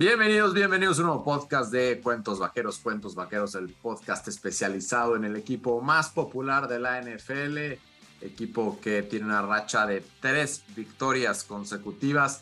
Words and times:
Bienvenidos, 0.00 0.54
bienvenidos 0.54 0.96
a 0.96 1.02
un 1.02 1.08
nuevo 1.08 1.24
podcast 1.24 1.70
de 1.70 2.00
Cuentos 2.02 2.38
Vaqueros, 2.38 2.78
Cuentos 2.78 3.14
Vaqueros, 3.14 3.54
el 3.54 3.68
podcast 3.68 4.26
especializado 4.28 5.14
en 5.14 5.24
el 5.24 5.36
equipo 5.36 5.82
más 5.82 6.08
popular 6.08 6.68
de 6.68 6.80
la 6.80 7.02
NFL, 7.02 7.78
equipo 8.22 8.80
que 8.80 9.02
tiene 9.02 9.26
una 9.26 9.42
racha 9.42 9.86
de 9.86 10.02
tres 10.20 10.64
victorias 10.74 11.44
consecutivas, 11.44 12.40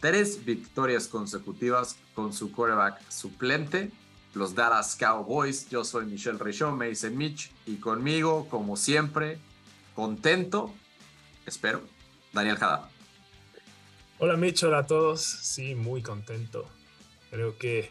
tres 0.00 0.44
victorias 0.44 1.06
consecutivas 1.06 1.94
con 2.16 2.32
su 2.32 2.50
quarterback 2.50 3.08
suplente, 3.08 3.92
los 4.34 4.56
Dallas 4.56 4.96
Cowboys. 4.96 5.70
Yo 5.70 5.84
soy 5.84 6.04
Michelle 6.04 6.38
Richaud, 6.40 6.72
me 6.72 6.88
dice 6.88 7.10
Mitch, 7.10 7.52
y 7.64 7.76
conmigo, 7.76 8.48
como 8.48 8.76
siempre, 8.76 9.38
contento, 9.94 10.74
espero, 11.46 11.80
Daniel 12.32 12.56
Jada. 12.56 12.90
Hola 14.18 14.36
Mitch, 14.36 14.64
hola 14.64 14.78
a 14.78 14.86
todos. 14.88 15.22
Sí, 15.22 15.76
muy 15.76 16.02
contento. 16.02 16.68
Creo 17.30 17.58
que 17.58 17.90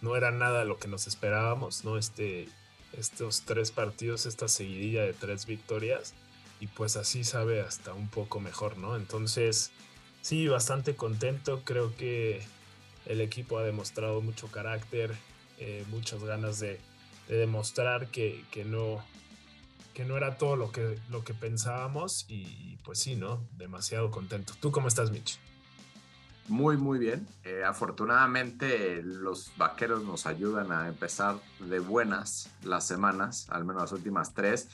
no 0.00 0.16
era 0.16 0.30
nada 0.30 0.64
lo 0.64 0.78
que 0.78 0.88
nos 0.88 1.06
esperábamos, 1.06 1.84
¿no? 1.84 1.96
Este, 1.96 2.48
estos 2.92 3.42
tres 3.42 3.70
partidos, 3.70 4.26
esta 4.26 4.48
seguidilla 4.48 5.02
de 5.02 5.14
tres 5.14 5.46
victorias, 5.46 6.14
y 6.60 6.66
pues 6.66 6.96
así 6.96 7.24
sabe 7.24 7.60
hasta 7.60 7.92
un 7.94 8.08
poco 8.08 8.40
mejor, 8.40 8.78
¿no? 8.78 8.96
Entonces, 8.96 9.70
sí, 10.22 10.46
bastante 10.48 10.94
contento. 10.94 11.62
Creo 11.64 11.94
que 11.96 12.42
el 13.06 13.20
equipo 13.20 13.58
ha 13.58 13.62
demostrado 13.62 14.20
mucho 14.20 14.48
carácter, 14.48 15.14
eh, 15.58 15.84
muchas 15.88 16.22
ganas 16.22 16.60
de, 16.60 16.80
demostrar 17.28 18.08
que, 18.08 18.44
no, 18.66 19.02
que 19.94 20.04
no 20.04 20.16
era 20.16 20.36
todo 20.36 20.56
lo 20.56 20.70
que, 20.70 20.98
lo 21.08 21.24
que 21.24 21.32
pensábamos 21.32 22.26
y 22.28 22.76
pues 22.84 22.98
sí, 22.98 23.16
¿no? 23.16 23.42
Demasiado 23.56 24.10
contento. 24.10 24.52
¿Tú 24.60 24.70
cómo 24.70 24.88
estás, 24.88 25.10
Mitch? 25.10 25.38
Muy, 26.48 26.76
muy 26.76 26.98
bien. 26.98 27.26
Eh, 27.42 27.64
afortunadamente 27.64 29.02
los 29.02 29.52
vaqueros 29.56 30.04
nos 30.04 30.26
ayudan 30.26 30.72
a 30.72 30.88
empezar 30.88 31.36
de 31.58 31.78
buenas 31.78 32.50
las 32.62 32.86
semanas, 32.86 33.46
al 33.50 33.64
menos 33.64 33.82
las 33.82 33.92
últimas 33.92 34.34
tres. 34.34 34.68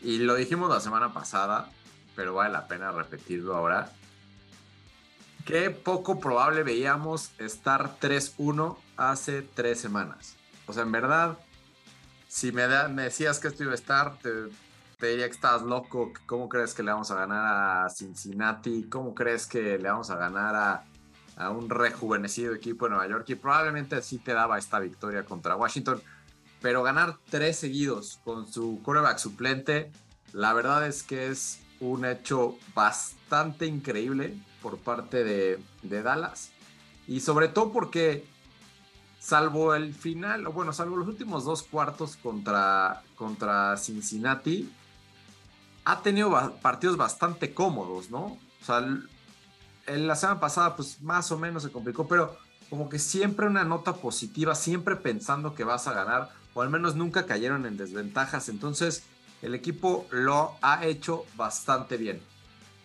Y 0.00 0.18
lo 0.18 0.36
dijimos 0.36 0.70
la 0.70 0.80
semana 0.80 1.12
pasada, 1.12 1.70
pero 2.14 2.34
vale 2.34 2.52
la 2.52 2.68
pena 2.68 2.92
repetirlo 2.92 3.56
ahora. 3.56 3.90
Qué 5.44 5.70
poco 5.70 6.20
probable 6.20 6.62
veíamos 6.62 7.32
estar 7.38 7.98
3-1 7.98 8.76
hace 8.96 9.42
tres 9.42 9.80
semanas. 9.80 10.36
O 10.66 10.72
sea, 10.72 10.84
en 10.84 10.92
verdad, 10.92 11.38
si 12.28 12.52
me, 12.52 12.68
decías 12.68 13.40
que 13.40 13.48
esto 13.48 13.64
iba 13.64 13.72
a 13.72 13.76
estar, 13.76 14.18
te, 14.18 14.30
te 14.98 15.06
diría 15.08 15.26
que 15.26 15.34
estás 15.34 15.62
loco. 15.62 16.12
¿Cómo 16.26 16.48
crees 16.48 16.74
que 16.74 16.84
le 16.84 16.92
vamos 16.92 17.10
a 17.10 17.16
ganar 17.16 17.86
a 17.86 17.88
Cincinnati? 17.88 18.84
¿Cómo 18.84 19.14
crees 19.14 19.46
que 19.46 19.78
le 19.78 19.88
vamos 19.88 20.10
a 20.10 20.16
ganar 20.16 20.54
a 20.54 20.84
a 21.38 21.50
un 21.50 21.70
rejuvenecido 21.70 22.52
equipo 22.52 22.86
de 22.86 22.90
Nueva 22.90 23.08
York 23.08 23.24
y 23.28 23.36
probablemente 23.36 23.94
así 23.94 24.18
te 24.18 24.32
daba 24.32 24.58
esta 24.58 24.80
victoria 24.80 25.24
contra 25.24 25.56
Washington. 25.56 26.02
Pero 26.60 26.82
ganar 26.82 27.16
tres 27.30 27.58
seguidos 27.58 28.18
con 28.24 28.52
su 28.52 28.80
quarterback 28.82 29.18
suplente, 29.18 29.92
la 30.32 30.52
verdad 30.52 30.86
es 30.86 31.04
que 31.04 31.28
es 31.28 31.60
un 31.78 32.04
hecho 32.04 32.58
bastante 32.74 33.66
increíble 33.66 34.36
por 34.60 34.78
parte 34.78 35.22
de, 35.22 36.02
Dallas. 36.02 36.50
Y 37.06 37.20
sobre 37.20 37.46
todo 37.46 37.72
porque, 37.72 38.26
salvo 39.20 39.76
el 39.76 39.94
final, 39.94 40.48
o 40.48 40.52
bueno, 40.52 40.72
salvo 40.72 40.96
los 40.96 41.06
últimos 41.06 41.44
dos 41.44 41.62
cuartos 41.62 42.16
contra, 42.16 43.02
contra 43.14 43.76
Cincinnati, 43.76 44.68
ha 45.84 46.02
tenido 46.02 46.58
partidos 46.60 46.96
bastante 46.96 47.54
cómodos, 47.54 48.10
¿no? 48.10 48.36
O 48.60 48.64
sea, 48.64 48.84
la 49.96 50.16
semana 50.16 50.40
pasada 50.40 50.76
pues 50.76 51.00
más 51.02 51.30
o 51.32 51.38
menos 51.38 51.62
se 51.62 51.70
complicó, 51.70 52.06
pero 52.06 52.36
como 52.70 52.88
que 52.88 52.98
siempre 52.98 53.46
una 53.46 53.64
nota 53.64 53.94
positiva, 53.94 54.54
siempre 54.54 54.96
pensando 54.96 55.54
que 55.54 55.64
vas 55.64 55.86
a 55.88 55.94
ganar, 55.94 56.30
o 56.54 56.62
al 56.62 56.70
menos 56.70 56.96
nunca 56.96 57.26
cayeron 57.26 57.66
en 57.66 57.76
desventajas. 57.76 58.48
Entonces 58.48 59.04
el 59.42 59.54
equipo 59.54 60.06
lo 60.10 60.56
ha 60.60 60.84
hecho 60.84 61.24
bastante 61.36 61.96
bien. 61.96 62.20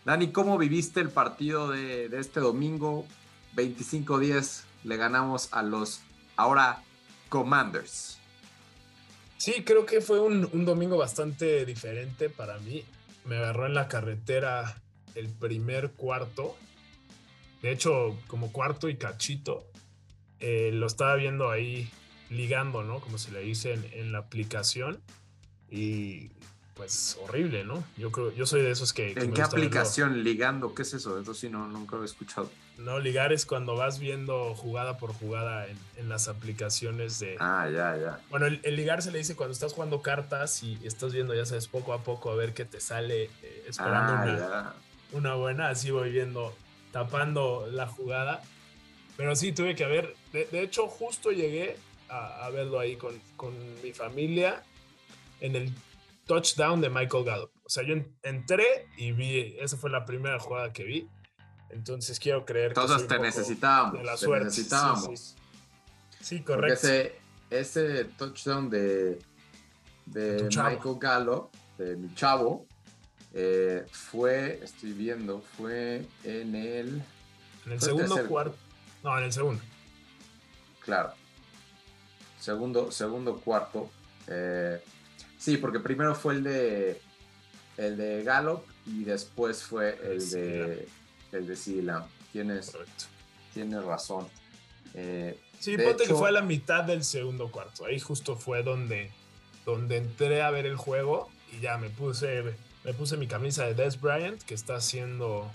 Dani, 0.05 0.31
¿cómo 0.31 0.57
viviste 0.57 0.99
el 0.99 1.09
partido 1.09 1.69
de, 1.69 2.09
este 2.19 2.39
domingo? 2.39 3.05
25-10 3.55 4.63
le 4.83 4.97
ganamos 4.97 5.49
a 5.51 5.63
los 5.63 6.01
ahora 6.35 6.83
Commanders. 7.29 8.17
Sí, 9.37 9.63
creo 9.63 9.85
que 9.85 10.01
fue 10.01 10.19
un, 10.19 10.65
domingo 10.65 10.97
bastante 10.97 11.65
diferente 11.65 12.29
para 12.29 12.57
mí. 12.59 12.83
Me 13.25 13.37
agarró 13.37 13.65
en 13.65 13.73
la 13.73 13.87
carretera 13.87 14.81
el 15.15 15.29
primer 15.29 15.91
cuarto 15.91 16.55
de 17.63 17.71
hecho, 17.71 18.19
como 18.27 18.51
cuarto 18.51 18.89
y 18.89 18.97
cachito, 18.97 19.65
eh, 20.41 20.71
lo 20.73 20.85
estaba 20.85 21.15
viendo 21.15 21.49
ahí 21.49 21.89
ligando, 22.29 22.83
¿no? 22.83 22.99
Como 22.99 23.17
se 23.17 23.31
le 23.31 23.39
dice 23.39 23.79
en, 23.93 24.11
la 24.11 24.19
aplicación. 24.19 24.99
Y 25.71 26.29
pues 26.73 27.17
horrible, 27.23 27.63
¿no? 27.63 27.81
Yo 27.95 28.11
creo, 28.11 28.33
yo 28.33 28.45
soy 28.45 28.63
de 28.63 28.71
esos 28.71 28.91
que... 28.91 29.13
¿En 29.13 29.31
qué 29.31 29.41
aplicación 29.41 30.25
ligando? 30.25 30.75
¿Qué 30.75 30.81
es 30.81 30.93
eso? 30.93 31.17
Eso 31.17 31.33
sí, 31.33 31.47
no, 31.47 31.65
nunca 31.69 31.95
lo 31.95 32.01
he 32.01 32.05
escuchado. 32.05 32.51
No, 32.77 32.99
ligar 32.99 33.31
es 33.31 33.45
cuando 33.45 33.77
vas 33.77 33.97
viendo 33.97 34.53
jugada 34.55 34.97
por 34.97 35.13
jugada 35.13 35.65
en, 35.95 36.09
las 36.09 36.27
aplicaciones 36.27 37.19
de... 37.19 37.37
Ah, 37.39 37.69
ya, 37.73 37.95
ya. 37.95 38.19
Bueno, 38.29 38.47
el, 38.47 38.75
ligar 38.75 39.01
se 39.01 39.11
le 39.11 39.19
dice 39.19 39.37
cuando 39.37 39.53
estás 39.53 39.71
jugando 39.71 40.01
cartas 40.01 40.63
y 40.63 40.77
estás 40.83 41.13
viendo, 41.13 41.33
ya 41.33 41.45
sabes, 41.45 41.69
poco 41.69 41.93
a 41.93 42.03
poco 42.03 42.29
a 42.29 42.35
ver 42.35 42.53
qué 42.53 42.65
te 42.65 42.81
sale, 42.81 43.29
eh, 43.41 43.65
esperando 43.69 44.13
ah, 44.13 44.23
una, 44.23 44.73
una, 45.13 45.35
buena, 45.35 45.69
así 45.69 45.91
voy 45.91 46.11
viendo 46.11 46.53
tapando 46.93 47.67
la 47.69 47.87
jugada. 47.87 48.41
Pero 49.17 49.35
sí, 49.35 49.51
tuve 49.51 49.75
que 49.75 49.85
ver. 49.85 50.15
De, 50.31 50.61
hecho, 50.61 50.87
justo 50.87 51.31
llegué 51.31 51.75
a, 52.07 52.49
verlo 52.51 52.79
ahí 52.79 52.95
con, 52.95 53.19
con, 53.35 53.53
mi 53.81 53.91
familia 53.91 54.63
en 55.41 55.55
el 55.55 55.73
touchdown 56.25 56.79
de 56.79 56.89
Michael 56.89 57.25
Gallup. 57.25 57.51
O 57.65 57.69
sea, 57.69 57.83
yo 57.83 57.95
entré 58.21 58.87
y 58.95 59.11
vi, 59.11 59.55
esa 59.59 59.75
fue 59.75 59.89
la 59.89 60.05
primera 60.05 60.39
jugada 60.39 60.71
que 60.71 60.83
vi. 60.83 61.09
Entonces 61.69 62.19
quiero 62.19 62.45
creer 62.45 62.73
Todos 62.73 63.01
que. 63.01 63.07
te 63.07 63.19
necesitábamos. 63.19 64.03
la 64.03 64.15
suerte. 64.15 64.45
necesitábamos. 64.45 65.35
Sí, 66.21 66.41
correcto. 66.41 66.87
Ese, 66.87 67.15
ese, 67.49 68.05
touchdown 68.05 68.69
de, 68.69 69.19
de 70.05 70.43
Michael 70.43 70.97
Gallup, 70.99 71.49
de 71.77 71.95
mi 71.95 72.13
chavo, 72.13 72.67
eh, 73.33 73.85
fue, 73.91 74.59
estoy 74.63 74.93
viendo, 74.93 75.41
fue 75.57 76.05
en 76.23 76.55
el... 76.55 77.03
En 77.65 77.71
el 77.71 77.81
segundo 77.81 78.27
cuarto. 78.27 78.55
No, 79.03 79.17
en 79.17 79.23
el 79.25 79.33
segundo. 79.33 79.61
Claro. 80.79 81.13
Segundo, 82.39 82.91
segundo 82.91 83.37
cuarto. 83.37 83.89
Eh, 84.27 84.81
sí, 85.37 85.57
porque 85.57 85.79
primero 85.79 86.13
fue 86.13 86.35
el 86.35 86.43
de 86.43 87.01
el 87.77 87.97
de 87.97 88.23
Gallop 88.23 88.63
y 88.85 89.03
después 89.03 89.63
fue 89.63 89.97
el 90.03 90.29
de 90.29 90.87
el 91.31 91.47
de 91.47 91.55
Sila. 91.55 92.05
Tienes, 92.31 92.75
tienes 93.53 93.83
razón. 93.83 94.27
Eh, 94.93 95.39
sí, 95.59 95.77
ponte 95.77 96.05
que 96.05 96.13
fue 96.13 96.29
a 96.29 96.31
la 96.31 96.41
mitad 96.41 96.83
del 96.83 97.03
segundo 97.03 97.49
cuarto. 97.49 97.85
Ahí 97.85 97.99
justo 97.99 98.35
fue 98.35 98.63
donde, 98.63 99.11
donde 99.65 99.97
entré 99.97 100.41
a 100.41 100.51
ver 100.51 100.65
el 100.65 100.75
juego 100.75 101.29
y 101.51 101.61
ya 101.61 101.77
me 101.77 101.89
puse 101.89 102.55
me 102.83 102.93
puse 102.93 103.17
mi 103.17 103.27
camisa 103.27 103.65
de 103.65 103.73
Des 103.73 103.99
Bryant, 103.99 104.41
que 104.43 104.53
está 104.53 104.75
haciendo 104.75 105.49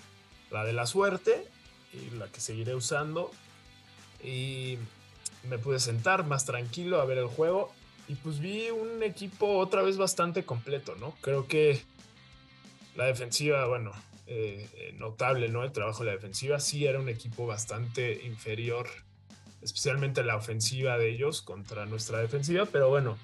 la 0.51 0.65
de 0.65 0.73
la 0.73 0.87
suerte 0.87 1.47
y 1.93 2.17
la 2.17 2.29
que 2.29 2.41
seguiré 2.41 2.75
usando. 2.75 3.31
Y 4.23 4.79
me 5.49 5.59
pude 5.59 5.79
sentar 5.79 6.25
más 6.25 6.45
tranquilo 6.45 7.01
a 7.01 7.05
ver 7.05 7.19
el 7.19 7.27
juego. 7.27 7.73
Y 8.09 8.15
pues 8.15 8.41
vi 8.41 8.71
un 8.71 9.03
equipo 9.03 9.59
otra 9.59 9.83
vez 9.83 9.99
bastante 9.99 10.45
completo, 10.45 10.97
¿no? 10.97 11.15
Creo 11.21 11.47
que 11.47 11.83
la 12.97 13.05
defensiva, 13.05 13.67
bueno, 13.67 13.93
eh, 14.27 14.69
eh, 14.75 14.95
notable, 14.99 15.49
¿no? 15.49 15.63
El 15.63 15.73
trabajo 15.73 16.01
de 16.01 16.07
la 16.07 16.13
defensiva 16.13 16.59
sí 16.59 16.87
era 16.87 16.99
un 16.99 17.09
equipo 17.11 17.47
bastante 17.47 18.25
inferior, 18.25 18.89
especialmente 19.61 20.25
la 20.25 20.37
ofensiva 20.37 20.97
de 20.97 21.11
ellos 21.11 21.43
contra 21.43 21.85
nuestra 21.85 22.19
defensiva, 22.19 22.65
pero 22.67 22.89
bueno, 22.89 23.19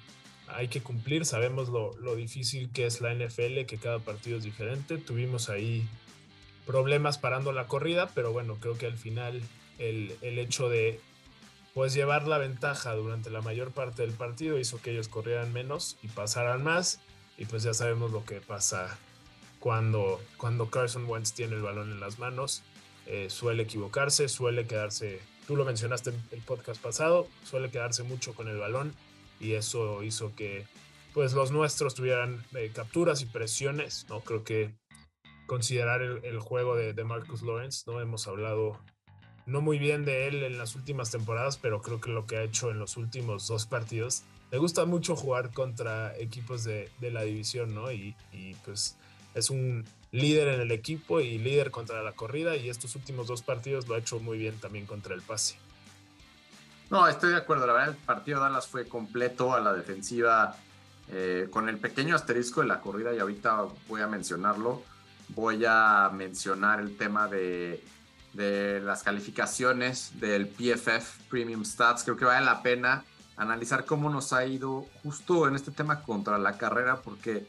hay 0.47 0.67
que 0.67 0.81
cumplir, 0.81 1.25
sabemos 1.25 1.69
lo, 1.69 2.15
difícil 2.15 2.69
que 2.69 2.85
es 2.85 3.01
la 3.01 3.13
NFL, 3.13 3.65
que 3.65 3.77
cada 3.81 3.99
partido 3.99 4.37
es 4.37 4.43
diferente. 4.43 4.97
Tuvimos 4.97 5.49
ahí 5.49 5.87
problemas 6.65 7.17
parando 7.17 7.51
la 7.51 7.67
corrida, 7.67 8.09
pero 8.13 8.31
bueno, 8.31 8.57
creo 8.59 8.77
que 8.77 8.85
al 8.85 8.97
final 8.97 9.41
el, 9.79 10.11
hecho 10.21 10.69
de 10.69 10.99
pues 11.73 11.93
llevar 11.93 12.27
la 12.27 12.37
ventaja 12.37 12.93
durante 12.93 13.29
la 13.29 13.41
mayor 13.41 13.71
parte 13.71 14.03
del 14.03 14.13
partido 14.13 14.59
hizo 14.59 14.81
que 14.81 14.91
ellos 14.91 15.07
corrieran 15.07 15.51
menos 15.51 15.97
y 16.03 16.07
pasaran 16.07 16.63
más. 16.63 16.99
Y 17.37 17.45
pues 17.45 17.63
ya 17.63 17.73
sabemos 17.73 18.11
lo 18.11 18.23
que 18.23 18.39
pasa 18.39 18.97
cuando, 19.59 20.21
cuando 20.37 20.69
Carson 20.69 21.05
Wentz 21.05 21.33
tiene 21.33 21.55
el 21.55 21.61
balón 21.61 21.91
en 21.91 21.99
las 21.99 22.17
manos. 22.17 22.61
Eh, 23.07 23.29
suele 23.29 23.63
equivocarse, 23.63 24.29
suele 24.29 24.65
quedarse, 24.65 25.19
tú 25.47 25.55
lo 25.55 25.65
mencionaste 25.65 26.11
en 26.11 26.23
el 26.31 26.41
podcast 26.41 26.81
pasado, 26.81 27.27
suele 27.43 27.69
quedarse 27.69 28.03
mucho 28.03 28.33
con 28.33 28.47
el 28.47 28.57
balón 28.57 28.95
y 29.39 29.53
eso 29.53 30.03
hizo 30.03 30.35
que 30.35 30.65
pues 31.13 31.33
los 31.33 31.51
nuestros 31.51 31.95
tuvieran 31.95 32.43
eh, 32.55 32.71
capturas 32.73 33.21
y 33.21 33.25
presiones, 33.25 34.05
¿no? 34.09 34.19
Creo 34.19 34.43
que 34.43 34.75
considerar 35.47 36.01
el, 36.01 36.39
juego 36.39 36.75
de, 36.75 37.03
Marcus 37.05 37.41
Lawrence, 37.41 37.83
¿no? 37.87 38.01
Hemos 38.01 38.27
hablado 38.27 38.79
no 39.45 39.61
muy 39.61 39.79
bien 39.79 40.03
de 40.03 40.27
él 40.27 40.43
en 40.43 40.57
las 40.57 40.75
últimas 40.75 41.11
temporadas, 41.11 41.57
pero 41.57 41.81
creo 41.81 42.01
que 42.01 42.09
lo 42.09 42.25
que 42.25 42.37
ha 42.37 42.43
hecho 42.43 42.69
en 42.69 42.79
los 42.79 42.97
últimos 42.97 43.47
dos 43.47 43.65
partidos, 43.65 44.23
me 44.51 44.57
gusta 44.57 44.85
mucho 44.85 45.15
jugar 45.15 45.51
contra 45.53 46.17
equipos 46.17 46.63
de, 46.65 46.89
la 46.99 47.21
división, 47.21 47.73
¿no? 47.73 47.91
Y, 47.91 48.15
y, 48.33 48.55
pues 48.65 48.97
es 49.35 49.49
un 49.49 49.85
líder 50.11 50.49
en 50.49 50.61
el 50.61 50.71
equipo 50.71 51.21
y 51.21 51.37
líder 51.37 51.71
contra 51.71 52.01
la 52.01 52.11
corrida 52.11 52.57
y 52.57 52.69
estos 52.69 52.95
últimos 52.95 53.27
dos 53.27 53.41
partidos 53.41 53.87
lo 53.87 53.95
ha 53.95 53.99
hecho 53.99 54.19
muy 54.19 54.37
bien 54.37 54.59
también 54.59 54.85
contra 54.85 55.13
el 55.13 55.21
pase. 55.21 55.57
No, 56.89 57.07
estoy 57.07 57.31
de 57.31 57.37
acuerdo. 57.37 57.65
La 57.65 57.73
verdad, 57.73 57.89
el 57.89 57.95
partido 57.95 58.39
de 58.39 58.45
Dallas 58.45 58.67
fue 58.67 58.87
completo 58.87 59.53
a 59.53 59.59
la 59.59 59.73
defensiva, 59.73 60.55
eh, 61.09 61.47
con 61.51 61.67
el 61.67 61.77
pequeño 61.77 62.15
asterisco 62.15 62.61
de 62.61 62.67
la 62.67 62.79
corrida, 62.79 63.13
y 63.13 63.19
ahorita 63.19 63.65
voy 63.87 64.01
a 64.01 64.07
mencionarlo. 64.07 64.83
Voy 65.29 65.63
a 65.67 66.11
mencionar 66.13 66.79
el 66.79 66.95
tema 66.97 67.27
de, 67.27 67.83
de 68.33 68.79
las 68.81 69.01
calificaciones 69.01 70.19
del 70.19 70.47
PFF 70.47 71.23
Premium 71.29 71.65
Stats. 71.65 72.03
Creo 72.03 72.17
que 72.17 72.25
vale 72.25 72.45
la 72.45 72.61
pena 72.61 73.03
analizar 73.35 73.85
cómo 73.85 74.09
nos 74.09 74.33
ha 74.33 74.45
ido 74.45 74.85
justo 75.01 75.47
en 75.47 75.55
este 75.55 75.71
tema 75.71 76.03
contra 76.03 76.37
la 76.37 76.57
carrera, 76.57 77.01
porque 77.01 77.47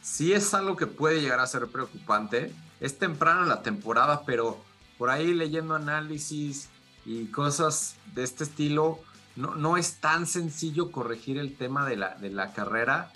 sí 0.00 0.32
es 0.32 0.54
algo 0.54 0.76
que 0.76 0.86
puede 0.86 1.20
llegar 1.20 1.40
a 1.40 1.46
ser 1.46 1.66
preocupante. 1.66 2.54
Es 2.80 2.98
temprano 2.98 3.42
en 3.42 3.50
la 3.50 3.62
temporada, 3.62 4.22
pero 4.24 4.58
por 4.96 5.10
ahí 5.10 5.34
leyendo 5.34 5.74
análisis 5.74 6.70
y 7.04 7.26
cosas 7.26 7.96
de 8.14 8.22
este 8.22 8.44
estilo, 8.44 9.00
no, 9.36 9.54
no 9.54 9.76
es 9.76 10.00
tan 10.00 10.26
sencillo 10.26 10.92
corregir 10.92 11.38
el 11.38 11.56
tema 11.56 11.86
de 11.86 11.96
la, 11.96 12.14
de 12.16 12.30
la 12.30 12.52
carrera 12.52 13.12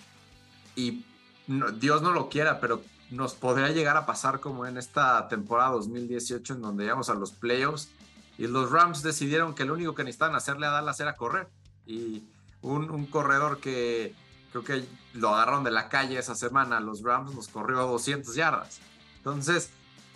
y 0.77 1.05
Dios 1.47 2.03
no 2.03 2.13
lo 2.13 2.29
quiera, 2.29 2.61
pero 2.61 2.83
nos 3.11 3.35
podría 3.35 3.69
llegar 3.69 3.97
a 3.97 4.07
pasar 4.07 4.41
como 4.41 4.67
en 4.67 4.79
esta 4.79 5.29
temporada 5.29 5.73
2018 5.73 6.55
en 6.55 6.63
donde 6.63 6.85
llegamos 6.85 7.11
a 7.11 7.15
los 7.15 7.33
playoffs 7.33 7.89
y 8.39 8.47
los 8.47 8.71
Rams 8.71 9.03
decidieron 9.03 9.55
que 9.55 9.65
lo 9.65 9.75
único 9.75 9.95
que 9.95 10.05
necesitaban 10.05 10.35
hacerle 10.35 10.67
a 10.67 10.71
Dallas 10.71 10.99
era 11.01 11.17
correr 11.17 11.49
y 11.87 12.25
un, 12.63 12.91
un 12.91 13.07
corredor 13.07 13.61
que 13.61 14.15
creo 14.51 14.65
que 14.65 14.85
lo 15.15 15.35
agarraron 15.35 15.65
de 15.65 15.71
la 15.71 15.89
calle 15.89 16.19
esa 16.19 16.35
semana, 16.35 16.81
los 16.81 17.03
Rams 17.03 17.35
nos 17.35 17.49
corrió 17.49 17.81
a 17.81 17.85
200 17.85 18.35
yardas. 18.35 18.81
Entonces, 19.17 19.71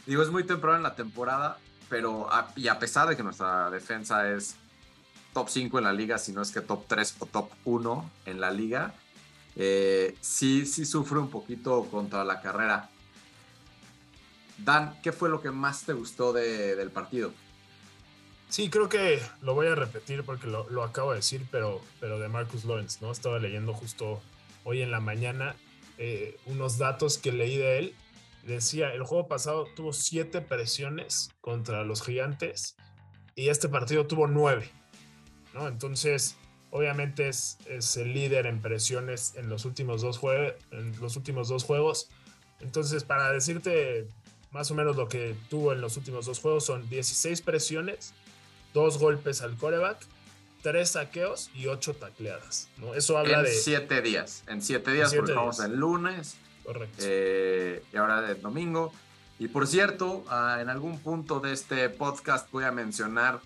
digo, 0.07 0.23
es 0.23 0.31
muy 0.31 0.45
temprano 0.45 0.77
en 0.77 0.83
la 0.85 0.95
temporada, 0.95 1.59
pero 1.89 2.29
y 2.57 2.69
a 2.69 2.79
pesar 2.79 3.09
de 3.09 3.17
que 3.17 3.23
nuestra 3.23 3.71
defensa 3.71 4.31
es 4.31 4.57
top 5.33 5.49
5 5.49 5.79
en 5.79 5.85
la 5.85 5.93
liga, 5.93 6.19
si 6.19 6.33
no 6.33 6.43
es 6.43 6.51
que 6.51 6.61
top 6.61 6.85
3 6.87 7.17
o 7.21 7.27
top 7.27 7.51
1 7.65 8.11
en 8.27 8.41
la 8.41 8.51
liga, 8.51 8.95
eh, 9.57 10.17
sí, 10.21 10.67
sí 10.67 10.85
sufre 10.85 11.19
un 11.19 11.31
poquito 11.31 11.85
contra 11.91 12.25
la 12.25 12.41
carrera. 12.41 12.89
Dan, 14.59 15.01
¿qué 15.03 15.13
fue 15.13 15.29
lo 15.29 15.41
que 15.41 15.51
más 15.51 15.85
te 15.85 15.93
gustó 15.93 16.33
del 16.33 16.91
partido? 16.91 17.33
Sí, 18.49 18.71
creo 18.71 18.89
que 18.89 19.21
lo 19.43 19.55
voy 19.55 19.67
a 19.67 19.75
repetir 19.75 20.25
porque 20.25 20.47
lo, 20.47 20.83
acabo 20.83 21.11
de 21.11 21.17
decir, 21.17 21.47
pero, 21.51 21.81
pero 22.01 22.19
de 22.19 22.29
Marcus 22.29 22.65
Lawrence, 22.65 22.99
¿no? 23.01 23.13
Estaba 23.13 23.39
leyendo 23.39 23.75
justo 23.75 24.21
hoy 24.65 24.83
en 24.83 24.91
la 24.91 25.01
mañana 25.01 25.55
eh, 25.99 26.39
unos 26.47 26.79
datos 26.79 27.19
que 27.19 27.31
leí 27.31 27.57
de 27.57 27.79
él 27.79 27.95
decía, 28.55 28.93
el 28.93 29.03
juego 29.03 29.29
pasado 29.29 29.67
tuvo 29.77 29.93
siete 29.93 30.41
presiones 30.41 31.31
contra 31.41 31.85
los 31.85 32.03
gigantes 32.03 32.77
y 33.35 33.49
este 33.49 33.69
partido 33.69 34.07
tuvo 34.07 34.27
nueve, 34.27 34.71
¿no? 35.55 35.69
Entonces, 35.69 36.37
obviamente 36.71 37.29
es, 37.29 37.59
es 37.67 37.97
el 37.97 38.13
líder 38.13 38.47
en 38.47 38.61
presiones 38.61 39.35
en 39.37 39.49
los, 39.49 39.65
últimos 39.65 40.03
dos 40.03 40.21
en 40.73 41.01
los 41.01 41.17
últimos 41.17 41.49
dos 41.49 41.65
juegos. 41.65 42.11
Entonces, 42.61 43.05
para 43.05 43.31
decirte 43.33 44.09
más 44.51 44.71
o 44.71 44.75
menos 44.75 44.97
lo 44.97 45.09
que 45.09 45.37
tuvo 45.51 45.73
en 45.73 45.81
los 45.81 45.97
últimos 45.97 46.27
dos 46.27 46.41
juegos, 46.41 46.65
son 46.65 46.89
16 46.89 47.43
presiones, 47.43 48.15
dos 48.75 48.99
golpes 48.99 49.43
al 49.43 49.57
coreback, 49.57 49.99
tres 50.63 50.91
saqueos 50.91 51.51
y 51.55 51.67
ocho 51.67 51.95
tacleadas, 51.95 52.69
¿no? 52.79 52.95
Eso 52.95 53.19
habla 53.19 53.43
de... 53.43 53.51
En 53.51 53.63
siete 53.63 54.03
días, 54.03 54.43
en 54.49 54.63
siete 54.63 54.93
días, 54.93 55.15
porque 55.15 55.33
vamos 55.33 55.61
el 55.61 55.77
lunes, 55.77 56.37
Eh, 56.99 57.83
y 57.93 57.97
ahora 57.97 58.31
es 58.31 58.43
domingo. 58.43 58.93
Y 59.39 59.49
por 59.49 59.67
cierto, 59.67 60.25
ah, 60.29 60.59
en 60.61 60.69
algún 60.69 60.99
punto 60.99 61.41
de 61.41 61.53
este 61.53 61.89
podcast 61.89 62.51
voy 62.51 62.65
a 62.65 62.73
mencionar 62.73 63.41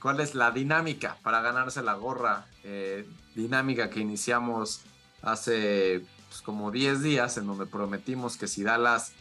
cuál 0.00 0.20
es 0.20 0.34
la 0.34 0.50
dinámica 0.50 1.16
para 1.22 1.40
ganarse 1.40 1.82
la 1.82 1.94
gorra. 1.94 2.46
Eh, 2.64 3.06
dinámica 3.34 3.90
que 3.90 4.00
iniciamos 4.00 4.82
hace 5.22 6.04
pues, 6.28 6.42
como 6.42 6.70
10 6.70 7.02
días, 7.02 7.36
en 7.36 7.46
donde 7.46 7.66
prometimos 7.66 8.36
que 8.36 8.48
si 8.48 8.64
Dallas 8.64 9.12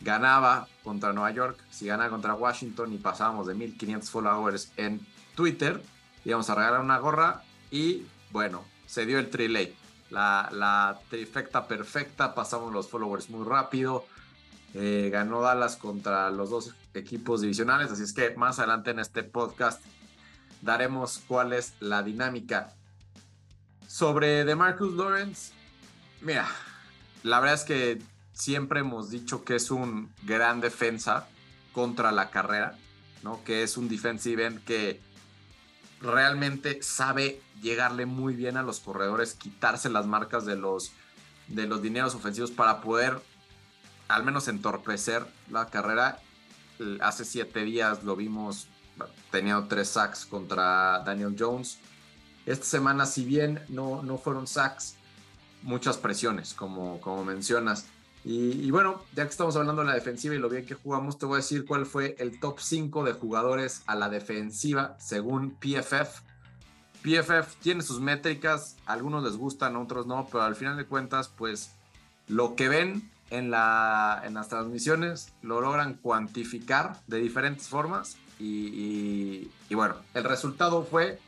ganaba 0.00 0.66
contra 0.82 1.12
Nueva 1.12 1.30
York, 1.30 1.58
si 1.70 1.86
ganaba 1.86 2.10
contra 2.10 2.34
Washington 2.34 2.92
y 2.92 2.98
pasábamos 2.98 3.46
de 3.46 3.54
1500 3.54 4.10
followers 4.10 4.72
en 4.76 5.00
Twitter, 5.36 5.80
íbamos 6.24 6.50
a 6.50 6.56
regalar 6.56 6.80
una 6.80 6.98
gorra. 6.98 7.42
Y 7.70 8.04
bueno, 8.32 8.64
se 8.86 9.06
dio 9.06 9.18
el 9.18 9.30
trilay 9.30 9.76
la, 10.12 11.00
trifecta 11.08 11.66
perfecta, 11.66 12.34
pasamos 12.34 12.72
los 12.72 12.88
followers 12.88 13.30
muy 13.30 13.44
rápido. 13.46 14.04
Eh, 14.74 15.10
ganó 15.12 15.42
Dallas 15.42 15.76
contra 15.76 16.30
los 16.30 16.50
dos 16.50 16.74
equipos 16.94 17.42
divisionales, 17.42 17.90
así 17.90 18.02
es 18.02 18.12
que 18.12 18.34
más 18.36 18.58
adelante 18.58 18.90
en 18.90 19.00
este 19.00 19.22
podcast 19.22 19.82
daremos 20.60 21.22
cuál 21.26 21.52
es 21.52 21.74
la 21.80 22.02
dinámica. 22.02 22.72
Sobre 23.86 24.44
DeMarcus 24.44 24.94
Lawrence, 24.94 25.52
mira, 26.22 26.48
la 27.22 27.40
verdad 27.40 27.56
es 27.56 27.64
que 27.64 28.02
siempre 28.32 28.80
hemos 28.80 29.10
dicho 29.10 29.44
que 29.44 29.56
es 29.56 29.70
un 29.70 30.10
gran 30.22 30.60
defensa 30.60 31.28
contra 31.72 32.12
la 32.12 32.30
carrera, 32.30 32.76
¿no? 33.22 33.44
Que 33.44 33.62
es 33.62 33.76
un 33.76 33.88
defensive 33.88 34.46
end 34.46 34.64
que 34.64 35.00
realmente 36.02 36.82
sabe 36.82 37.40
llegarle 37.60 38.06
muy 38.06 38.34
bien 38.34 38.56
a 38.56 38.62
los 38.62 38.80
corredores, 38.80 39.34
quitarse 39.34 39.88
las 39.88 40.06
marcas 40.06 40.44
de 40.44 40.56
los, 40.56 40.92
de 41.48 41.66
los 41.66 41.80
dineros 41.80 42.14
ofensivos 42.14 42.50
para 42.50 42.80
poder 42.80 43.20
al 44.08 44.24
menos 44.24 44.48
entorpecer 44.48 45.26
la 45.50 45.66
carrera. 45.66 46.20
Hace 47.00 47.24
siete 47.24 47.64
días 47.64 48.02
lo 48.02 48.16
vimos 48.16 48.66
teniendo 49.30 49.66
tres 49.68 49.88
sacks 49.88 50.26
contra 50.26 51.02
Daniel 51.04 51.36
Jones. 51.38 51.78
Esta 52.44 52.64
semana, 52.64 53.06
si 53.06 53.24
bien 53.24 53.62
no, 53.68 54.02
no 54.02 54.18
fueron 54.18 54.46
sacks, 54.46 54.96
muchas 55.62 55.96
presiones, 55.96 56.54
como, 56.54 57.00
como 57.00 57.24
mencionas. 57.24 57.86
Y, 58.24 58.70
bueno, 58.70 59.02
ya 59.16 59.24
que 59.24 59.30
estamos 59.30 59.56
hablando 59.56 59.82
de 59.82 59.88
la 59.88 59.94
defensiva 59.94 60.34
y 60.34 60.38
lo 60.38 60.48
bien 60.48 60.64
que 60.64 60.74
jugamos, 60.74 61.18
te 61.18 61.26
voy 61.26 61.34
a 61.34 61.36
decir 61.38 61.64
cuál 61.64 61.86
fue 61.86 62.14
el 62.18 62.38
top 62.38 62.60
5 62.60 63.02
de 63.02 63.14
jugadores 63.14 63.82
a 63.86 63.96
la 63.96 64.08
defensiva 64.08 64.96
según 65.00 65.56
PFF. 65.56 66.22
PFF 67.02 67.56
tiene 67.60 67.82
sus 67.82 68.00
métricas, 68.00 68.76
algunos 68.86 69.24
les 69.24 69.36
gustan, 69.36 69.74
otros 69.74 70.06
no, 70.06 70.28
pero 70.30 70.44
al 70.44 70.54
final 70.54 70.76
de 70.76 70.84
cuentas, 70.84 71.28
pues 71.36 71.72
lo 72.28 72.54
que 72.54 72.68
ven 72.68 73.10
en, 73.30 73.50
la, 73.50 74.22
en 74.24 74.34
las 74.34 74.48
transmisiones 74.48 75.32
lo 75.42 75.60
logran 75.60 75.94
cuantificar 75.94 77.00
de 77.08 77.18
diferentes 77.18 77.66
formas. 77.66 78.18
Y, 78.38 79.50
y 79.68 79.74
bueno, 79.74 79.96
el 80.14 80.22
resultado 80.22 80.84
fue 80.84 81.18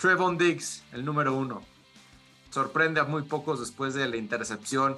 Trevon 0.00 0.38
Diggs, 0.38 0.84
el 0.92 1.04
número 1.04 1.34
uno. 1.34 1.62
Sorprende 2.50 3.00
a 3.00 3.04
muy 3.04 3.22
pocos 3.22 3.58
después 3.58 3.94
de 3.94 4.08
la 4.08 4.16
intercepción 4.16 4.96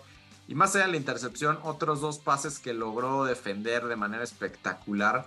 y 0.49 0.55
más 0.55 0.75
allá 0.75 0.87
de 0.87 0.93
la 0.93 0.97
intercepción, 0.97 1.59
otros 1.63 2.01
dos 2.01 2.19
pases 2.19 2.59
que 2.59 2.75
logró 2.75 3.25
defender 3.25 3.87
de 3.87 3.97
manera 3.97 4.25
espectacular. 4.25 5.27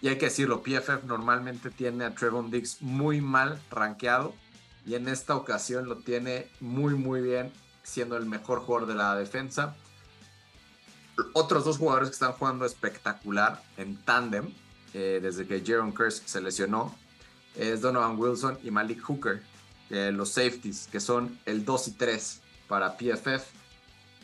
Y 0.00 0.08
hay 0.08 0.18
que 0.18 0.26
decirlo, 0.26 0.62
PFF 0.62 1.04
normalmente 1.04 1.70
tiene 1.70 2.04
a 2.04 2.14
Trevon 2.14 2.50
Diggs 2.50 2.82
muy 2.82 3.20
mal 3.20 3.60
rankeado. 3.70 4.34
Y 4.84 4.94
en 4.94 5.06
esta 5.06 5.36
ocasión 5.36 5.88
lo 5.88 5.98
tiene 5.98 6.48
muy, 6.60 6.94
muy 6.94 7.20
bien, 7.20 7.52
siendo 7.84 8.16
el 8.16 8.26
mejor 8.26 8.60
jugador 8.60 8.88
de 8.88 8.94
la 8.96 9.14
defensa. 9.14 9.76
Otros 11.34 11.64
dos 11.64 11.78
jugadores 11.78 12.08
que 12.08 12.14
están 12.14 12.32
jugando 12.32 12.64
espectacular 12.64 13.62
en 13.76 13.96
tándem, 13.96 14.52
eh, 14.94 15.20
desde 15.22 15.46
que 15.46 15.62
Jaron 15.64 15.92
Curse 15.92 16.22
se 16.24 16.40
lesionó, 16.40 16.92
es 17.54 17.80
Donovan 17.82 18.18
Wilson 18.18 18.58
y 18.64 18.70
Malik 18.70 19.02
Hooker, 19.02 19.42
eh, 19.90 20.10
los 20.12 20.30
safeties, 20.30 20.88
que 20.90 21.00
son 21.00 21.38
el 21.44 21.64
2 21.64 21.88
y 21.88 21.90
3 21.92 22.40
para 22.66 22.96
PFF. 22.96 23.61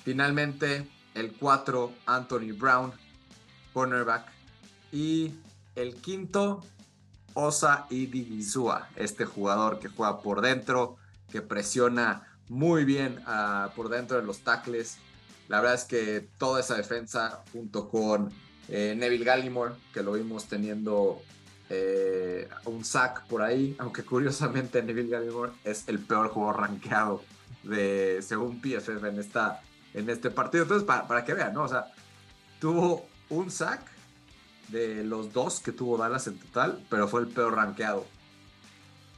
Finalmente, 0.08 0.86
el 1.12 1.32
4, 1.32 1.92
Anthony 2.06 2.54
Brown, 2.58 2.94
cornerback. 3.74 4.32
Y 4.90 5.34
el 5.74 5.96
quinto, 5.96 6.64
Osa 7.34 7.86
Idigizua, 7.90 8.88
este 8.96 9.26
jugador 9.26 9.78
que 9.78 9.88
juega 9.88 10.22
por 10.22 10.40
dentro, 10.40 10.96
que 11.30 11.42
presiona 11.42 12.26
muy 12.48 12.86
bien 12.86 13.20
ah, 13.26 13.70
por 13.76 13.90
dentro 13.90 14.16
de 14.16 14.22
los 14.22 14.38
tackles. 14.38 14.96
La 15.48 15.60
verdad 15.60 15.74
es 15.74 15.84
que 15.84 16.26
toda 16.38 16.60
esa 16.60 16.76
defensa, 16.76 17.44
junto 17.52 17.90
con 17.90 18.32
eh, 18.68 18.94
Neville 18.96 19.26
Gallimore, 19.26 19.74
que 19.92 20.02
lo 20.02 20.12
vimos 20.12 20.46
teniendo 20.46 21.20
eh, 21.68 22.48
un 22.64 22.82
sack 22.82 23.26
por 23.26 23.42
ahí, 23.42 23.76
aunque 23.78 24.04
curiosamente 24.04 24.82
Neville 24.82 25.10
Gallimore 25.10 25.52
es 25.64 25.86
el 25.86 25.98
peor 25.98 26.30
jugador 26.30 26.62
rankeado 26.62 27.22
de, 27.62 28.22
según 28.22 28.62
PFF 28.62 29.04
en 29.04 29.18
esta 29.18 29.60
en 29.98 30.08
este 30.08 30.30
partido. 30.30 30.62
Entonces, 30.62 30.86
para, 30.86 31.06
para 31.06 31.24
que 31.24 31.34
vean, 31.34 31.52
¿no? 31.52 31.64
O 31.64 31.68
sea, 31.68 31.86
tuvo 32.60 33.06
un 33.28 33.50
sack 33.50 33.82
de 34.68 35.04
los 35.04 35.32
dos 35.32 35.60
que 35.60 35.72
tuvo 35.72 35.96
Dallas 35.96 36.26
en 36.26 36.38
total, 36.38 36.84
pero 36.88 37.08
fue 37.08 37.20
el 37.20 37.28
peor 37.28 37.54
rankeado. 37.56 38.06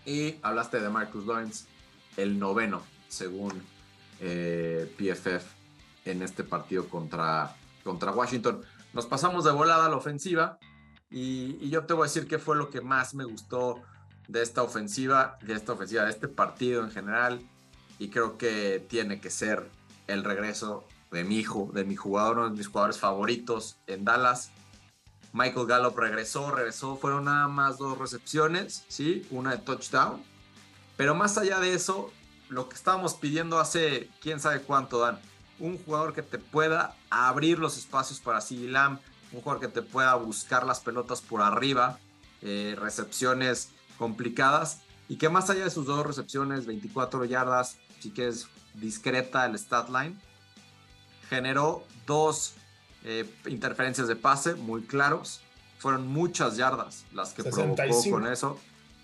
Y 0.06 0.36
hablaste 0.42 0.80
de 0.80 0.88
Marcus 0.88 1.26
Lawrence, 1.26 1.66
el 2.16 2.38
noveno, 2.38 2.82
según 3.08 3.62
eh, 4.20 4.92
PFF, 4.96 5.44
en 6.06 6.22
este 6.22 6.44
partido 6.44 6.88
contra, 6.88 7.54
contra 7.84 8.12
Washington. 8.12 8.62
Nos 8.92 9.06
pasamos 9.06 9.44
de 9.44 9.52
volada 9.52 9.86
a 9.86 9.88
la 9.88 9.96
ofensiva 9.96 10.58
y, 11.10 11.58
y, 11.60 11.70
yo 11.70 11.84
te 11.84 11.92
voy 11.92 12.04
a 12.04 12.06
decir 12.06 12.26
qué 12.26 12.38
fue 12.38 12.56
lo 12.56 12.70
que 12.70 12.80
más 12.80 13.14
me 13.14 13.24
gustó 13.24 13.82
de 14.28 14.42
esta 14.42 14.62
ofensiva, 14.62 15.38
de 15.42 15.54
esta 15.54 15.72
ofensiva, 15.72 16.04
de 16.04 16.10
este 16.10 16.28
partido 16.28 16.84
en 16.84 16.90
general. 16.90 17.40
Y 17.98 18.08
creo 18.08 18.38
que 18.38 18.84
tiene 18.88 19.20
que 19.20 19.28
ser 19.28 19.68
el 20.10 20.24
regreso 20.24 20.84
de 21.10 21.24
mi 21.24 21.36
hijo, 21.36 21.70
de 21.72 21.84
mi 21.84 21.96
jugador, 21.96 22.38
uno 22.38 22.50
de 22.50 22.56
mis 22.56 22.68
jugadores 22.68 22.98
favoritos 22.98 23.76
en 23.86 24.04
Dallas. 24.04 24.50
Michael 25.32 25.66
Gallup 25.66 25.96
regresó, 25.98 26.50
regresó, 26.50 26.96
fueron 26.96 27.24
nada 27.24 27.48
más 27.48 27.78
dos 27.78 27.98
recepciones, 27.98 28.84
¿sí? 28.88 29.26
Una 29.30 29.52
de 29.52 29.58
touchdown. 29.58 30.22
Pero 30.96 31.14
más 31.14 31.38
allá 31.38 31.60
de 31.60 31.74
eso, 31.74 32.12
lo 32.48 32.68
que 32.68 32.74
estábamos 32.74 33.14
pidiendo 33.14 33.58
hace 33.58 34.08
quién 34.20 34.40
sabe 34.40 34.60
cuánto, 34.60 34.98
Dan. 35.00 35.20
Un 35.58 35.78
jugador 35.78 36.14
que 36.14 36.22
te 36.22 36.38
pueda 36.38 36.96
abrir 37.10 37.58
los 37.58 37.78
espacios 37.78 38.18
para 38.20 38.40
Lamb, 38.50 38.98
un 39.32 39.40
jugador 39.40 39.60
que 39.60 39.68
te 39.68 39.82
pueda 39.82 40.14
buscar 40.16 40.66
las 40.66 40.80
pelotas 40.80 41.20
por 41.20 41.42
arriba, 41.42 41.98
eh, 42.42 42.76
recepciones 42.78 43.70
complicadas 43.98 44.80
y 45.08 45.16
que 45.16 45.28
más 45.28 45.50
allá 45.50 45.64
de 45.64 45.70
sus 45.70 45.86
dos 45.86 46.06
recepciones, 46.06 46.66
24 46.66 47.24
yardas, 47.24 47.76
sí 47.98 48.10
que 48.10 48.28
es 48.28 48.46
discreta 48.74 49.46
el 49.46 49.58
stat 49.58 49.88
line, 49.88 50.16
generó 51.28 51.84
dos 52.06 52.54
eh, 53.04 53.28
interferencias 53.46 54.08
de 54.08 54.16
pase 54.16 54.54
muy 54.54 54.82
claros. 54.82 55.40
Fueron 55.78 56.06
muchas 56.06 56.56
yardas 56.56 57.04
las 57.12 57.32
que 57.32 57.42
65. 57.42 57.76
provocó 57.76 58.10
con 58.10 58.26
eso. 58.32 58.58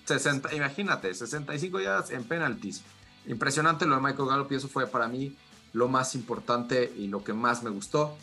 60, 0.05 0.55
imagínate, 0.55 1.13
65 1.13 1.81
yardas 1.81 2.11
en 2.11 2.25
penalties. 2.25 2.83
Impresionante 3.27 3.87
lo 3.87 3.97
de 3.97 4.03
Michael 4.03 4.29
Gallup 4.29 4.53
y 4.53 4.57
eso 4.57 4.69
fue 4.69 4.87
para 4.87 5.09
mí 5.09 5.37
lo 5.73 5.89
más 5.89 6.15
importante 6.15 6.93
y 6.97 7.09
lo 7.09 7.25
que 7.25 7.33
más 7.33 7.63
me 7.63 7.71
gustó. 7.71 8.17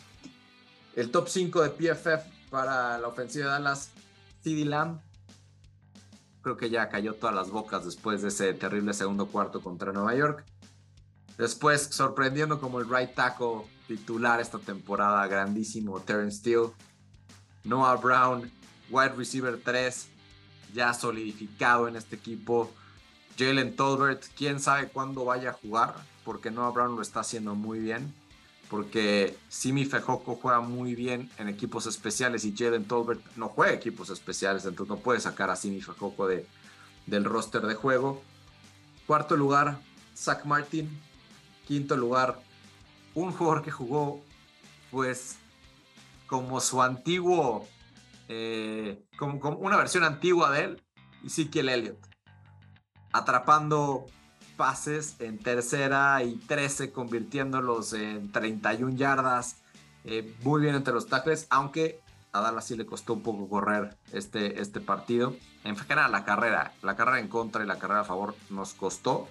El 0.96 1.10
top 1.10 1.28
5 1.28 1.62
de 1.62 1.70
PFF 1.70 2.50
para 2.50 2.98
la 2.98 3.08
ofensiva 3.08 3.46
de 3.46 3.50
Dallas, 3.50 3.90
CD 4.42 4.64
Lamb. 4.64 5.00
Creo 6.42 6.56
que 6.56 6.70
ya 6.70 6.88
cayó 6.88 7.14
todas 7.14 7.34
las 7.34 7.50
bocas 7.50 7.84
después 7.84 8.22
de 8.22 8.28
ese 8.28 8.54
terrible 8.54 8.94
segundo 8.94 9.26
cuarto 9.26 9.60
contra 9.60 9.92
Nueva 9.92 10.14
York. 10.14 10.44
Después, 11.38 11.88
sorprendiendo 11.90 12.60
como 12.60 12.78
el 12.78 12.88
right 12.88 13.14
tackle 13.14 13.62
titular 13.88 14.40
esta 14.40 14.58
temporada, 14.58 15.26
grandísimo 15.26 16.00
Terence 16.00 16.38
Steele. 16.38 16.70
Noah 17.64 17.96
Brown, 17.96 18.50
wide 18.90 19.14
receiver 19.16 19.60
3, 19.62 20.06
ya 20.74 20.94
solidificado 20.94 21.88
en 21.88 21.96
este 21.96 22.16
equipo. 22.16 22.70
Jalen 23.38 23.74
Tolbert, 23.74 24.24
quién 24.36 24.60
sabe 24.60 24.88
cuándo 24.88 25.24
vaya 25.24 25.50
a 25.50 25.54
jugar, 25.54 25.94
porque 26.24 26.50
Noah 26.50 26.70
Brown 26.70 26.94
lo 26.94 27.02
está 27.02 27.20
haciendo 27.20 27.54
muy 27.54 27.80
bien. 27.80 28.14
Porque 28.70 29.36
Simi 29.48 29.84
Fejoco 29.84 30.36
juega 30.36 30.60
muy 30.60 30.94
bien 30.94 31.30
en 31.38 31.48
equipos 31.48 31.86
especiales 31.86 32.44
y 32.44 32.56
Jalen 32.56 32.86
Tolbert 32.86 33.20
no 33.36 33.48
juega 33.48 33.72
equipos 33.74 34.08
especiales, 34.10 34.64
entonces 34.64 34.96
no 34.96 35.02
puede 35.02 35.20
sacar 35.20 35.50
a 35.50 35.56
Simi 35.56 35.80
Fejoco 35.80 36.26
de, 36.26 36.46
del 37.06 37.24
roster 37.24 37.62
de 37.62 37.74
juego. 37.74 38.22
Cuarto 39.06 39.36
lugar, 39.36 39.78
Zach 40.16 40.44
Martin. 40.44 40.88
Quinto 41.66 41.96
lugar, 41.96 42.40
un 43.14 43.32
jugador 43.32 43.62
que 43.62 43.70
jugó, 43.70 44.22
pues, 44.90 45.38
como 46.26 46.60
su 46.60 46.82
antiguo, 46.82 47.66
eh, 48.28 49.04
como, 49.18 49.38
una 49.56 49.76
versión 49.76 50.04
antigua 50.04 50.50
de 50.50 50.64
él, 50.64 50.82
Ezekiel 51.24 51.68
Elliott, 51.68 52.06
atrapando 53.12 54.06
pases 54.56 55.16
en 55.20 55.38
tercera 55.38 56.22
y 56.22 56.36
13, 56.36 56.92
convirtiéndolos 56.92 57.92
en 57.92 58.30
31 58.30 58.96
yardas, 58.96 59.56
eh, 60.04 60.36
muy 60.42 60.60
bien 60.60 60.74
entre 60.74 60.94
los 60.94 61.08
tackles, 61.08 61.46
aunque 61.50 62.00
a 62.32 62.40
Dallas 62.40 62.66
sí 62.66 62.76
le 62.76 62.84
costó 62.84 63.14
un 63.14 63.22
poco 63.22 63.48
correr 63.48 63.96
este, 64.12 64.60
este 64.60 64.80
partido. 64.80 65.34
En 65.62 65.76
general, 65.76 66.10
la 66.10 66.24
carrera, 66.24 66.72
la 66.82 66.96
carrera 66.96 67.20
en 67.20 67.28
contra 67.28 67.62
y 67.62 67.66
la 67.66 67.78
carrera 67.78 68.00
a 68.00 68.04
favor 68.04 68.34
nos 68.50 68.74
costó 68.74 69.28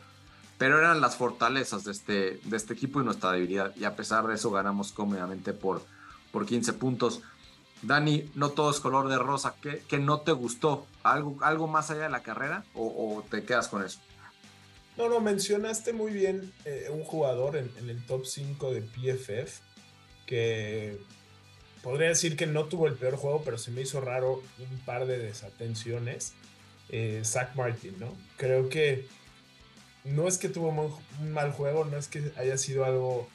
pero 0.64 0.80
eran 0.80 1.02
las 1.02 1.18
fortalezas 1.18 1.84
de 1.84 1.92
este, 1.92 2.40
de 2.42 2.56
este 2.56 2.74
equipo 2.74 3.02
y 3.02 3.04
nuestra 3.04 3.34
debilidad. 3.34 3.76
Y 3.76 3.84
a 3.84 3.98
pesar 3.98 4.26
de 4.28 4.36
eso 4.36 4.50
ganamos 4.50 4.94
cómodamente 4.94 5.52
por, 5.52 5.84
por 6.32 6.46
15 6.46 6.72
puntos. 6.72 7.22
Dani, 7.82 8.32
no 8.36 8.52
todo 8.52 8.72
es 8.72 8.80
color 8.80 9.10
de 9.10 9.18
rosa. 9.18 9.56
¿Qué, 9.62 9.84
qué 9.90 10.00
no 10.00 10.22
te 10.22 10.32
gustó? 10.32 10.88
¿Algo, 11.04 11.38
¿Algo 11.42 11.68
más 11.68 11.92
allá 11.92 12.04
de 12.04 12.10
la 12.12 12.24
carrera 12.24 12.64
o, 12.76 13.26
te 13.30 13.44
quedas 13.44 13.68
con 13.68 13.84
eso? 13.84 14.00
No, 14.96 15.10
no, 15.10 15.20
mencionaste 15.20 15.92
muy 15.92 16.14
bien 16.14 16.54
eh, 16.64 16.88
un 16.94 17.04
jugador 17.04 17.58
en, 17.58 17.70
en, 17.80 17.90
el 17.90 18.02
top 18.06 18.26
5 18.26 18.72
de 18.72 18.84
PFF 18.84 19.60
que 20.26 20.98
podría 21.82 22.08
decir 22.08 22.38
que 22.38 22.48
no 22.48 22.68
tuvo 22.68 22.88
el 22.88 22.94
peor 22.94 23.18
juego, 23.18 23.42
pero 23.44 23.58
se 23.58 23.70
me 23.72 23.82
hizo 23.82 24.00
raro 24.00 24.42
un 24.60 24.80
par 24.86 25.08
de 25.08 25.18
desatenciones. 25.18 26.32
Eh, 26.88 27.22
Zach 27.26 27.54
Martin, 27.56 28.00
¿no? 28.00 28.16
Creo 28.38 28.70
que 28.70 29.10
no 30.04 30.28
es 30.28 30.38
que 30.38 30.50
tuvo 30.50 30.70
un 31.22 31.32
mal 31.32 31.52
juego, 31.52 31.86
no 31.86 31.98
es 31.98 32.08
que 32.08 32.32
haya 32.38 32.58
sido 32.58 32.86
algo 32.86 33.28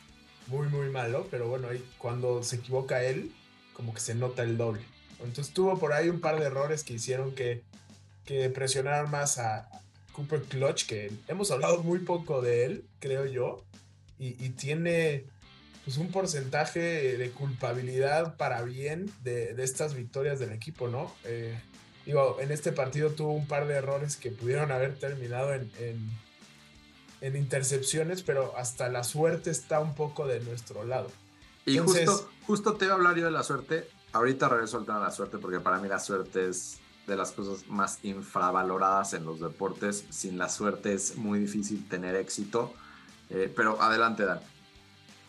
muy, 0.49 0.69
muy 0.69 0.89
malo, 0.91 1.27
pero 1.31 1.49
bueno, 1.49 1.69
ahí 1.69 1.85
cuando 1.99 2.43
se 2.43 2.57
equivoca 2.57 3.03
él, 3.05 3.33
como 3.73 3.95
que 3.95 4.01
se 4.01 4.15
nota 4.15 4.43
el 4.43 4.57
doble. 4.57 4.83
Entonces 5.21 5.53
tuvo 5.53 5.79
por 5.79 5.93
ahí 5.93 6.09
un 6.09 6.21
par 6.21 6.39
de 6.39 6.47
errores 6.47 6.85
que 6.85 6.95
hicieron 6.95 7.35
que, 7.35 7.63
que 8.25 8.49
presionaran 8.51 9.11
más 9.11 9.39
a 9.39 9.69
Cooper 10.13 10.43
Clutch, 10.43 10.87
que 10.87 11.13
hemos 11.29 11.51
hablado 11.51 11.83
muy 11.83 12.01
poco 12.01 12.43
de 12.43 12.65
él, 12.65 12.85
creo 12.99 13.25
yo, 13.27 13.65
y, 14.19 14.33
tiene 14.51 15.27
pues 15.85 15.97
un 15.97 16.11
porcentaje 16.11 17.17
de 17.17 17.31
culpabilidad 17.31 18.37
para 18.37 18.63
bien 18.63 19.09
de, 19.23 19.55
de 19.55 19.63
estas 19.63 19.95
victorias 19.95 20.41
del 20.41 20.51
equipo, 20.51 20.89
¿no? 20.89 21.15
Eh, 21.25 21.57
digo, 22.05 22.39
en 22.41 22.51
este 22.51 22.73
partido 22.73 23.11
tuvo 23.11 23.33
un 23.33 23.47
par 23.47 23.69
de 23.69 23.75
errores 23.75 24.17
que 24.17 24.33
pudieron 24.33 24.73
haber 24.73 24.99
terminado 24.99 25.55
en 25.55 25.71
en 27.21 27.37
intercepciones, 27.37 28.23
pero 28.23 28.57
hasta 28.57 28.89
la 28.89 29.05
suerte 29.05 29.51
está 29.51 29.81
un 29.81 29.95
poco 29.95 30.27
de 30.27 30.41
nuestro 30.41 30.85
lado. 30.85 31.11
Y 31.67 31.79
justo, 31.79 32.31
justo 32.47 32.75
te 32.75 32.87
iba 32.87 32.95
a 32.95 32.97
hablar 32.97 33.17
yo 33.17 33.25
de 33.25 33.31
la 33.31 33.43
suerte. 33.43 33.89
Ahorita 34.13 34.49
regreso 34.49 34.79
al 34.79 34.87
tema 34.87 34.99
de 34.99 35.05
la 35.05 35.11
suerte 35.11 35.39
porque 35.39 35.61
para 35.61 35.79
mí 35.79 35.89
la 35.89 35.99
suerte 35.99 36.49
es 36.49 36.79
de 37.07 37.17
las 37.17 37.33
cosas 37.33 37.67
más 37.69 37.99
infravaloradas 38.03 39.15
en 39.15 39.25
los 39.25 39.41
deportes. 39.41 40.05
Sin 40.11 40.39
la 40.39 40.49
suerte 40.49 40.95
es 40.95 41.17
muy 41.17 41.41
difícil 41.41 41.87
tener 41.89 42.15
éxito. 42.15 42.73
Eh, 43.31 43.53
pero 43.55 43.83
adelante, 43.83 44.25
Dan. 44.25 44.41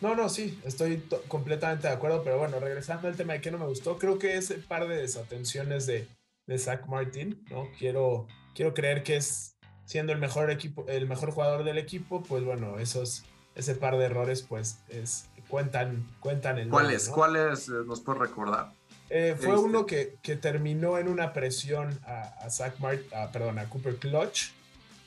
No, 0.00 0.14
no, 0.14 0.30
sí, 0.30 0.58
estoy 0.64 1.02
completamente 1.28 1.86
de 1.86 1.92
acuerdo, 1.92 2.24
pero 2.24 2.38
bueno, 2.38 2.58
regresando 2.58 3.06
al 3.08 3.16
tema 3.16 3.34
de 3.34 3.42
que 3.42 3.50
no 3.50 3.58
me 3.58 3.66
gustó, 3.66 3.98
creo 3.98 4.18
que 4.18 4.38
ese 4.38 4.54
par 4.54 4.88
de 4.88 4.96
desatenciones 4.96 5.84
de, 5.84 6.08
de 6.46 6.58
Zach 6.58 6.86
Martin, 6.86 7.44
¿no? 7.50 7.68
Quiero, 7.78 8.26
quiero 8.54 8.72
creer 8.72 9.02
que 9.02 9.16
es 9.16 9.56
siendo 9.90 10.12
el 10.12 10.20
mejor 10.20 10.52
equipo, 10.52 10.84
el 10.86 11.08
mejor 11.08 11.32
jugador 11.32 11.64
del 11.64 11.76
equipo, 11.76 12.22
pues 12.22 12.44
bueno, 12.44 12.78
esos, 12.78 13.24
ese 13.56 13.74
par 13.74 13.96
de 13.98 14.04
errores, 14.04 14.42
pues 14.42 14.78
es, 14.88 15.28
cuentan, 15.48 16.06
cuentan 16.20 16.58
el 16.58 16.68
¿Cuáles? 16.68 17.08
¿no? 17.08 17.14
¿Cuáles 17.14 17.68
eh, 17.68 17.72
nos 17.84 18.00
puedes 18.00 18.20
recordar? 18.20 18.70
Eh, 19.08 19.34
fue 19.36 19.48
este. 19.48 19.60
uno 19.60 19.86
que, 19.86 20.16
que, 20.22 20.36
terminó 20.36 20.96
en 20.96 21.08
una 21.08 21.32
presión 21.32 21.98
a, 22.06 22.20
a 22.40 22.50
Zach 22.50 22.78
Mart, 22.78 23.00
a, 23.12 23.32
perdón, 23.32 23.58
a 23.58 23.68
Cooper 23.68 23.96
Clutch, 23.96 24.52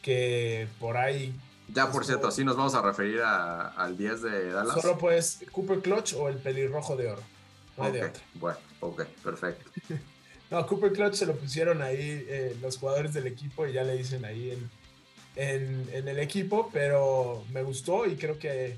que 0.02 0.68
por 0.82 0.98
ahí. 0.98 1.34
Ya, 1.70 1.90
por 1.90 2.04
cierto, 2.04 2.28
así 2.28 2.44
nos 2.44 2.58
vamos 2.58 2.76
a 2.76 2.82
referir 2.82 3.22
a, 3.22 3.70
al 3.70 3.96
10 3.96 4.22
de 4.22 4.52
Dallas. 4.52 4.82
Solo 4.82 4.98
pues 4.98 5.46
Cooper 5.54 5.80
Clutch 5.80 6.14
o 6.16 6.28
el 6.28 6.36
pelirrojo 6.40 6.98
de 6.98 7.10
oro. 7.10 7.22
No 7.78 7.88
okay. 7.88 8.02
de. 8.02 8.12
Bueno, 8.34 8.60
ok, 8.82 9.04
perfecto. 9.24 9.72
No, 10.54 10.68
Cooper 10.68 10.94
Clutch 10.94 11.16
se 11.16 11.26
lo 11.26 11.36
pusieron 11.36 11.82
ahí 11.82 12.28
eh, 12.30 12.56
los 12.62 12.78
jugadores 12.78 13.12
del 13.16 13.26
equipo 13.26 13.66
y 13.66 13.74
ya 13.74 13.84
le 13.84 13.98
dicen 13.98 14.24
ahí 14.24 14.52
en, 15.36 15.90
en, 15.92 16.08
el 16.08 16.20
equipo, 16.20 16.70
pero 16.72 17.44
me 17.52 17.64
gustó 17.64 18.06
y 18.06 18.18
creo 18.18 18.38
que 18.38 18.78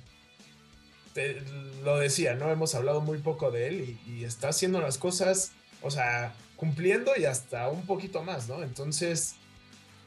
lo 1.84 1.98
decía, 2.00 2.36
¿no? 2.36 2.50
Hemos 2.50 2.76
hablado 2.76 3.02
muy 3.02 3.18
poco 3.18 3.52
de 3.52 3.68
él 3.68 3.98
y, 4.08 4.24
está 4.24 4.48
haciendo 4.48 4.80
las 4.80 4.98
cosas, 4.98 5.52
o 5.82 5.92
sea, 5.92 6.34
cumpliendo 6.56 7.12
y 7.18 7.26
hasta 7.26 7.68
un 7.68 7.86
poquito 7.86 8.24
más, 8.24 8.48
¿no? 8.48 8.64
Entonces, 8.64 9.36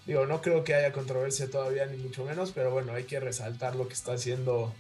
digo, 0.07 0.25
no 0.25 0.41
creo 0.41 0.65
que 0.65 0.75
haya 0.75 0.91
controversia 0.91 1.51
todavía, 1.51 1.85
ni 1.85 1.99
mucho 1.99 2.25
menos, 2.25 2.53
pero 2.53 2.71
bueno, 2.71 2.95
hay 2.95 3.05
que 3.05 3.21
resaltar 3.21 3.77
lo 3.77 3.89
que 3.89 3.95
está 3.95 4.15
haciendo 4.15 4.73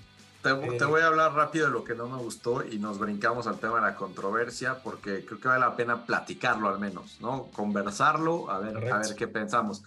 te, 0.42 0.54
te, 0.54 0.85
voy 0.85 1.00
a 1.00 1.07
hablar 1.07 1.35
rápido 1.35 1.66
de 1.66 1.73
lo 1.73 1.85
que 1.85 1.95
no 1.95 2.09
me 2.09 2.16
gustó 2.18 2.64
y 2.64 2.78
nos 2.78 2.99
brincamos 2.99 3.47
al 3.47 3.59
tema 3.59 3.76
de 3.76 3.83
la 3.83 3.95
controversia 3.97 4.83
porque 4.83 5.25
creo 5.25 5.40
que 5.40 5.49
vale 5.49 5.61
la 5.61 5.76
pena 5.76 6.07
platicarlo 6.07 6.68
al 6.68 6.78
menos, 6.78 7.21
¿no? 7.21 7.47
Conversarlo, 7.52 8.50
a 8.50 8.59
ver, 8.59 8.92
a 8.92 8.99
ver 8.99 9.14
qué 9.16 9.26
pensamos. 9.26 9.83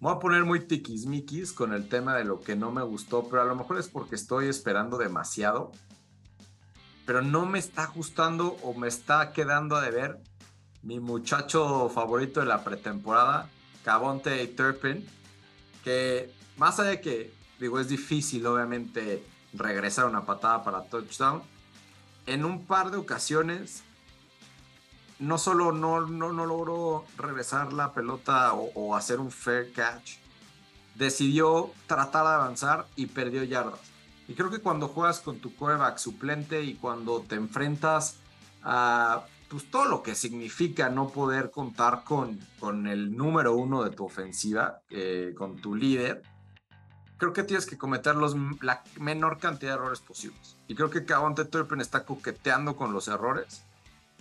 Me 0.00 0.08
voy 0.08 0.16
a 0.16 0.18
poner 0.18 0.44
muy 0.44 0.60
tiquismiquis 0.60 1.52
con 1.52 1.72
el 1.72 1.88
tema 1.88 2.16
de 2.16 2.24
lo 2.24 2.40
que 2.40 2.56
no 2.56 2.70
me 2.70 2.82
gustó, 2.82 3.28
pero 3.28 3.42
a 3.42 3.44
lo 3.44 3.54
mejor 3.54 3.78
es 3.78 3.88
porque 3.88 4.16
estoy 4.16 4.48
esperando 4.48 4.98
demasiado. 4.98 5.72
Pero 7.06 7.22
no 7.22 7.46
me 7.46 7.58
está 7.58 7.86
gustando 7.86 8.56
o 8.62 8.74
me 8.74 8.88
está 8.88 9.32
quedando 9.32 9.76
a 9.76 9.82
deber 9.82 10.20
mi 10.82 11.00
muchacho 11.00 11.88
favorito 11.88 12.40
de 12.40 12.46
la 12.46 12.64
pretemporada, 12.64 13.48
Cabonte 13.84 14.46
Turpin, 14.48 15.06
que 15.82 16.30
más 16.56 16.78
allá 16.78 16.90
de 16.90 17.00
que, 17.00 17.32
digo, 17.58 17.80
es 17.80 17.88
difícil 17.88 18.46
obviamente 18.46 19.24
regresar 19.54 20.06
una 20.06 20.26
patada 20.26 20.64
para 20.64 20.84
touchdown, 20.84 21.42
en 22.26 22.44
un 22.44 22.66
par 22.66 22.90
de 22.90 22.96
ocasiones 22.96 23.84
no 25.18 25.38
solo 25.38 25.72
no, 25.72 26.00
no, 26.02 26.32
no 26.32 26.46
logró 26.46 27.04
regresar 27.16 27.72
la 27.72 27.92
pelota 27.92 28.52
o, 28.54 28.96
hacer 28.96 29.20
un 29.20 29.30
fair 29.30 29.72
catch, 29.72 30.16
decidió 30.94 31.70
tratar 31.86 32.26
de 32.26 32.32
avanzar 32.34 32.86
y 32.96 33.06
perdió 33.06 33.44
yardas. 33.44 33.80
Y 34.26 34.34
creo 34.34 34.50
que 34.50 34.58
cuando 34.58 34.88
juegas 34.88 35.20
con 35.20 35.38
tu 35.38 35.54
quarterback 35.54 35.98
suplente 35.98 36.62
y 36.62 36.74
cuando 36.74 37.20
te 37.20 37.36
enfrentas 37.36 38.16
a 38.62 39.24
pues, 39.48 39.70
todo 39.70 39.84
lo 39.84 40.02
que 40.02 40.14
significa 40.14 40.88
no 40.88 41.10
poder 41.10 41.50
contar 41.50 42.04
con, 42.04 42.40
con 42.58 42.86
el 42.86 43.16
número 43.16 43.54
uno 43.54 43.84
de 43.84 43.90
tu 43.90 44.04
ofensiva, 44.04 44.80
eh, 44.90 45.34
con 45.36 45.56
tu 45.56 45.74
líder, 45.74 46.22
creo 47.24 47.32
que 47.32 47.42
tienes 47.42 47.64
que 47.64 47.78
cometer 47.78 48.14
los, 48.16 48.36
la 48.60 48.82
menor 48.98 49.38
cantidad 49.38 49.72
de 49.72 49.76
errores 49.76 50.00
posibles. 50.00 50.56
Y 50.68 50.74
creo 50.74 50.90
que 50.90 51.06
Cavante 51.06 51.46
Turpin 51.46 51.80
está 51.80 52.04
coqueteando 52.04 52.76
con 52.76 52.92
los 52.92 53.08
errores. 53.08 53.62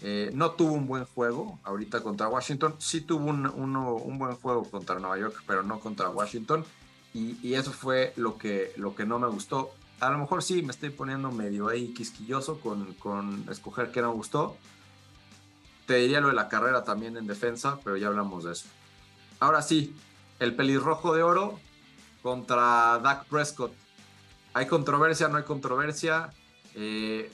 Eh, 0.02 0.32
no 0.34 0.52
tuvo 0.52 0.72
un 0.72 0.88
buen 0.88 1.04
juego 1.04 1.60
ahorita 1.64 2.02
contra 2.02 2.30
Washington. 2.30 2.76
Sí 2.78 3.02
tuvo 3.02 3.26
un, 3.26 3.46
un 3.46 4.18
buen 4.18 4.36
juego 4.36 4.64
contra 4.64 5.00
Nueva 5.00 5.18
York, 5.18 5.44
pero 5.46 5.64
no 5.64 5.82
contra 5.82 6.10
Washington. 6.10 6.64
Y, 7.14 7.38
y, 7.46 7.56
eso 7.56 7.74
fue 7.74 8.14
lo 8.16 8.38
que, 8.38 8.72
lo 8.78 8.96
que 8.96 9.06
no 9.06 9.20
me 9.20 9.28
gustó. 9.28 9.72
A 10.00 10.10
lo 10.10 10.18
mejor 10.18 10.42
sí 10.42 10.64
me 10.64 10.72
estoy 10.72 10.90
poniendo 10.90 11.30
medio 11.30 11.68
ahí 11.68 11.94
quisquilloso 11.94 12.62
con, 12.62 12.94
con 12.94 13.46
escoger 13.52 13.92
qué 13.92 14.02
no 14.02 14.12
me 14.12 14.16
gustó. 14.16 14.56
Te 15.88 15.96
diría 15.96 16.22
lo 16.22 16.30
de 16.30 16.36
la 16.36 16.48
carrera 16.48 16.86
también 16.86 17.18
en 17.18 17.28
defensa, 17.28 17.80
pero 17.84 17.98
ya 17.98 18.08
hablamos 18.08 18.46
de 18.46 18.54
eso. 18.54 18.68
Ahora 19.42 19.62
sí, 19.62 19.94
el 20.40 20.56
pelirrojo 20.56 21.14
de 21.14 21.22
oro 21.22 21.60
contra 22.24 23.00
Dak 23.04 23.26
Prescott. 23.26 23.74
¿Hay 24.54 24.66
controversia? 24.66 25.28
¿No 25.28 25.38
hay 25.38 25.44
controversia? 25.44 26.32
Eh, 26.74 27.32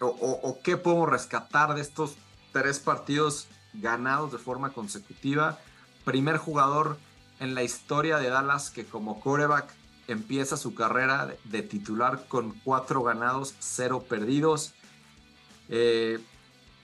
o, 0.00 0.58
qué 0.62 0.76
podemos 0.76 1.08
rescatar 1.08 1.74
de 1.74 1.80
estos 1.80 2.16
tres 2.52 2.80
partidos 2.80 3.46
ganados 3.72 4.32
de 4.32 4.38
forma 4.38 4.70
consecutiva? 4.70 5.58
Primer 6.04 6.36
jugador 6.36 6.98
en 7.38 7.54
la 7.54 7.62
historia 7.62 8.18
de 8.18 8.28
Dallas 8.28 8.70
que 8.70 8.84
como 8.84 9.20
coreback 9.20 9.72
empieza 10.08 10.56
su 10.56 10.74
carrera 10.74 11.34
de 11.44 11.62
titular 11.62 12.26
con 12.26 12.52
cuatro 12.64 13.02
ganados, 13.02 13.54
cero 13.60 14.04
perdidos. 14.08 14.72
Eh, 15.68 16.18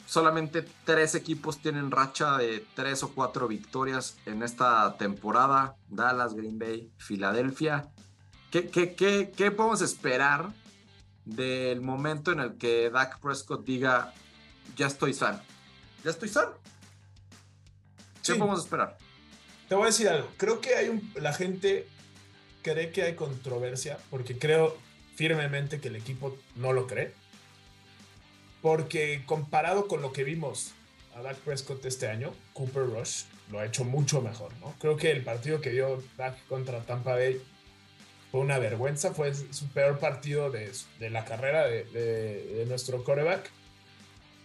solamente 0.09 0.65
tres 0.87 1.15
equipos 1.15 1.61
tienen 1.61 1.91
racha 1.91 2.39
de 2.39 2.65
tres 2.75 3.03
o 3.03 3.13
cuatro 3.15 3.47
victorias 3.47 4.17
en 4.25 4.43
esta 4.43 4.97
temporada. 4.97 5.77
Dallas, 5.89 6.35
Green 6.35 6.59
Bay, 6.59 6.91
Filadelfia. 6.97 7.91
¿Qué, 8.51 8.71
qué, 8.71 9.51
podemos 9.51 9.83
esperar 9.83 10.49
del 11.27 11.83
momento 11.83 12.33
en 12.33 12.41
el 12.41 12.57
que 12.57 12.89
Dak 12.89 13.21
Prescott 13.21 13.67
diga, 13.67 14.15
ya 14.77 14.87
estoy 14.87 15.13
sano? 15.13 15.43
¿Ya 16.03 16.11
estoy 16.11 16.31
sano? 16.31 16.55
¿Qué 18.25 18.35
podemos 18.35 18.61
esperar? 18.61 18.97
Te 19.69 19.75
voy 19.75 19.85
a 19.85 19.87
decir 19.89 20.09
algo. 20.09 20.29
Creo 20.39 20.63
que 20.63 20.75
hay 20.75 20.89
un, 20.89 21.13
la 21.17 21.35
gente 21.35 21.87
cree 22.63 22.93
que 22.93 23.03
hay 23.03 23.15
controversia 23.15 23.99
porque 24.09 24.39
creo 24.39 24.75
firmemente 25.17 25.81
que 25.81 25.89
el 25.89 25.97
equipo 25.97 26.39
no 26.57 26.73
lo 26.73 26.87
cree 26.87 27.13
porque 28.63 29.23
comparado 29.27 29.89
con 29.89 30.03
lo 30.03 30.13
que 30.13 30.25
vimos 30.25 30.75
a 31.15 31.23
Dak 31.23 31.37
Prescott 31.39 31.85
este 31.85 32.09
año, 32.09 32.33
Cooper 32.53 32.85
Rush 32.85 33.25
lo 33.51 33.61
ha 33.61 33.67
hecho 33.67 33.85
mucho 33.85 34.21
mejor, 34.21 34.53
¿no? 34.61 34.75
Creo 34.79 34.97
que 34.97 35.11
el 35.11 35.23
partido 35.23 35.61
que 35.61 35.71
dio 35.71 36.03
Dak 36.17 36.47
contra 36.47 36.81
Tampa 36.81 37.15
Bay 37.15 37.41
fue 38.31 38.41
una 38.41 38.59
vergüenza, 38.59 39.15
fue 39.15 39.35
su 39.35 39.69
peor 39.69 39.99
partido 39.99 40.51
de, 40.51 40.71
la 41.11 41.25
carrera 41.25 41.67
de, 41.67 42.65
nuestro 42.69 43.03
quarterback. 43.03 43.51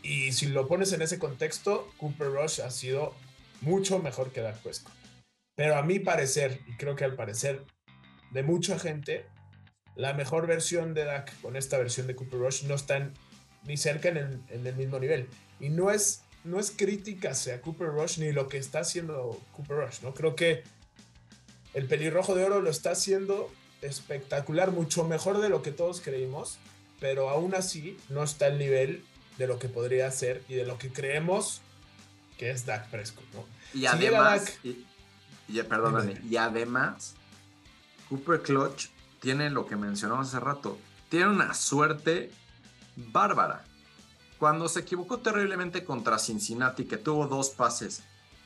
Y 0.02 0.32
si 0.34 0.48
lo 0.48 0.68
pones 0.68 0.92
en 0.94 1.02
ese 1.02 1.20
contexto, 1.20 1.92
Cooper 1.98 2.28
Rush 2.28 2.62
ha 2.62 2.72
sido 2.72 3.14
mucho 3.62 4.00
mejor 4.00 4.32
que 4.32 4.42
Dak 4.42 4.58
Prescott. 4.62 4.94
Pero 5.56 5.76
a 5.76 5.84
mi 5.84 6.00
parecer, 6.00 6.62
y 6.68 6.74
creo 6.78 6.96
que 6.96 7.04
al 7.04 7.16
parecer 7.16 7.64
de 8.32 8.44
mucha 8.44 8.80
gente, 8.80 9.26
la 9.96 10.14
mejor 10.14 10.48
versión 10.48 10.94
de 10.94 11.06
Dak 11.06 11.40
con 11.42 11.56
esta 11.56 11.78
versión 11.78 12.08
de 12.08 12.16
Cooper 12.16 12.40
Rush 12.40 12.64
no 12.64 12.76
está 12.76 12.98
en 12.98 13.14
ni 13.66 13.78
cerca 13.78 14.10
en 14.10 14.44
el, 14.50 14.76
mismo 14.76 15.00
nivel. 15.00 15.28
Y 15.60 15.70
no 15.70 15.92
es, 15.92 16.22
no 16.44 16.60
es 16.60 16.72
crítica 16.72 17.32
hacia 17.32 17.62
Cooper 17.62 17.90
Rush 17.90 18.20
ni 18.20 18.32
lo 18.32 18.48
que 18.48 18.58
está 18.58 18.80
haciendo 18.80 19.40
Cooper 19.56 19.78
Rush, 19.78 20.02
¿no? 20.02 20.14
Creo 20.14 20.36
que 20.36 20.64
el 21.74 21.88
pelirrojo 21.88 22.36
de 22.36 22.44
oro 22.44 22.62
lo 22.62 22.70
está 22.70 22.92
haciendo 22.92 23.52
espectacular, 23.82 24.72
mucho 24.72 25.04
mejor 25.04 25.40
de 25.40 25.50
lo 25.50 25.62
que 25.62 25.72
todos 25.72 26.02
creímos, 26.02 26.58
pero 27.00 27.30
aún 27.30 27.56
así 27.56 27.98
no 28.10 28.24
está 28.24 28.46
al 28.46 28.58
nivel 28.58 29.04
de 29.38 29.48
lo 29.48 29.60
que 29.60 29.68
podría 29.68 30.10
ser 30.12 30.42
y 30.48 30.56
de 30.56 30.66
lo 30.66 30.78
que 30.78 30.92
creemos 30.92 31.62
que 32.38 32.52
es 32.52 32.66
Dak 32.66 32.90
Prescott, 32.90 33.26
¿no? 33.34 33.46
Y 33.74 33.86
además, 33.86 34.58
y, 34.64 35.62
perdóname, 35.64 36.20
y 36.30 36.38
además, 36.38 37.16
Cooper 38.10 38.42
Clutch 38.42 38.90
tiene 39.20 39.50
lo 39.50 39.66
que 39.66 39.76
mencionamos 39.76 40.30
hace 40.30 40.40
rato, 40.40 40.78
tiene 41.10 41.28
una 41.28 41.54
suerte 41.54 42.32
bárbara. 42.96 43.64
Cuando 44.40 44.68
se 44.68 44.82
equivocó 44.82 45.20
terriblemente 45.20 45.84
contra 45.86 46.20
Cincinnati, 46.20 46.86
que 46.86 46.98
tuvo 46.98 47.28
dos 47.28 47.50
pases 47.50 48.04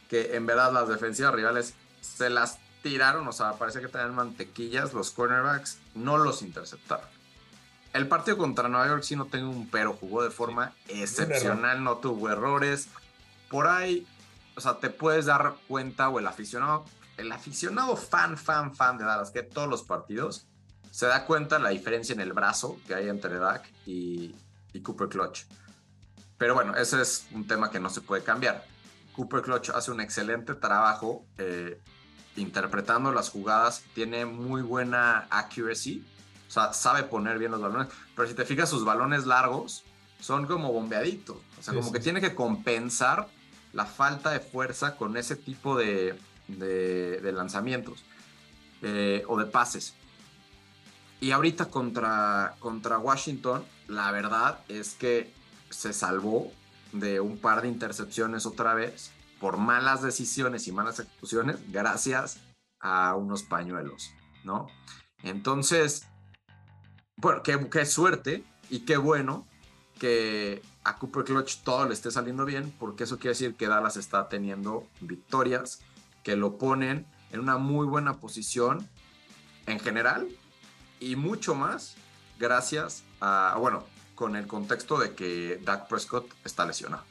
que 0.09 0.35
en 0.35 0.45
verdad 0.45 0.71
las 0.71 0.87
defensivas 0.87 1.33
rivales 1.33 1.73
se 2.01 2.29
las 2.29 2.59
tiraron, 2.81 3.27
o 3.27 3.31
sea, 3.31 3.53
parece 3.53 3.81
que 3.81 3.87
tenían 3.87 4.15
mantequillas, 4.15 4.93
los 4.93 5.11
cornerbacks 5.11 5.79
no 5.95 6.17
los 6.17 6.41
interceptaron. 6.41 7.07
El 7.93 8.07
partido 8.07 8.37
contra 8.37 8.69
Nueva 8.69 8.87
York 8.87 9.03
sí 9.03 9.15
no 9.15 9.25
tengo 9.25 9.49
un 9.49 9.69
pero, 9.69 9.93
jugó 9.93 10.23
de 10.23 10.29
forma 10.29 10.73
excepcional, 10.87 11.83
no 11.83 11.97
tuvo 11.97 12.29
errores. 12.29 12.89
Por 13.49 13.67
ahí, 13.67 14.05
o 14.55 14.61
sea, 14.61 14.77
te 14.77 14.89
puedes 14.89 15.25
dar 15.25 15.55
cuenta, 15.67 16.09
o 16.09 16.19
el 16.19 16.27
aficionado, 16.27 16.85
el 17.17 17.31
aficionado 17.31 17.95
fan, 17.95 18.37
fan, 18.37 18.75
fan 18.75 18.97
de 18.97 19.05
Dallas, 19.05 19.31
que 19.31 19.41
todos 19.41 19.67
los 19.67 19.83
partidos 19.83 20.45
se 20.97 21.05
da 21.05 21.25
cuenta 21.27 21.59
la 21.59 21.69
diferencia 21.69 22.13
en 22.13 22.21
el 22.21 22.33
brazo 22.33 22.79
que 22.87 22.95
hay 22.95 23.07
entre 23.07 23.37
Dak 23.37 23.71
y, 23.85 24.33
Cooper 24.81 25.07
Clutch. 25.07 25.43
Pero 26.39 26.55
bueno, 26.55 26.75
ese 26.75 26.99
es 26.99 27.27
un 27.33 27.45
tema 27.45 27.69
que 27.69 27.79
no 27.79 27.91
se 27.91 28.01
puede 28.01 28.23
cambiar. 28.23 28.65
Cooper 29.15 29.43
Clutch 29.43 29.69
hace 29.69 29.91
un 29.91 30.01
excelente 30.01 30.55
trabajo 30.55 31.23
eh, 31.37 31.79
interpretando 32.35 33.11
las 33.11 33.29
jugadas, 33.29 33.83
tiene 33.93 34.25
muy 34.25 34.63
buena 34.63 35.27
accuracy, 35.29 36.03
o 36.47 36.51
sea, 36.51 36.73
sabe 36.73 37.03
poner 37.03 37.37
bien 37.37 37.51
los 37.51 37.61
balones, 37.61 37.89
pero 38.15 38.27
si 38.27 38.33
te 38.33 38.43
fijas, 38.43 38.67
sus 38.67 38.83
balones 38.83 39.27
largos 39.27 39.83
son 40.19 40.47
como 40.47 40.73
bombeaditos, 40.73 41.37
o 41.59 41.61
sea, 41.61 41.75
como 41.75 41.91
que 41.91 41.99
tiene 41.99 42.21
que 42.21 42.33
compensar 42.33 43.27
la 43.71 43.85
falta 43.85 44.31
de 44.31 44.39
fuerza 44.39 44.95
con 44.95 45.15
ese 45.15 45.35
tipo 45.35 45.77
de, 45.77 46.19
lanzamientos 47.21 48.03
eh, 48.81 49.23
o 49.27 49.37
de 49.37 49.45
pases. 49.45 49.93
Y 51.19 51.31
ahorita 51.31 51.65
contra, 51.69 52.55
contra 52.59 52.99
Washington, 52.99 53.63
la 53.87 54.11
verdad 54.11 54.59
es 54.67 54.93
que 54.93 55.33
se 55.69 55.93
salvó 55.93 56.51
de 56.91 57.19
un 57.19 57.37
par 57.37 57.61
de 57.61 57.67
intercepciones 57.67 58.45
otra 58.45 58.73
vez 58.73 59.11
por 59.39 59.57
malas 59.57 60.01
decisiones 60.01 60.67
y 60.67 60.71
malas 60.71 60.99
ejecuciones 60.99 61.57
gracias 61.71 62.39
a 62.79 63.15
unos 63.15 63.43
pañuelos, 63.43 64.11
¿no? 64.43 64.67
Entonces, 65.23 66.07
bueno, 67.17 67.41
qué, 67.43 67.67
qué 67.69 67.85
suerte 67.85 68.43
y 68.69 68.81
qué 68.81 68.97
bueno 68.97 69.47
que 69.99 70.61
a 70.83 70.97
Cooper 70.97 71.23
Clutch 71.23 71.63
todo 71.63 71.85
le 71.85 71.93
esté 71.93 72.11
saliendo 72.11 72.45
bien, 72.45 72.73
porque 72.79 73.05
eso 73.05 73.17
quiere 73.17 73.29
decir 73.29 73.55
que 73.55 73.67
Dallas 73.67 73.97
está 73.97 74.29
teniendo 74.29 74.87
victorias 75.01 75.81
que 76.23 76.35
lo 76.35 76.57
ponen 76.57 77.07
en 77.31 77.39
una 77.39 77.57
muy 77.57 77.87
buena 77.87 78.19
posición 78.19 78.87
en 79.65 79.79
general 79.79 80.27
y 80.99 81.15
mucho 81.15 81.55
más 81.55 81.95
gracias 82.39 83.03
a, 83.19 83.55
bueno, 83.59 83.85
con 84.15 84.35
el 84.35 84.47
contexto 84.47 84.97
de 84.97 85.13
que 85.13 85.59
Dak 85.63 85.87
Prescott 85.87 86.27
está 86.43 86.65
lesionado. 86.65 87.03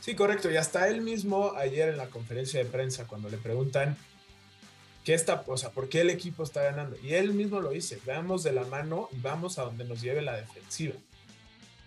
Sí, 0.00 0.14
correcto. 0.14 0.50
Y 0.50 0.56
hasta 0.56 0.88
él 0.88 1.00
mismo 1.00 1.54
ayer 1.56 1.88
en 1.88 1.96
la 1.96 2.06
conferencia 2.06 2.62
de 2.62 2.70
prensa, 2.70 3.06
cuando 3.06 3.28
le 3.28 3.38
preguntan 3.38 3.96
qué 5.04 5.14
está, 5.14 5.42
o 5.46 5.56
sea, 5.56 5.70
por 5.70 5.88
qué 5.88 6.00
el 6.02 6.10
equipo 6.10 6.42
está 6.42 6.62
ganando, 6.62 6.96
y 7.02 7.14
él 7.14 7.32
mismo 7.32 7.60
lo 7.60 7.70
dice, 7.70 8.00
veamos 8.04 8.42
de 8.42 8.52
la 8.52 8.64
mano 8.64 9.08
y 9.12 9.20
vamos 9.20 9.58
a 9.58 9.62
donde 9.62 9.84
nos 9.84 10.00
lleve 10.00 10.22
la 10.22 10.36
defensiva. 10.36 10.94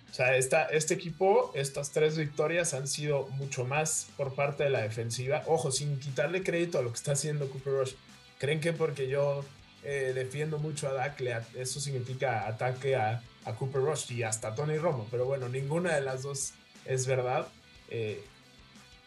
O 0.09 0.13
sea, 0.13 0.35
esta, 0.35 0.63
este 0.65 0.95
equipo, 0.95 1.51
estas 1.53 1.91
tres 1.91 2.17
victorias 2.17 2.73
han 2.73 2.87
sido 2.87 3.27
mucho 3.29 3.63
más 3.63 4.07
por 4.17 4.33
parte 4.33 4.63
de 4.63 4.69
la 4.69 4.81
defensiva. 4.81 5.43
Ojo, 5.45 5.71
sin 5.71 5.99
quitarle 5.99 6.43
crédito 6.43 6.79
a 6.79 6.81
lo 6.81 6.89
que 6.89 6.95
está 6.95 7.11
haciendo 7.11 7.49
Cooper 7.49 7.73
Rush. 7.73 7.93
¿Creen 8.39 8.59
que 8.59 8.73
porque 8.73 9.07
yo 9.07 9.45
eh, 9.83 10.11
defiendo 10.13 10.57
mucho 10.57 10.87
a 10.89 10.93
Dak, 10.93 11.21
eso 11.55 11.79
significa 11.79 12.47
ataque 12.47 12.95
a, 12.95 13.21
Cooper 13.57 13.81
Rush 13.81 14.11
y 14.11 14.21
hasta 14.21 14.53
Tony 14.53 14.77
Romo, 14.77 15.07
pero 15.09 15.25
bueno, 15.25 15.49
ninguna 15.49 15.95
de 15.95 16.01
las 16.01 16.21
dos 16.21 16.53
es 16.85 17.07
verdad. 17.07 17.47
Eh, 17.89 18.23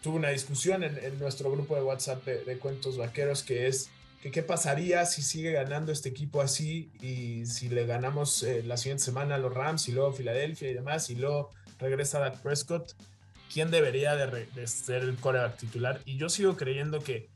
tuve 0.02 0.16
una 0.16 0.30
discusión 0.30 0.82
en, 0.82 1.18
nuestro 1.20 1.50
grupo 1.52 1.76
de 1.76 1.82
WhatsApp 1.82 2.24
de, 2.24 2.58
Cuentos 2.58 2.96
Vaqueros 2.96 3.44
que 3.44 3.68
es 3.68 3.88
que 4.20 4.32
qué 4.32 4.42
pasaría 4.42 5.06
si 5.06 5.22
sigue 5.22 5.52
ganando 5.52 5.92
este 5.92 6.08
equipo 6.08 6.40
así 6.40 6.90
y 7.00 7.46
si 7.46 7.68
le 7.68 7.86
ganamos 7.86 8.42
eh, 8.42 8.64
la 8.64 8.76
siguiente 8.76 9.04
semana 9.04 9.36
a 9.36 9.38
los 9.38 9.54
Rams 9.54 9.88
y 9.88 9.92
luego 9.92 10.12
Filadelfia 10.12 10.70
y 10.70 10.74
demás 10.74 11.08
y 11.10 11.14
luego 11.14 11.50
regresa 11.78 12.18
Dak 12.18 12.40
Prescott, 12.40 12.94
¿quién 13.52 13.70
debería 13.70 14.16
de, 14.16 14.66
ser 14.66 15.02
el 15.02 15.16
coreback 15.16 15.56
titular? 15.56 16.00
Y 16.04 16.16
yo 16.16 16.28
sigo 16.28 16.56
creyendo 16.56 17.00
que 17.00 17.28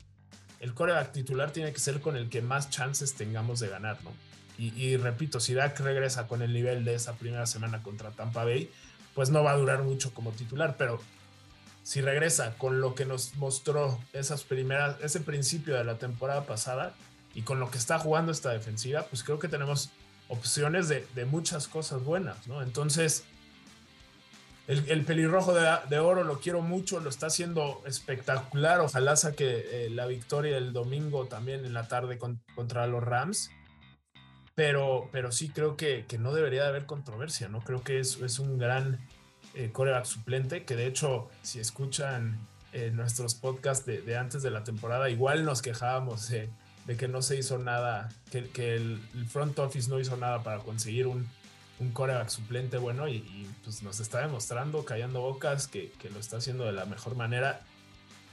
el 0.59 0.73
coreback 0.73 1.11
titular 1.11 1.51
tiene 1.51 1.71
que 1.71 1.79
ser 1.79 2.01
con 2.01 2.17
el 2.17 2.29
que 2.29 2.41
más 2.41 2.69
chances 2.69 3.13
tengamos 3.13 3.59
de 3.59 3.69
ganar, 3.69 3.97
¿no? 4.03 4.11
Y, 4.59 4.97
repito, 4.97 5.39
si 5.39 5.53
Dak 5.53 5.79
regresa 5.81 6.25
con 6.25 6.41
el 6.41 6.51
nivel 6.51 6.83
de 6.83 6.95
esa 6.95 7.13
primera 7.13 7.45
semana 7.45 7.83
contra 7.83 8.09
Tampa 8.09 8.43
Bay, 8.43 8.71
pues 9.13 9.29
no 9.29 9.43
va 9.43 9.51
a 9.51 9.55
durar 9.55 9.83
mucho 9.83 10.15
como 10.15 10.31
titular, 10.31 10.77
pero 10.79 10.99
si 11.83 12.01
regresa 12.01 12.55
con 12.57 12.81
lo 12.81 12.95
que 12.95 13.05
nos 13.05 13.35
mostró 13.35 13.99
esas 14.13 14.43
primeras, 14.43 14.95
ese 15.03 15.19
principio 15.19 15.75
de 15.75 15.83
la 15.83 15.99
temporada 15.99 16.47
pasada 16.47 16.95
y 17.35 17.43
con 17.43 17.59
lo 17.59 17.69
que 17.69 17.77
está 17.77 17.99
jugando 17.99 18.31
esta 18.31 18.49
defensiva, 18.49 19.03
pues 19.03 19.23
creo 19.23 19.37
que 19.37 19.47
tenemos 19.47 19.91
opciones 20.27 20.89
de, 20.89 21.25
muchas 21.25 21.67
cosas 21.67 22.03
buenas, 22.03 22.47
¿no? 22.47 22.63
Entonces, 22.63 23.25
el, 24.67 25.05
pelirrojo 25.05 25.53
de, 25.53 25.99
oro 25.99 26.23
lo 26.23 26.39
quiero 26.39 26.61
mucho, 26.61 26.99
lo 26.99 27.09
está 27.09 27.27
haciendo 27.27 27.81
espectacular. 27.85 28.81
Ojalá 28.81 29.15
saque 29.15 29.85
eh, 29.85 29.89
la 29.89 30.05
victoria 30.05 30.57
el 30.57 30.73
domingo 30.73 31.25
también 31.25 31.65
en 31.65 31.73
la 31.73 31.87
tarde 31.87 32.19
contra 32.19 32.85
los 32.87 33.03
Rams 33.03 33.49
pero, 34.57 35.07
pero 35.11 35.31
sí 35.31 35.49
creo 35.49 35.77
que, 35.77 36.05
que 36.07 36.17
no 36.17 36.33
debería 36.33 36.63
de 36.63 36.69
haber 36.69 36.87
controversia, 36.87 37.47
¿no? 37.47 37.61
Creo 37.61 37.83
que 37.83 37.99
es, 37.99 38.19
es 38.21 38.39
un 38.39 38.57
gran 38.57 38.97
eh, 39.53 39.69
coreback 39.71 40.05
suplente, 40.05 40.65
que 40.65 40.75
de 40.75 40.87
hecho, 40.87 41.29
si 41.43 41.59
escuchan 41.59 42.39
eh, 42.73 42.89
nuestros 42.91 43.35
podcasts 43.35 43.85
de, 43.85 44.17
antes 44.17 44.41
de 44.41 44.49
la 44.49 44.63
temporada, 44.63 45.11
igual 45.11 45.45
nos 45.45 45.61
quejábamos 45.61 46.29
de, 46.29 46.49
que 46.97 47.07
no 47.07 47.21
se 47.21 47.37
hizo 47.37 47.59
nada, 47.59 48.09
que, 48.31 48.49
que 48.49 48.73
el, 48.73 48.99
front 49.29 49.59
office 49.59 49.91
no 49.91 49.99
hizo 49.99 50.17
nada 50.17 50.41
para 50.41 50.57
conseguir 50.63 51.05
un, 51.05 51.29
un 51.79 51.91
coreback 51.91 52.29
suplente 52.29 52.77
bueno 52.77 53.07
y, 53.07 53.47
pues 53.63 53.83
nos 53.83 53.99
está 53.99 54.21
demostrando, 54.21 54.83
callando 54.83 55.21
bocas, 55.21 55.67
que, 55.67 55.91
que, 55.91 56.09
lo 56.09 56.19
está 56.19 56.37
haciendo 56.37 56.65
de 56.65 56.71
la 56.71 56.85
mejor 56.85 57.15
manera. 57.15 57.61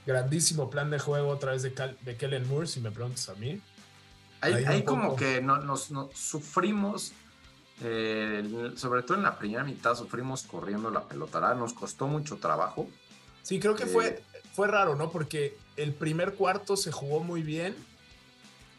Grandísimo 0.06 0.70
plan 0.70 0.90
de 0.90 0.98
juego 0.98 1.32
a 1.32 1.38
través 1.38 1.62
de, 1.62 1.70
de 2.02 2.16
Kellen 2.16 2.48
Moore, 2.48 2.66
si 2.66 2.80
me 2.80 2.90
preguntas 2.90 3.28
a 3.28 3.34
mí. 3.34 3.60
Ahí, 4.40 4.82
como 4.82 5.16
que 5.16 5.40
nos, 5.40 5.90
sufrimos, 6.14 7.12
eh, 7.80 8.72
sobre 8.76 9.02
todo 9.02 9.16
en 9.16 9.22
la 9.22 9.38
primera 9.38 9.64
mitad, 9.64 9.94
sufrimos 9.94 10.42
corriendo 10.42 10.90
la 10.90 11.04
pelota. 11.04 11.54
Nos 11.54 11.72
costó 11.72 12.06
mucho 12.06 12.36
trabajo. 12.36 12.88
Sí, 13.42 13.58
creo 13.58 13.74
que 13.74 13.86
fue, 13.86 14.08
eh, 14.08 14.22
fue 14.52 14.68
raro, 14.68 14.96
¿no? 14.96 15.10
Porque 15.10 15.56
el 15.76 15.94
primer 15.94 16.34
cuarto 16.34 16.76
se 16.76 16.92
jugó 16.92 17.20
muy 17.20 17.42
bien 17.42 17.74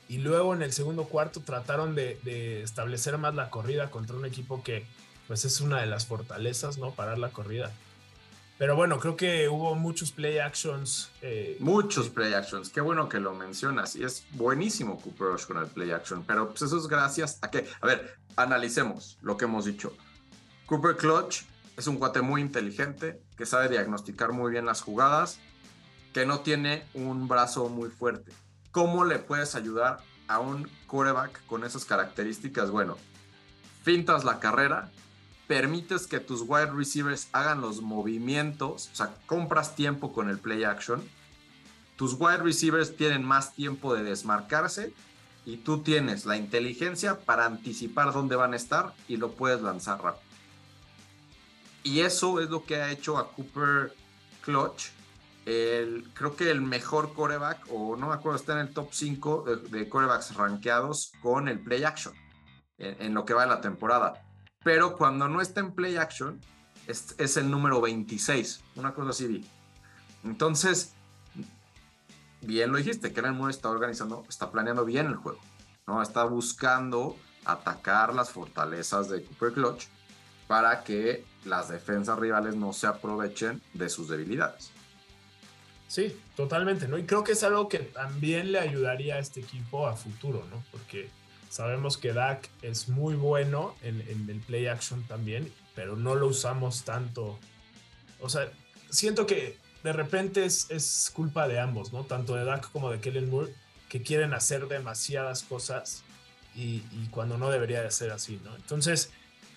y 0.08 0.20
luego 0.20 0.54
en 0.54 0.62
el 0.62 0.72
segundo 0.72 1.06
cuarto 1.06 1.42
trataron 1.42 1.96
de, 1.96 2.20
de, 2.24 2.62
establecer 2.62 3.18
más 3.18 3.36
la 3.36 3.50
corrida 3.50 3.90
contra 3.90 4.16
un 4.16 4.26
equipo 4.26 4.64
que 4.64 4.86
pues 5.28 5.46
es 5.46 5.62
una 5.62 5.80
de 5.82 5.88
las 5.88 6.06
fortalezas, 6.06 6.78
¿no? 6.78 6.92
Parar 6.92 7.18
la 7.18 7.30
corrida. 7.30 7.72
Pero 8.58 8.76
bueno, 8.76 9.00
creo 9.00 9.18
que 9.18 9.50
hubo 9.50 9.76
muchos 9.76 10.12
play 10.12 10.38
actions. 10.38 11.10
Eh, 11.22 11.58
muchos 11.60 12.10
play 12.10 12.34
actions. 12.34 12.70
Qué 12.70 12.80
bueno 12.80 13.10
que 13.10 13.20
lo 13.20 13.34
mencionas. 13.34 13.96
Y 13.96 14.04
es 14.04 14.26
buenísimo 14.32 15.00
Cooper 15.02 15.28
Rush 15.28 15.46
con 15.46 15.58
el 15.58 15.68
play 15.68 15.92
action. 15.92 16.24
Pero 16.24 16.50
pues 16.50 16.62
eso 16.62 16.78
es 16.78 16.88
gracias 16.88 17.38
a 17.42 17.52
que. 17.52 17.68
A 17.82 17.88
ver, 17.88 18.18
analicemos 18.38 19.18
lo 19.22 19.36
que 19.36 19.46
hemos 19.46 19.66
dicho. 19.66 19.94
Cooper 20.68 20.96
Clutch 20.96 21.42
es 21.76 21.88
un 21.88 21.98
cuate 21.98 22.22
muy 22.22 22.40
inteligente, 22.40 23.22
que 23.36 23.46
sabe 23.46 23.68
diagnosticar 23.68 24.32
muy 24.32 24.52
bien 24.52 24.66
las 24.66 24.82
jugadas, 24.82 25.40
que 26.14 26.26
no 26.26 26.40
tiene 26.40 26.86
un 26.94 27.28
brazo 27.28 27.68
muy 27.68 27.90
fuerte. 27.90 28.32
¿Cómo 28.76 29.06
le 29.06 29.20
puedes 29.20 29.56
ayudar 29.56 30.04
a 30.28 30.40
un 30.40 30.70
quarterback 30.88 31.46
con 31.46 31.64
esas 31.64 31.86
características? 31.86 32.72
Bueno, 32.72 32.98
fintas 33.84 34.26
la 34.26 34.42
carrera, 34.42 34.92
permites 35.48 36.08
que 36.08 36.20
tus 36.20 36.42
wide 36.42 36.72
receivers 36.72 37.30
hagan 37.32 37.62
los 37.62 37.82
movimientos, 37.82 38.90
o 38.92 38.96
sea, 38.98 39.16
compras 39.28 39.78
tiempo 39.78 40.12
con 40.12 40.30
el 40.30 40.40
play 40.40 40.66
action, 40.66 41.02
tus 41.96 42.16
wide 42.20 42.40
receivers 42.40 42.98
tienen 42.98 43.24
más 43.24 43.54
tiempo 43.54 43.94
de 43.94 44.04
desmarcarse 44.04 44.94
y 45.46 45.56
tú 45.56 45.82
tienes 45.82 46.26
la 46.26 46.36
inteligencia 46.36 47.22
para 47.22 47.46
anticipar 47.46 48.12
dónde 48.12 48.36
van 48.36 48.52
a 48.52 48.58
estar 48.58 48.94
y 49.08 49.16
lo 49.16 49.32
puedes 49.32 49.62
lanzar 49.62 50.04
rápido. 50.04 50.28
Y 51.82 52.02
eso 52.02 52.42
es 52.42 52.50
lo 52.50 52.66
que 52.66 52.76
ha 52.76 52.92
hecho 52.92 53.18
a 53.18 53.32
Cooper 53.32 53.96
Clutch. 54.42 54.95
El, 55.46 56.10
creo 56.14 56.36
que 56.36 56.50
el 56.50 56.62
mejor 56.62 57.14
coreback, 57.14 57.68
o 57.72 57.96
no 57.96 58.08
me 58.08 58.16
acuerdo, 58.16 58.38
está 58.38 58.54
en 58.54 58.68
el 58.68 58.74
top 58.74 58.90
5 58.92 59.44
de, 59.70 59.88
corebacks 59.88 60.36
rankeados 60.36 61.12
con 61.22 61.48
el 61.48 61.60
play 61.60 61.84
action 61.84 62.14
en, 62.78 63.00
en, 63.00 63.14
lo 63.14 63.26
que 63.26 63.34
va 63.36 63.44
de 63.44 63.50
la 63.50 63.62
temporada 63.62 64.26
pero 64.66 64.98
cuando 64.98 65.28
no 65.30 65.42
está 65.42 65.60
en 65.60 65.74
play 65.74 65.96
action, 65.96 66.42
es, 66.88 67.38
el 67.38 67.52
número 67.52 67.80
26, 67.82 68.62
una 68.78 68.96
cosa 68.96 69.12
así 69.12 69.28
vi. 69.28 69.48
Entonces, 70.24 70.94
bien 72.42 72.72
lo 72.72 72.80
dijiste, 72.80 73.14
que 73.14 73.22
Moore 73.22 73.52
está 73.54 73.70
organizando, 73.70 74.26
está 74.28 74.52
planeando 74.52 74.84
bien 74.84 75.06
el 75.06 75.18
juego, 75.18 75.40
¿no? 75.86 76.02
Está 76.02 76.24
buscando 76.24 77.16
atacar 77.46 78.16
las 78.16 78.32
fortalezas 78.32 79.08
de 79.08 79.24
Cooper 79.24 79.54
Clutch 79.54 79.86
para 80.48 80.84
que 80.84 81.24
las 81.44 81.70
defensas 81.70 82.18
rivales 82.18 82.56
no 82.56 82.74
se 82.74 82.88
aprovechen 82.88 83.62
de 83.74 83.88
sus 83.88 84.10
debilidades. 84.10 84.72
Sí, 85.88 86.18
totalmente, 86.36 86.88
¿no? 86.88 86.98
Y 86.98 87.06
creo 87.06 87.24
que 87.24 87.34
es 87.34 87.44
algo 87.44 87.70
que 87.70 87.80
también 87.80 88.52
le 88.52 88.60
ayudaría 88.60 89.16
a 89.16 89.20
este 89.20 89.40
equipo 89.40 89.88
a 89.88 89.96
futuro, 89.96 90.46
¿no? 90.50 90.64
Porque 90.72 91.10
Sabemos 91.56 91.98
que 91.98 92.12
Dak 92.12 92.50
es 92.64 92.90
muy 92.90 93.16
bueno 93.16 93.78
en, 93.82 94.02
el 94.30 94.42
play 94.42 94.68
action 94.68 95.04
también, 95.04 95.54
pero 95.74 95.96
no 95.96 96.14
lo 96.14 96.28
usamos 96.28 96.84
tanto. 96.84 97.40
O 98.20 98.28
sea, 98.28 98.52
siento 98.90 99.26
que 99.26 99.58
de 99.82 99.94
repente 99.94 100.44
es, 100.44 101.12
culpa 101.16 101.48
de 101.48 101.62
ambos, 101.62 101.94
¿no? 101.94 102.04
Tanto 102.04 102.36
de 102.36 102.44
Dak 102.44 102.70
como 102.74 102.92
de 102.92 103.00
Kellen 103.00 103.30
Moore, 103.30 103.54
que 103.88 104.02
quieren 104.02 104.34
hacer 104.34 104.68
demasiadas 104.68 105.44
cosas 105.44 106.04
y, 106.56 106.82
cuando 107.10 107.38
no 107.38 107.50
debería 107.50 107.82
de 107.82 107.92
ser 107.92 108.12
así, 108.12 108.38
¿no? 108.44 108.54
Entonces, 108.58 109.12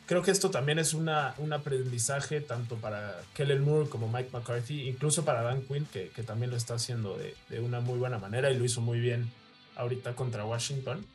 creo 0.09 0.23
que 0.23 0.33
esto 0.33 0.51
también 0.51 0.81
es 0.81 0.93
una, 0.95 1.35
un 1.39 1.53
aprendizaje 1.53 2.41
tanto 2.41 2.75
para 2.75 3.21
Kellen 3.35 3.63
Moore 3.63 3.89
como 3.89 4.09
Mike 4.09 4.31
McCarthy, 4.33 4.89
incluso 4.89 5.25
para 5.25 5.43
Dan 5.43 5.63
Quinn, 5.63 5.87
que, 5.93 6.11
también 6.27 6.51
lo 6.51 6.57
está 6.57 6.75
haciendo 6.75 7.17
de, 7.17 7.37
de, 7.49 7.61
una 7.61 7.79
muy 7.79 8.01
buena 8.01 8.19
manera 8.19 8.51
y 8.51 8.59
lo 8.59 8.65
hizo 8.65 8.81
muy 8.81 8.99
bien 8.99 9.31
ahorita 9.77 10.17
contra 10.17 10.45
Washington 10.45 11.07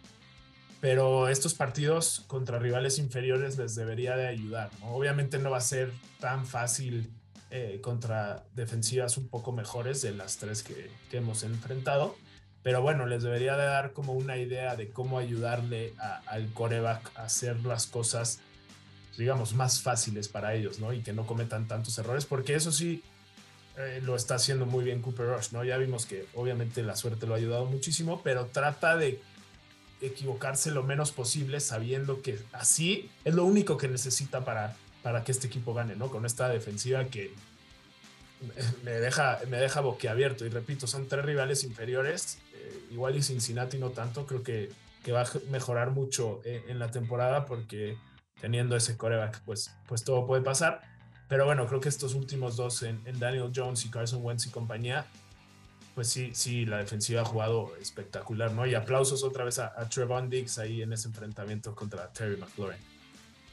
pero 0.84 1.30
estos 1.30 1.54
partidos 1.54 2.26
contra 2.28 2.60
rivales 2.60 3.00
inferiores 3.00 3.58
les 3.58 3.74
debería 3.74 4.18
de 4.18 4.28
ayudar. 4.28 4.70
Obviamente 4.82 5.40
no 5.40 5.50
va 5.50 5.60
a 5.60 5.62
ser 5.62 5.94
tan 6.20 6.46
fácil 6.46 7.10
eh, 7.52 7.80
contra 7.82 8.44
defensivas 8.54 9.16
un 9.18 9.30
poco 9.30 9.54
mejores 9.54 10.02
de 10.02 10.12
las 10.12 10.36
tres 10.40 10.62
que, 10.62 10.92
hemos 11.14 11.44
enfrentado, 11.44 12.18
pero 12.64 12.82
bueno, 12.82 13.06
les 13.06 13.24
debería 13.24 13.56
de 13.56 13.64
dar 13.64 13.94
como 13.94 14.12
una 14.12 14.36
idea 14.36 14.76
de 14.76 14.90
cómo 14.90 15.20
ayudarle 15.20 15.94
al 16.26 16.52
coreback 16.52 17.12
a 17.16 17.24
hacer 17.24 17.64
las 17.64 17.88
cosas, 17.88 18.40
digamos, 19.17 19.54
más 19.54 19.82
fáciles 19.82 20.28
para 20.28 20.56
ellos, 20.56 20.80
¿no? 20.80 20.93
Y 20.93 21.02
que 21.02 21.13
no 21.13 21.26
cometan 21.26 21.67
tantos 21.67 21.97
errores, 21.97 22.26
porque 22.26 22.56
eso 22.56 22.71
sí, 22.71 23.04
eh, 23.78 24.02
lo 24.04 24.15
está 24.15 24.36
haciendo 24.36 24.65
muy 24.65 24.84
bien 24.84 25.02
Cooper 25.02 25.28
Rush, 25.28 25.52
¿no? 25.52 25.63
Ya 25.63 25.78
vimos 25.78 26.06
que 26.06 26.26
obviamente 26.36 26.84
la 26.84 26.95
suerte 26.95 27.28
lo 27.28 27.34
ha 27.34 27.38
ayudado 27.38 27.65
muchísimo, 27.65 28.21
pero 28.23 28.47
trata 28.47 28.97
de 28.97 29.19
equivocarse 30.02 30.71
lo 30.71 30.84
menos 30.84 31.12
posible, 31.12 31.60
sabiendo 31.60 32.21
que 32.21 32.39
así 32.52 33.10
es 33.23 33.34
lo 33.34 33.45
único 33.45 33.78
que 33.78 33.88
necesita 33.88 34.43
para, 34.43 34.76
para 35.02 35.23
que 35.23 35.32
este 35.32 35.47
equipo 35.47 35.73
gane, 35.73 35.95
¿no? 35.95 36.10
Con 36.10 36.26
esta 36.26 36.49
defensiva 36.49 37.06
que 37.06 37.34
me 38.84 38.91
deja, 38.91 39.39
me 39.49 39.58
deja 39.58 39.82
boquiabierto. 39.82 40.45
Y 40.45 40.49
repito, 40.49 40.88
son 40.88 41.08
tres 41.08 41.26
rivales 41.26 41.63
inferiores, 41.63 42.39
eh, 42.54 42.88
igual 42.91 43.15
y 43.15 43.23
Cincinnati 43.23 43.78
no 43.78 43.89
tanto, 43.91 44.26
creo 44.26 44.43
que, 44.43 44.69
que 45.04 45.12
va 45.12 45.21
a 45.21 45.28
mejorar 45.49 45.91
mucho 45.91 46.41
eh, 46.45 46.63
en, 46.67 46.80
la 46.80 46.91
temporada 46.91 47.45
porque 47.45 47.97
teniendo 48.39 48.76
ese 48.76 48.98
coreback, 48.98 49.41
pues, 49.41 49.72
pues 49.88 50.04
todo 50.04 50.26
puede 50.26 50.41
pasar. 50.41 50.82
Pero 51.28 51.46
bueno, 51.46 51.65
creo 51.67 51.80
que 51.80 51.89
estos 51.89 52.13
últimos 52.13 52.58
dos 52.58 52.84
en, 52.84 53.02
Daniel 53.19 53.52
Jones 53.56 53.86
y 53.86 53.89
Carson 53.89 54.24
Wentz 54.24 54.46
y 54.48 54.50
compañía 54.50 55.06
pues 55.96 56.10
sí, 56.10 56.32
sí, 56.34 56.65
la 56.65 56.78
defensiva 56.78 57.22
ha 57.22 57.26
jugado 57.26 57.72
espectacular, 57.80 58.52
¿no? 58.52 58.65
Y 58.65 58.74
aplausos 58.74 59.24
otra 59.24 59.43
vez 59.43 59.60
a, 59.60 59.74
Trevon 59.89 60.30
Diggs 60.30 60.58
ahí 60.58 60.82
en 60.82 60.91
ese 60.91 61.08
enfrentamiento 61.08 61.76
contra 61.76 62.08
Terry 62.10 62.38
McLaurin. 62.38 62.80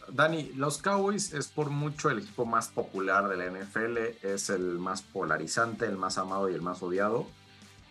Dani, 0.09 0.53
los 0.55 0.79
Cowboys 0.79 1.35
es 1.35 1.49
por 1.49 1.71
mucho 1.71 2.11
el 2.11 2.19
equipo 2.21 2.47
más 2.47 2.69
popular 2.69 3.29
de 3.29 3.37
la 3.37 3.47
NFL, 3.47 4.27
es 4.27 4.51
el 4.51 4.79
más 4.79 5.03
polarizante, 5.03 5.85
el 5.85 5.97
más 5.97 6.19
amado 6.19 6.49
y 6.49 6.55
el 6.55 6.63
más 6.63 6.83
odiado. 6.83 7.27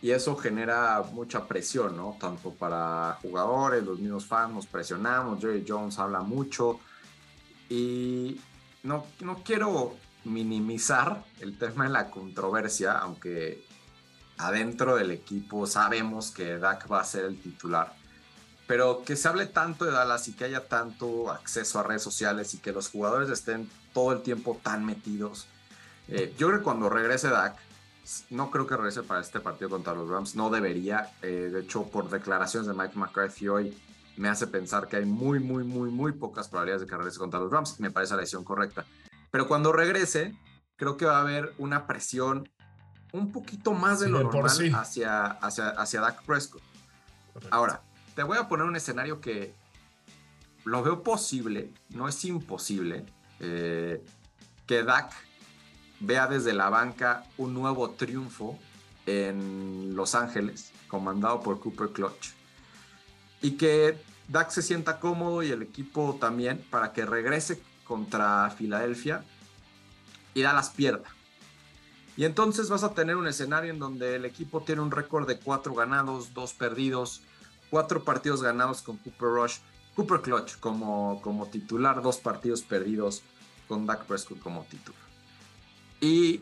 Y 0.01 0.11
eso 0.11 0.35
genera 0.37 1.03
mucha 1.11 1.45
presión, 1.45 1.97
¿no? 1.97 2.17
Tanto 2.19 2.51
para 2.51 3.17
jugadores, 3.21 3.83
los 3.83 3.99
mismos 3.99 4.25
fans, 4.25 4.53
nos 4.53 4.65
presionamos, 4.65 5.41
Jerry 5.41 5.65
Jones 5.67 5.99
habla 5.99 6.21
mucho. 6.21 6.79
Y 7.67 8.39
no, 8.83 9.05
no 9.19 9.43
quiero 9.43 9.95
minimizar 10.23 11.23
el 11.41 11.57
tema 11.57 11.85
de 11.85 11.89
la 11.91 12.09
controversia, 12.09 12.93
aunque 12.93 13.65
adentro 14.37 14.95
del 14.95 15.11
equipo 15.11 15.67
sabemos 15.67 16.31
que 16.31 16.57
Dak 16.57 16.89
va 16.89 17.01
a 17.01 17.05
ser 17.05 17.25
el 17.25 17.39
titular. 17.39 17.93
Pero 18.67 19.03
que 19.03 19.15
se 19.15 19.27
hable 19.27 19.47
tanto 19.47 19.83
de 19.83 19.91
Dallas 19.91 20.27
y 20.29 20.33
que 20.33 20.45
haya 20.45 20.67
tanto 20.67 21.31
acceso 21.31 21.79
a 21.79 21.83
redes 21.83 22.03
sociales 22.03 22.53
y 22.53 22.59
que 22.59 22.71
los 22.71 22.89
jugadores 22.89 23.29
estén 23.29 23.69
todo 23.93 24.13
el 24.13 24.21
tiempo 24.21 24.59
tan 24.63 24.85
metidos. 24.85 25.47
Eh, 26.07 26.33
yo 26.37 26.47
creo 26.47 26.59
que 26.59 26.63
cuando 26.63 26.89
regrese 26.89 27.29
Dak, 27.29 27.57
no 28.29 28.51
creo 28.51 28.67
que 28.67 28.75
regrese 28.75 29.03
para 29.03 29.21
este 29.21 29.39
partido 29.39 29.69
contra 29.69 29.93
los 29.93 30.09
Rams, 30.09 30.35
no 30.35 30.49
debería. 30.49 31.11
Eh, 31.21 31.49
de 31.51 31.61
hecho, 31.61 31.83
por 31.83 32.09
declaraciones 32.09 32.67
de 32.67 32.73
Mike 32.73 32.97
McCarthy 32.97 33.47
hoy, 33.47 33.77
me 34.17 34.29
hace 34.29 34.47
pensar 34.47 34.87
que 34.87 34.97
hay 34.97 35.05
muy, 35.05 35.39
muy, 35.39 35.63
muy, 35.63 35.89
muy 35.89 36.11
pocas 36.11 36.47
probabilidades 36.49 36.81
de 36.81 36.87
que 36.87 36.97
regrese 36.97 37.19
contra 37.19 37.39
los 37.39 37.51
Rams. 37.51 37.79
Me 37.79 37.91
parece 37.91 38.13
la 38.15 38.21
decisión 38.21 38.43
correcta. 38.43 38.85
Pero 39.31 39.47
cuando 39.47 39.71
regrese, 39.71 40.35
creo 40.75 40.97
que 40.97 41.05
va 41.05 41.17
a 41.17 41.21
haber 41.21 41.53
una 41.57 41.87
presión 41.87 42.49
un 43.11 43.31
poquito 43.31 43.73
más 43.73 43.99
de 43.99 44.09
lo 44.09 44.23
normal 44.23 44.75
hacia, 44.75 45.25
hacia, 45.25 45.69
hacia 45.69 46.01
Dak 46.01 46.23
Prescott. 46.23 46.61
Ahora, 47.49 47.81
te 48.15 48.23
voy 48.23 48.37
a 48.37 48.47
poner 48.47 48.65
un 48.65 48.75
escenario 48.75 49.21
que 49.21 49.53
lo 50.65 50.83
veo 50.83 51.03
posible, 51.03 51.73
no 51.89 52.07
es 52.07 52.23
imposible, 52.25 53.05
eh, 53.39 54.03
que 54.67 54.83
Dak 54.83 55.13
vea 55.99 56.27
desde 56.27 56.53
la 56.53 56.69
banca 56.69 57.25
un 57.37 57.53
nuevo 57.53 57.91
triunfo 57.91 58.57
en 59.05 59.95
Los 59.95 60.15
Ángeles, 60.15 60.71
comandado 60.87 61.41
por 61.41 61.59
Cooper 61.59 61.89
Clutch. 61.89 62.33
Y 63.41 63.51
que 63.51 63.97
Dak 64.27 64.51
se 64.51 64.61
sienta 64.61 64.99
cómodo 64.99 65.43
y 65.43 65.51
el 65.51 65.61
equipo 65.61 66.17
también 66.19 66.63
para 66.69 66.93
que 66.93 67.05
regrese 67.05 67.61
contra 67.83 68.49
Filadelfia 68.51 69.23
y 70.33 70.41
Dallas 70.41 70.69
pierda. 70.69 71.09
Y 72.15 72.25
entonces 72.25 72.69
vas 72.69 72.83
a 72.83 72.93
tener 72.93 73.15
un 73.15 73.27
escenario 73.27 73.71
en 73.71 73.79
donde 73.79 74.15
el 74.15 74.25
equipo 74.25 74.61
tiene 74.61 74.81
un 74.81 74.91
récord 74.91 75.27
de 75.27 75.39
cuatro 75.39 75.73
ganados, 75.73 76.33
dos 76.33 76.53
perdidos, 76.53 77.21
cuatro 77.69 78.03
partidos 78.03 78.43
ganados 78.43 78.81
con 78.81 78.97
Cooper 78.97 79.29
Rush, 79.29 79.57
Cooper 79.95 80.21
Clutch 80.21 80.59
como, 80.59 81.21
como 81.21 81.47
titular, 81.47 82.01
dos 82.01 82.17
partidos 82.17 82.61
perdidos 82.61 83.23
con 83.67 83.85
Dak 83.85 84.05
Prescott 84.05 84.39
como 84.39 84.63
titular. 84.65 85.08
Y 85.99 86.41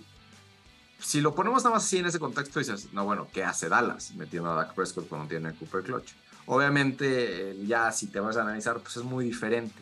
si 0.99 1.21
lo 1.21 1.35
ponemos 1.35 1.63
nada 1.63 1.75
más 1.75 1.85
así 1.85 1.97
en 1.97 2.05
ese 2.05 2.19
contexto, 2.19 2.59
dices, 2.59 2.91
no, 2.93 3.05
bueno, 3.05 3.27
¿qué 3.33 3.43
hace 3.43 3.69
Dallas 3.69 4.13
metiendo 4.15 4.51
a 4.51 4.55
Dak 4.55 4.73
Prescott 4.73 5.07
cuando 5.07 5.27
tiene 5.27 5.49
a 5.49 5.53
Cooper 5.53 5.83
Clutch? 5.83 6.13
Obviamente, 6.45 7.57
ya 7.65 7.91
si 7.91 8.07
te 8.07 8.19
vas 8.19 8.37
a 8.37 8.41
analizar, 8.41 8.79
pues 8.79 8.97
es 8.97 9.03
muy 9.03 9.25
diferente. 9.25 9.75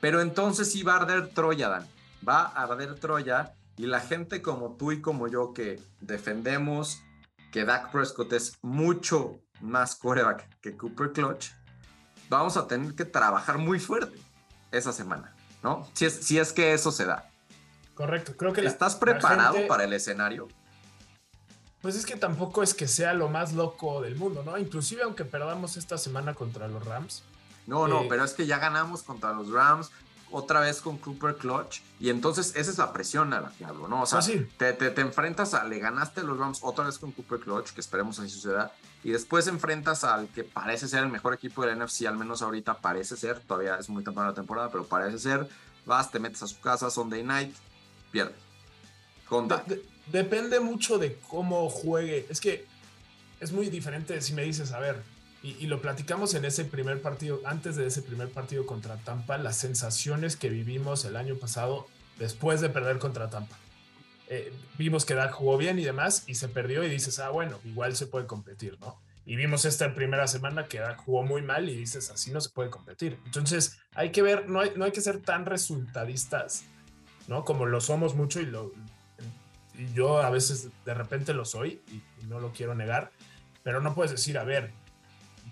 Pero 0.00 0.20
entonces 0.20 0.70
sí 0.70 0.82
va 0.82 0.94
a 0.94 0.96
arder 0.96 1.28
Troya, 1.28 1.68
Dan. 1.68 1.86
Va 2.26 2.42
a 2.42 2.64
arder 2.64 2.98
Troya 2.98 3.54
y 3.76 3.86
la 3.86 4.00
gente 4.00 4.42
como 4.42 4.76
tú 4.76 4.92
y 4.92 5.00
como 5.00 5.28
yo 5.28 5.52
que 5.54 5.80
defendemos 6.00 7.02
que 7.52 7.64
Dak 7.64 7.90
Prescott 7.90 8.32
es 8.32 8.58
mucho 8.62 9.40
más 9.60 9.94
coreback 9.96 10.48
que 10.60 10.76
Cooper 10.76 11.12
Clutch, 11.12 11.50
vamos 12.28 12.56
a 12.56 12.66
tener 12.66 12.94
que 12.94 13.04
trabajar 13.04 13.58
muy 13.58 13.78
fuerte 13.78 14.18
esa 14.72 14.92
semana, 14.92 15.34
¿no? 15.62 15.88
Si 15.94 16.04
es, 16.04 16.14
si 16.14 16.38
es 16.38 16.52
que 16.52 16.74
eso 16.74 16.90
se 16.90 17.06
da. 17.06 17.30
Correcto, 17.94 18.36
creo 18.36 18.52
que... 18.52 18.64
¿Estás 18.64 18.96
preparado 18.96 19.66
para 19.68 19.84
el 19.84 19.92
escenario? 19.92 20.48
Pues 21.80 21.96
es 21.96 22.06
que 22.06 22.16
tampoco 22.16 22.62
es 22.62 22.72
que 22.72 22.88
sea 22.88 23.12
lo 23.12 23.28
más 23.28 23.52
loco 23.52 24.00
del 24.00 24.16
mundo, 24.16 24.42
¿no? 24.42 24.56
Inclusive 24.56 25.02
aunque 25.02 25.24
perdamos 25.24 25.76
esta 25.76 25.98
semana 25.98 26.34
contra 26.34 26.66
los 26.66 26.84
Rams. 26.84 27.22
No, 27.66 27.86
no, 27.86 28.02
eh, 28.02 28.06
pero 28.08 28.24
es 28.24 28.32
que 28.32 28.46
ya 28.46 28.58
ganamos 28.58 29.02
contra 29.02 29.32
los 29.32 29.50
Rams, 29.50 29.90
otra 30.30 30.60
vez 30.60 30.80
con 30.80 30.98
Cooper 30.98 31.36
Clutch, 31.36 31.80
y 32.00 32.10
entonces 32.10 32.54
esa 32.56 32.70
es 32.70 32.78
la 32.78 32.92
presión 32.92 33.32
a 33.32 33.40
la 33.40 33.50
que 33.50 33.64
hablo, 33.64 33.86
¿no? 33.86 34.02
O 34.02 34.06
sea, 34.06 34.20
ah, 34.20 34.46
te, 34.56 34.72
te, 34.72 35.00
enfrentas 35.00 35.54
a, 35.54 35.64
le 35.64 35.78
ganaste 35.78 36.22
a 36.22 36.24
los 36.24 36.38
Rams 36.38 36.60
otra 36.62 36.86
vez 36.86 36.98
con 36.98 37.12
Cooper 37.12 37.38
Clutch, 37.38 37.70
que 37.72 37.80
esperemos 37.80 38.18
así 38.18 38.30
suceda, 38.30 38.72
y 39.02 39.10
después 39.10 39.46
enfrentas 39.46 40.04
al 40.04 40.28
que 40.28 40.42
parece 40.42 40.88
ser 40.88 41.04
el 41.04 41.10
mejor 41.10 41.34
equipo 41.34 41.64
del 41.64 41.78
NFC, 41.78 42.06
al 42.06 42.16
menos 42.16 42.42
ahorita 42.42 42.80
parece 42.80 43.16
ser, 43.16 43.40
todavía 43.40 43.76
es 43.76 43.88
muy 43.88 44.02
temprano 44.02 44.30
la 44.30 44.34
temporada, 44.34 44.70
pero 44.70 44.84
parece 44.84 45.18
ser, 45.18 45.48
vas, 45.86 46.10
te 46.10 46.18
metes 46.18 46.42
a 46.42 46.46
su 46.46 46.58
casa 46.60 46.90
Sunday 46.90 47.22
night, 47.22 47.54
pierde. 48.14 48.34
depende 50.06 50.60
mucho 50.60 50.98
de 50.98 51.18
cómo 51.28 51.68
juegue. 51.68 52.26
Es 52.30 52.40
que 52.40 52.64
es 53.40 53.50
muy 53.50 53.68
diferente 53.68 54.20
si 54.20 54.32
me 54.32 54.42
dices, 54.42 54.72
a 54.72 54.78
ver, 54.78 55.02
y, 55.42 55.66
lo 55.66 55.82
platicamos 55.82 56.32
en 56.34 56.46
ese 56.46 56.64
primer 56.64 57.02
partido, 57.02 57.42
antes 57.44 57.76
de 57.76 57.86
ese 57.86 58.00
primer 58.00 58.30
partido 58.30 58.64
contra 58.64 58.96
Tampa, 58.96 59.36
las 59.36 59.58
sensaciones 59.58 60.36
que 60.36 60.48
vivimos 60.48 61.04
el 61.04 61.16
año 61.16 61.36
pasado 61.36 61.86
después 62.18 62.62
de 62.62 62.70
perder 62.70 62.98
contra 62.98 63.28
Tampa. 63.28 63.58
Eh, 64.28 64.54
vimos 64.78 65.04
que 65.04 65.14
Dak 65.14 65.32
jugó 65.32 65.58
bien 65.58 65.78
y 65.78 65.84
demás 65.84 66.24
y 66.26 66.36
se 66.36 66.48
perdió 66.48 66.82
y 66.82 66.88
dices, 66.88 67.18
ah, 67.18 67.28
bueno, 67.28 67.60
igual 67.64 67.94
se 67.94 68.06
puede 68.06 68.26
competir, 68.26 68.78
¿no? 68.80 68.98
Y 69.26 69.36
vimos 69.36 69.66
esta 69.66 69.94
primera 69.94 70.26
semana 70.28 70.66
que 70.66 70.78
Dak 70.78 71.04
jugó 71.04 71.24
muy 71.24 71.42
mal 71.42 71.68
y 71.68 71.76
dices, 71.76 72.10
así 72.10 72.30
no 72.30 72.40
se 72.40 72.48
puede 72.48 72.70
competir. 72.70 73.18
Entonces, 73.26 73.78
hay 73.94 74.12
que 74.12 74.22
ver, 74.22 74.48
no 74.48 74.60
hay, 74.60 74.72
no 74.76 74.86
hay 74.86 74.92
que 74.92 75.02
ser 75.02 75.20
tan 75.20 75.44
resultadistas 75.44 76.64
¿no? 77.28 77.44
Como 77.44 77.66
lo 77.66 77.80
somos 77.80 78.14
mucho 78.14 78.40
y, 78.40 78.46
lo, 78.46 78.72
yo 79.94 80.20
a 80.20 80.30
veces 80.30 80.68
de 80.84 80.94
repente 80.94 81.34
lo 81.34 81.44
soy 81.44 81.80
y, 81.88 82.02
no 82.26 82.40
lo 82.40 82.52
quiero 82.52 82.74
negar, 82.74 83.10
pero 83.62 83.82
no 83.82 83.94
puedes 83.94 84.10
decir, 84.10 84.38
a 84.38 84.44
ver, 84.44 84.70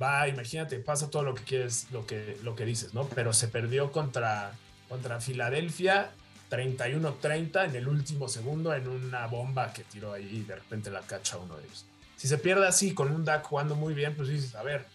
va, 0.00 0.26
imagínate, 0.26 0.78
pasa 0.78 1.10
todo 1.10 1.22
lo 1.22 1.34
que 1.34 1.44
quieres, 1.44 1.86
lo 1.90 2.06
que, 2.06 2.38
lo 2.42 2.56
que 2.56 2.64
dices, 2.64 2.94
¿no? 2.94 3.06
Pero 3.08 3.34
se 3.34 3.48
perdió 3.48 3.92
contra, 3.92 4.52
contra 4.88 5.20
Filadelfia 5.20 6.10
31-30 6.50 7.66
en 7.66 7.76
el 7.76 7.88
último 7.88 8.28
segundo 8.28 8.74
en 8.74 8.86
una 8.88 9.26
bomba 9.26 9.72
que 9.72 9.84
tiró 9.84 10.12
ahí 10.12 10.28
y 10.30 10.42
de 10.42 10.54
repente 10.54 10.90
la 10.90 11.00
cacha 11.00 11.38
uno 11.38 11.56
de 11.56 11.64
ellos. 11.64 11.86
Si 12.16 12.28
se 12.28 12.38
pierde 12.38 12.66
así 12.66 12.94
con 12.94 13.10
un 13.10 13.24
DAC 13.24 13.44
jugando 13.44 13.74
muy 13.74 13.94
bien, 13.94 14.14
pues 14.14 14.28
dices, 14.28 14.54
a 14.54 14.62
ver, 14.62 14.86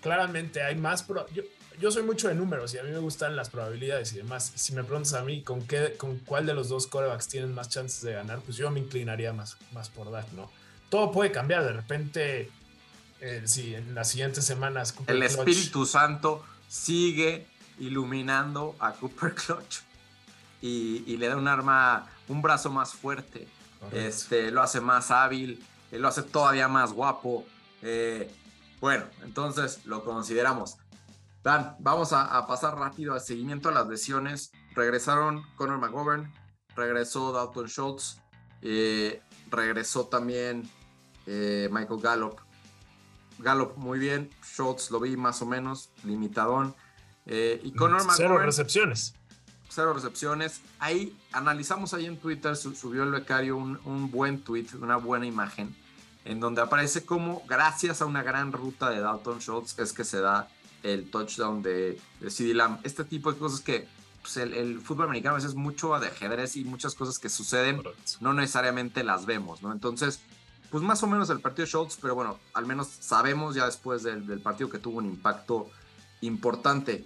claramente 0.00 0.62
hay 0.62 0.76
más... 0.76 1.02
Pro 1.02 1.26
yo, 1.32 1.42
yo 1.80 1.90
soy 1.90 2.02
mucho 2.02 2.28
de 2.28 2.34
números 2.34 2.74
y 2.74 2.78
a 2.78 2.82
mí 2.82 2.90
me 2.90 2.98
gustan 2.98 3.36
las 3.36 3.50
probabilidades 3.50 4.12
y 4.12 4.16
demás. 4.16 4.52
Si 4.54 4.72
me 4.74 4.84
preguntas 4.84 5.14
a 5.14 5.22
mí 5.22 5.42
con 5.42 5.66
qué, 5.66 5.94
con 5.96 6.18
cuál 6.18 6.46
de 6.46 6.54
los 6.54 6.68
dos 6.68 6.86
corebacks 6.86 7.28
tienen 7.28 7.54
más 7.54 7.68
chances 7.68 8.02
de 8.02 8.12
ganar, 8.12 8.40
pues 8.40 8.56
yo 8.56 8.70
me 8.70 8.80
inclinaría 8.80 9.32
más, 9.32 9.56
más 9.72 9.88
por 9.88 10.10
Dak, 10.10 10.30
¿no? 10.32 10.50
Todo 10.88 11.10
puede 11.10 11.32
cambiar, 11.32 11.64
de 11.64 11.72
repente, 11.72 12.50
eh, 13.20 13.42
si 13.46 13.74
en 13.74 13.94
las 13.94 14.10
siguientes 14.10 14.44
semanas. 14.44 14.94
el 15.06 15.22
Espíritu 15.22 15.86
Santo 15.86 16.44
sigue 16.68 17.46
iluminando 17.78 18.76
a 18.78 18.92
Cooper 18.92 19.34
Clutch 19.34 19.80
y, 20.60 21.16
le 21.16 21.28
da 21.28 21.36
un 21.36 21.48
arma, 21.48 22.06
un 22.28 22.40
brazo 22.40 22.70
más 22.70 22.92
fuerte. 22.92 23.46
Este, 23.92 24.50
lo 24.50 24.62
hace 24.62 24.80
más 24.80 25.10
hábil, 25.10 25.62
eh, 25.92 25.98
lo 25.98 26.08
hace 26.08 26.22
todavía 26.22 26.68
más 26.68 26.92
guapo. 26.92 27.44
Eh, 27.82 28.30
bueno, 28.80 29.04
entonces 29.22 29.80
lo 29.84 30.04
consideramos. 30.04 30.76
Dan, 31.44 31.76
vamos 31.78 32.14
a, 32.14 32.46
pasar 32.46 32.78
rápido 32.78 33.12
al 33.12 33.20
seguimiento 33.20 33.68
a 33.68 33.72
las 33.72 33.86
lesiones. 33.86 34.50
Regresaron 34.74 35.42
Conor 35.56 35.78
McGovern, 35.78 36.32
regresó 36.74 37.32
Dalton 37.32 37.66
Schultz, 37.66 38.18
eh, 38.62 39.20
regresó 39.50 40.06
también 40.06 40.68
eh, 41.26 41.68
Michael 41.70 42.00
Gallup. 42.00 42.40
Gallup 43.40 43.76
muy 43.76 43.98
bien, 43.98 44.30
Schultz 44.42 44.90
lo 44.90 45.00
vi 45.00 45.18
más 45.18 45.42
o 45.42 45.46
menos, 45.46 45.90
limitadón. 46.02 46.74
Eh, 47.26 47.60
y 47.62 47.74
Conor 47.74 47.98
McGovern. 47.98 48.16
Cero 48.16 48.38
recepciones. 48.38 49.14
Cero 49.68 49.92
recepciones. 49.92 50.62
Ahí 50.78 51.14
analizamos 51.32 51.92
ahí 51.92 52.06
en 52.06 52.16
Twitter, 52.16 52.56
subió 52.56 53.02
el 53.02 53.10
becario 53.10 53.58
un, 53.58 53.78
un 53.84 54.10
buen 54.10 54.42
tweet, 54.42 54.68
una 54.80 54.96
buena 54.96 55.26
imagen, 55.26 55.76
en 56.24 56.40
donde 56.40 56.62
aparece 56.62 57.04
como 57.04 57.42
gracias 57.46 58.00
a 58.00 58.06
una 58.06 58.22
gran 58.22 58.50
ruta 58.50 58.88
de 58.88 59.00
Dalton 59.00 59.40
Schultz 59.40 59.78
es 59.78 59.92
que 59.92 60.04
se 60.04 60.22
da 60.22 60.48
el 60.84 61.10
touchdown 61.10 61.62
de, 61.62 61.98
de 62.20 62.30
CD 62.30 62.54
Lamb. 62.54 62.78
Este 62.84 63.04
tipo 63.04 63.32
de 63.32 63.38
cosas 63.38 63.60
que 63.60 63.88
pues, 64.24 64.36
el, 64.36 64.80
fútbol 64.80 65.06
americano 65.06 65.34
a 65.34 65.36
veces 65.36 65.50
es 65.50 65.56
mucho 65.56 65.98
de 65.98 66.06
ajedrez 66.06 66.56
y 66.56 66.64
muchas 66.64 66.94
cosas 66.94 67.18
que 67.18 67.28
suceden 67.28 67.82
no 68.20 68.32
necesariamente 68.32 69.02
las 69.02 69.26
vemos, 69.26 69.62
¿no? 69.62 69.72
Entonces, 69.72 70.20
pues 70.70 70.82
más 70.82 71.02
o 71.02 71.06
menos 71.06 71.28
el 71.30 71.40
partido 71.40 71.64
de 71.66 71.70
Schultz, 71.70 71.98
pero 72.00 72.14
bueno, 72.14 72.38
al 72.52 72.66
menos 72.66 72.88
sabemos 73.00 73.54
ya 73.54 73.66
después 73.66 74.02
del, 74.02 74.22
partido 74.40 74.70
que 74.70 74.78
tuvo 74.78 74.98
un 74.98 75.06
impacto 75.06 75.68
importante. 76.20 77.04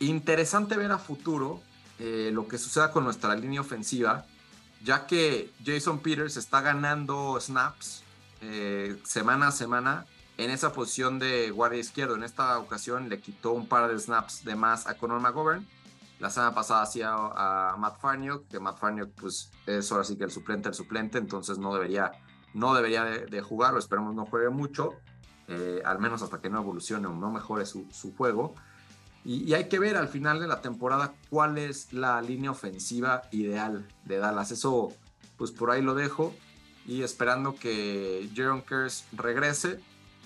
Interesante 0.00 0.76
ver 0.76 0.92
a 0.92 0.98
futuro 0.98 1.62
eh, 1.98 2.30
lo 2.32 2.48
que 2.48 2.58
suceda 2.58 2.90
con 2.90 3.04
nuestra 3.04 3.34
línea 3.34 3.60
ofensiva, 3.60 4.26
ya 4.84 5.06
que 5.06 5.50
Jason 5.64 6.00
Peters 6.00 6.36
está 6.36 6.60
ganando 6.60 7.38
snaps 7.40 8.02
eh, 8.40 8.98
semana 9.04 9.48
a 9.48 9.52
semana 9.52 10.06
en 10.38 10.50
esa 10.50 10.72
posición 10.72 11.18
de 11.18 11.50
guardia 11.50 11.80
izquierdo. 11.80 12.14
En 12.14 12.22
esta 12.22 12.58
ocasión 12.58 13.08
le 13.08 13.20
quitó 13.20 13.52
un 13.52 13.66
par 13.66 13.90
de 13.90 13.98
snaps 13.98 14.44
de 14.44 14.56
más 14.56 14.86
a 14.86 14.96
Conor 14.96 15.20
McGovern. 15.20 15.66
La 16.18 16.30
semana 16.30 16.54
pasada 16.54 16.82
hacía 16.82 17.12
a 17.12 17.74
Matt 17.78 18.00
Farniok, 18.00 18.46
que 18.48 18.60
Matt 18.60 18.78
Farniok 18.78 19.10
pues, 19.20 19.50
es 19.66 19.90
ahora 19.90 20.04
sí 20.04 20.16
que 20.16 20.24
el 20.24 20.30
suplente, 20.30 20.68
el 20.68 20.74
suplente, 20.74 21.18
entonces 21.18 21.58
no 21.58 21.74
debería, 21.74 22.12
no 22.54 22.74
debería 22.74 23.04
de, 23.04 23.42
jugar, 23.42 23.74
o 23.74 23.78
esperemos 23.78 24.14
no 24.14 24.24
juegue 24.24 24.48
mucho, 24.48 24.94
eh, 25.48 25.82
al 25.84 25.98
menos 25.98 26.22
hasta 26.22 26.40
que 26.40 26.48
no 26.48 26.60
evolucione 26.60 27.08
o 27.08 27.12
no 27.12 27.32
mejore 27.32 27.66
su, 27.66 27.88
juego. 28.16 28.54
Y, 29.24 29.52
hay 29.54 29.68
que 29.68 29.80
ver 29.80 29.96
al 29.96 30.06
final 30.06 30.38
de 30.38 30.46
la 30.46 30.60
temporada 30.60 31.12
cuál 31.28 31.58
es 31.58 31.92
la 31.92 32.22
línea 32.22 32.52
ofensiva 32.52 33.22
ideal 33.32 33.88
de 34.04 34.18
Dallas. 34.18 34.52
Eso, 34.52 34.92
pues 35.36 35.50
por 35.50 35.72
ahí 35.72 35.82
lo 35.82 35.94
dejo. 35.94 36.32
Y 36.86 37.02
esperando 37.02 37.56
que 37.56 38.28
Jaron 38.34 38.62
Kers 38.62 39.06
regrese. 39.12 39.80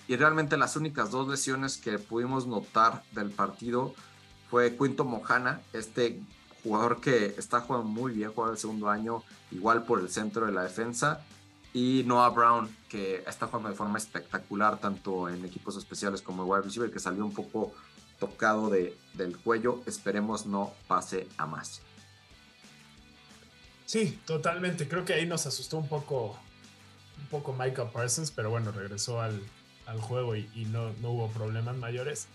Y 0.09 0.17
realmente 0.17 0.57
las 0.57 0.77
únicas 0.77 1.11
dos 1.11 1.29
lesiones 1.29 1.79
que 1.79 1.99
pudimos 1.99 2.47
notar 2.47 3.03
del 3.13 3.31
partido 3.31 3.95
fue 4.51 4.77
Quinto 4.77 5.05
Mojana, 5.05 5.61
este 5.73 6.21
jugador 6.63 7.01
que 7.01 7.35
está 7.39 7.61
jugando 7.61 7.89
muy 7.89 8.13
bien, 8.13 8.33
juega 8.33 8.53
el 8.53 8.59
segundo 8.59 8.89
año, 8.89 9.23
igual 9.51 9.85
por 9.85 10.01
el 10.01 10.09
centro 10.09 10.47
de 10.47 10.53
la 10.53 10.63
defensa. 10.63 11.25
Y 11.73 12.05
Noah 12.07 12.31
Brown, 12.31 12.75
que 12.89 13.25
está 13.27 13.47
jugando 13.47 13.69
de 13.69 13.75
forma 13.75 13.99
espectacular, 13.99 14.79
tanto 14.79 15.29
en 15.29 15.45
equipos 15.45 15.77
especiales 15.77 16.23
como 16.23 16.43
en 16.43 16.51
wide 16.51 16.63
receiver, 16.63 16.91
que 16.91 16.99
salió 16.99 17.25
un 17.25 17.35
poco 17.35 17.75
tocado 18.19 18.71
de, 18.71 18.97
del 19.15 19.37
cuello. 19.37 19.83
Esperemos 19.87 20.47
no 20.47 20.73
pase 20.89 21.29
a 21.37 21.47
más. 21.47 21.83
Sí, 23.85 24.19
totalmente. 24.25 24.89
Creo 24.89 25.05
que 25.05 25.15
ahí 25.15 25.27
nos 25.27 25.47
asustó 25.47 25.77
un 25.77 25.89
poco, 25.89 26.37
un 27.21 27.27
poco 27.31 27.53
Michael 27.53 27.91
Parsons, 27.93 28.31
pero 28.31 28.51
bueno, 28.51 28.73
regresó 28.73 29.21
al, 29.21 29.41
juego 30.01 30.37
y, 30.37 30.69
no, 30.71 30.93
no, 31.01 31.11
hubo 31.11 31.29
problemas 31.29 31.77
mayores. 31.77 32.29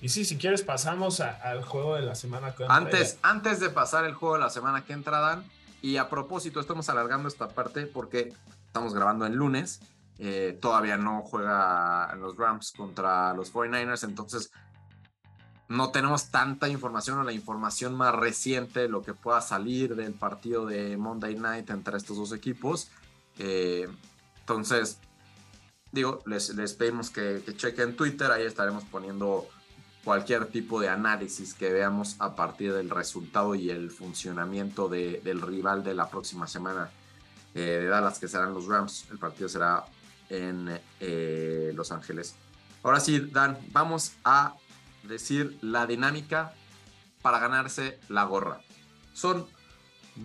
Y 0.00 0.10
sí, 0.10 0.24
si 0.24 0.38
quieres 0.38 0.62
pasamos 0.62 1.20
al 1.20 1.64
juego 1.64 1.96
de 1.96 2.02
la 2.02 2.14
semana 2.14 2.54
que 2.54 2.64
entra. 2.64 2.76
Antes, 2.76 3.18
antes 3.22 3.60
de 3.60 3.70
pasar 3.70 4.04
el 4.04 4.14
juego 4.14 4.34
de 4.36 4.40
la 4.40 4.50
semana 4.50 4.84
que 4.84 4.92
entra, 4.92 5.18
Dan, 5.18 5.44
y 5.82 5.96
a 5.96 6.08
propósito, 6.08 6.60
estamos 6.60 6.88
alargando 6.88 7.28
esta 7.28 7.48
parte 7.48 7.86
porque 7.86 8.32
estamos 8.66 8.94
grabando 8.94 9.26
el 9.26 9.34
lunes. 9.34 9.80
Eh, 10.18 10.58
todavía 10.60 10.96
no 10.96 11.22
juega 11.22 12.14
los 12.16 12.36
Rams 12.36 12.72
contra 12.72 13.32
los 13.34 13.52
49ers, 13.52 14.02
entonces 14.02 14.50
no 15.68 15.90
tenemos 15.90 16.30
tanta 16.30 16.68
información 16.68 17.18
o 17.18 17.24
la 17.24 17.32
información 17.32 17.94
más 17.94 18.14
reciente, 18.14 18.88
lo 18.88 19.02
que 19.02 19.14
pueda 19.14 19.40
salir 19.40 19.94
del 19.94 20.14
partido 20.14 20.66
de 20.66 20.96
Monday 20.96 21.36
Night 21.36 21.70
entre 21.70 21.96
estos 21.96 22.16
dos 22.16 22.32
equipos. 22.32 22.88
Eh, 23.38 23.88
entonces, 24.40 24.98
digo, 25.92 26.22
les, 26.26 26.72
pedimos 26.74 27.10
que, 27.10 27.42
chequen 27.56 27.96
Twitter, 27.96 28.30
ahí 28.30 28.44
estaremos 28.44 28.84
poniendo 28.84 29.48
cualquier 30.04 30.46
tipo 30.46 30.80
de 30.80 30.88
análisis 30.88 31.54
que 31.54 31.72
veamos 31.72 32.16
a 32.18 32.34
partir 32.34 32.72
del 32.72 32.90
resultado 32.90 33.54
y 33.54 33.70
el 33.70 33.90
funcionamiento 33.90 34.88
del 34.88 35.40
rival 35.42 35.84
de 35.84 35.94
la 35.94 36.08
próxima 36.08 36.46
semana 36.46 36.90
eh, 37.54 37.60
de 37.60 37.86
Dallas, 37.86 38.18
que 38.18 38.28
serán 38.28 38.54
los 38.54 38.66
Rams. 38.66 39.06
El 39.10 39.18
partido 39.18 39.48
será 39.48 39.84
en 40.28 40.80
eh, 41.00 41.72
Los 41.74 41.92
Ángeles. 41.92 42.34
Ahora 42.82 43.00
sí, 43.00 43.18
Dan, 43.20 43.58
vamos 43.72 44.12
a 44.24 44.54
decir 45.02 45.58
la 45.62 45.86
dinámica 45.86 46.54
para 47.22 47.38
ganarse 47.38 47.98
la 48.08 48.24
gorra. 48.24 48.60
Son 49.12 49.46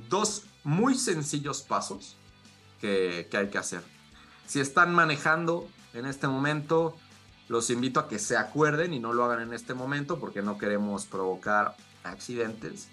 dos 0.10 0.43
muy 0.63 0.95
sencillos 0.95 1.62
pasos 1.62 2.15
que, 2.80 3.28
hay 3.34 3.49
que 3.49 3.58
hacer. 3.58 3.82
Si 4.45 4.60
están 4.60 4.93
manejando 4.93 5.67
en 5.93 6.06
este 6.06 6.27
momento, 6.27 6.95
los 7.47 7.69
invito 7.69 7.99
a 7.99 8.08
que 8.08 8.19
se 8.19 8.38
acuerden 8.38 8.93
y 8.93 8.99
no 8.99 9.13
lo 9.13 9.23
hagan 9.25 9.41
en 9.41 9.53
este 9.53 9.73
momento 9.73 10.19
porque 10.19 10.41
no 10.41 10.58
queremos 10.58 11.06
provocar 11.06 11.75
accidentes. 12.03 12.89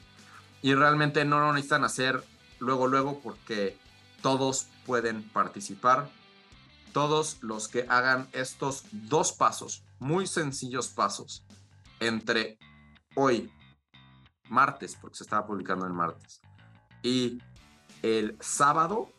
Y 0.63 0.75
realmente 0.75 1.25
no 1.25 1.41
lo 1.41 1.53
necesitan 1.53 1.85
hacer 1.85 2.23
luego, 2.59 2.87
luego 2.87 3.21
porque 3.21 3.79
todos 4.23 4.69
pueden 4.87 5.23
participar. 5.23 6.09
Todos 6.93 7.39
los 7.41 7.69
que 7.69 7.87
hagan 7.89 8.29
estos 8.33 8.85
dos 8.91 9.33
pasos, 9.33 9.85
muy 10.01 10.27
sencillos 10.27 10.89
pasos, 10.89 11.45
entre 12.01 12.59
hoy, 13.15 13.53
martes, 14.49 14.97
porque 15.01 15.19
se 15.19 15.23
estaba 15.23 15.47
publicando 15.47 15.87
el 15.87 15.93
martes, 15.93 16.41
y 17.03 17.41
el 18.03 18.37
sábado, 18.41 19.13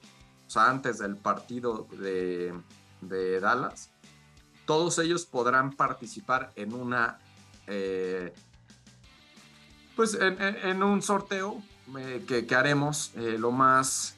antes 0.58 1.00
del 1.00 1.16
partido 1.16 1.88
de, 1.92 3.40
Dallas, 3.40 3.90
todos 4.66 5.00
ellos 5.00 5.26
podrán 5.26 5.74
participar 5.74 6.52
en 6.56 6.74
una, 6.74 7.20
eh, 7.68 8.34
pues 9.96 10.18
en, 10.20 10.84
un 10.84 11.02
sorteo 11.02 11.62
eh, 11.98 12.24
que, 12.28 12.56
haremos 12.56 13.12
eh, 13.16 13.38
lo 13.40 13.52
más 13.52 14.18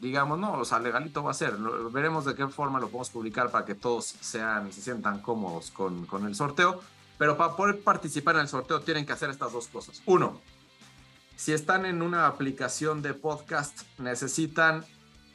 digamos, 0.00 0.36
no, 0.36 0.54
o 0.54 0.64
sea, 0.64 0.80
legalito 0.80 1.22
va 1.22 1.30
a 1.30 1.34
ser. 1.34 1.56
veremos 1.92 2.24
de 2.24 2.34
qué 2.34 2.48
forma 2.48 2.80
lo 2.80 2.86
podemos 2.86 3.10
publicar 3.10 3.52
para 3.52 3.64
que 3.64 3.76
todos 3.76 4.16
sean, 4.20 4.72
se 4.72 4.82
sientan 4.82 5.20
cómodos 5.22 5.70
con 5.70 6.26
el 6.26 6.34
sorteo. 6.34 6.80
Pero 7.22 7.36
para 7.36 7.54
poder 7.54 7.80
participar 7.84 8.34
en 8.34 8.40
el 8.40 8.48
sorteo 8.48 8.80
tienen 8.80 9.06
que 9.06 9.12
hacer 9.12 9.30
estas 9.30 9.52
dos 9.52 9.68
cosas. 9.68 10.02
Uno, 10.06 10.40
si 11.42 11.52
están 11.52 11.86
en 11.86 12.02
una 12.02 12.28
aplicación 12.28 13.02
de 13.02 13.14
podcast, 13.14 13.80
necesitan 13.98 14.84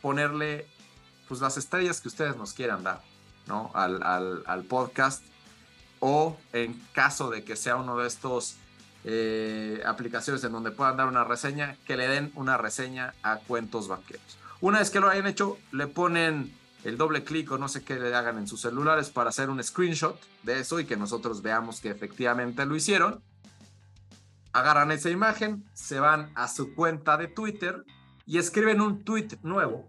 ponerle 0.01 0.65
pues 1.27 1.41
las 1.41 1.57
estrellas 1.57 1.99
que 1.99 2.07
ustedes 2.07 2.37
nos 2.37 2.53
quieran 2.53 2.81
dar, 2.81 3.01
¿no? 3.45 3.71
Al, 3.73 4.01
al, 4.45 4.63
podcast. 4.63 5.21
O 5.99 6.37
en 6.53 6.81
caso 6.93 7.29
de 7.29 7.43
que 7.43 7.57
sea 7.57 7.75
uno 7.75 7.97
de 7.97 8.07
estos 8.07 8.55
eh, 9.03 9.81
aplicaciones 9.85 10.41
en 10.45 10.53
donde 10.53 10.71
puedan 10.71 10.95
dar 10.95 11.07
una 11.09 11.25
reseña, 11.25 11.75
que 11.85 11.97
le 11.97 12.07
den 12.07 12.31
una 12.35 12.55
reseña 12.55 13.13
a 13.21 13.39
Cuentos 13.39 13.89
Vaqueros. 13.89 14.37
Una 14.61 14.79
vez 14.79 14.89
que 14.89 15.01
lo 15.01 15.09
hayan 15.09 15.27
hecho, 15.27 15.57
le 15.73 15.87
ponen 15.87 16.57
el 16.85 16.97
doble 16.97 17.25
clic 17.25 17.51
o 17.51 17.57
no 17.57 17.67
sé 17.67 17.83
qué 17.83 17.99
le 17.99 18.15
hagan 18.15 18.37
en 18.37 18.47
sus 18.47 18.61
celulares 18.61 19.09
para 19.09 19.31
hacer 19.31 19.49
un 19.49 19.61
screenshot 19.61 20.17
de 20.43 20.61
eso 20.61 20.79
y 20.79 20.85
que 20.85 20.95
nosotros 20.95 21.41
veamos 21.41 21.81
que 21.81 21.89
efectivamente 21.89 22.65
lo 22.65 22.77
hicieron. 22.77 23.21
Agarran 24.57 24.91
esa 24.91 25.11
imagen, 25.11 25.63
se 25.73 25.99
van 25.99 26.31
a 26.33 26.47
su 26.47 26.73
cuenta 26.73 27.15
de 27.15 27.27
Twitter 27.27 27.85
y 28.25 28.39
escriben 28.39 28.81
un 28.81 29.03
tweet 29.03 29.27
nuevo. 29.43 29.85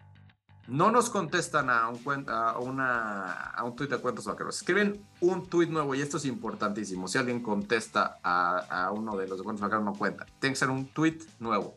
No 0.67 0.91
nos 0.91 1.09
contestan 1.09 1.71
a 1.71 1.89
un, 1.89 2.27
a 2.29 2.59
una, 2.59 3.33
a 3.33 3.65
un 3.65 3.75
tweet 3.75 3.89
de 3.89 3.97
cuentos 3.97 4.27
vaqueros. 4.27 4.59
Escriben 4.59 5.09
un 5.21 5.49
tweet 5.49 5.69
nuevo 5.69 5.95
y 5.95 6.03
esto 6.03 6.19
es 6.19 6.27
importantísimo. 6.27 7.09
Si 7.09 7.17
alguien 7.17 7.43
contesta 7.43 8.19
a, 8.23 8.59
a 8.59 8.93
uno 8.93 9.17
de 9.17 9.27
los 9.27 9.39
de 9.39 9.45
cuentos 9.45 9.63
vaqueros, 9.63 9.87
no 9.87 9.95
cuenta. 9.95 10.27
Tiene 10.39 10.53
que 10.53 10.59
ser 10.59 10.69
un 10.69 10.87
tweet 10.89 11.17
nuevo. 11.39 11.75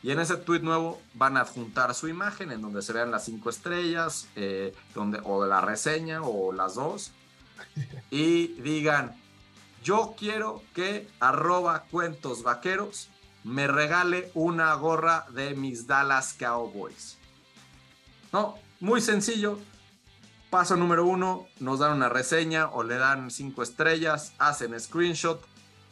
Y 0.00 0.12
en 0.12 0.20
ese 0.20 0.36
tweet 0.36 0.60
nuevo 0.60 1.02
van 1.14 1.36
a 1.36 1.40
adjuntar 1.40 1.96
su 1.96 2.06
imagen 2.06 2.52
en 2.52 2.62
donde 2.62 2.80
se 2.82 2.92
vean 2.92 3.10
las 3.10 3.24
cinco 3.24 3.50
estrellas, 3.50 4.28
eh, 4.36 4.72
donde, 4.94 5.18
o 5.24 5.44
la 5.46 5.62
reseña, 5.62 6.22
o 6.22 6.52
las 6.52 6.76
dos. 6.76 7.10
Y 8.12 8.54
digan, 8.62 9.19
yo 9.82 10.14
quiero 10.18 10.62
que 10.74 11.08
arroba 11.20 11.84
cuentos 11.90 12.42
vaqueros 12.42 13.08
me 13.44 13.66
regale 13.66 14.30
una 14.34 14.74
gorra 14.74 15.26
de 15.30 15.54
mis 15.54 15.86
Dallas 15.86 16.34
Cowboys. 16.38 17.16
No, 18.32 18.58
muy 18.80 19.00
sencillo. 19.00 19.58
Paso 20.50 20.76
número 20.76 21.06
uno, 21.06 21.46
nos 21.60 21.78
dan 21.78 21.92
una 21.92 22.08
reseña 22.08 22.68
o 22.68 22.82
le 22.82 22.96
dan 22.96 23.30
cinco 23.30 23.62
estrellas, 23.62 24.34
hacen 24.38 24.78
screenshot. 24.78 25.40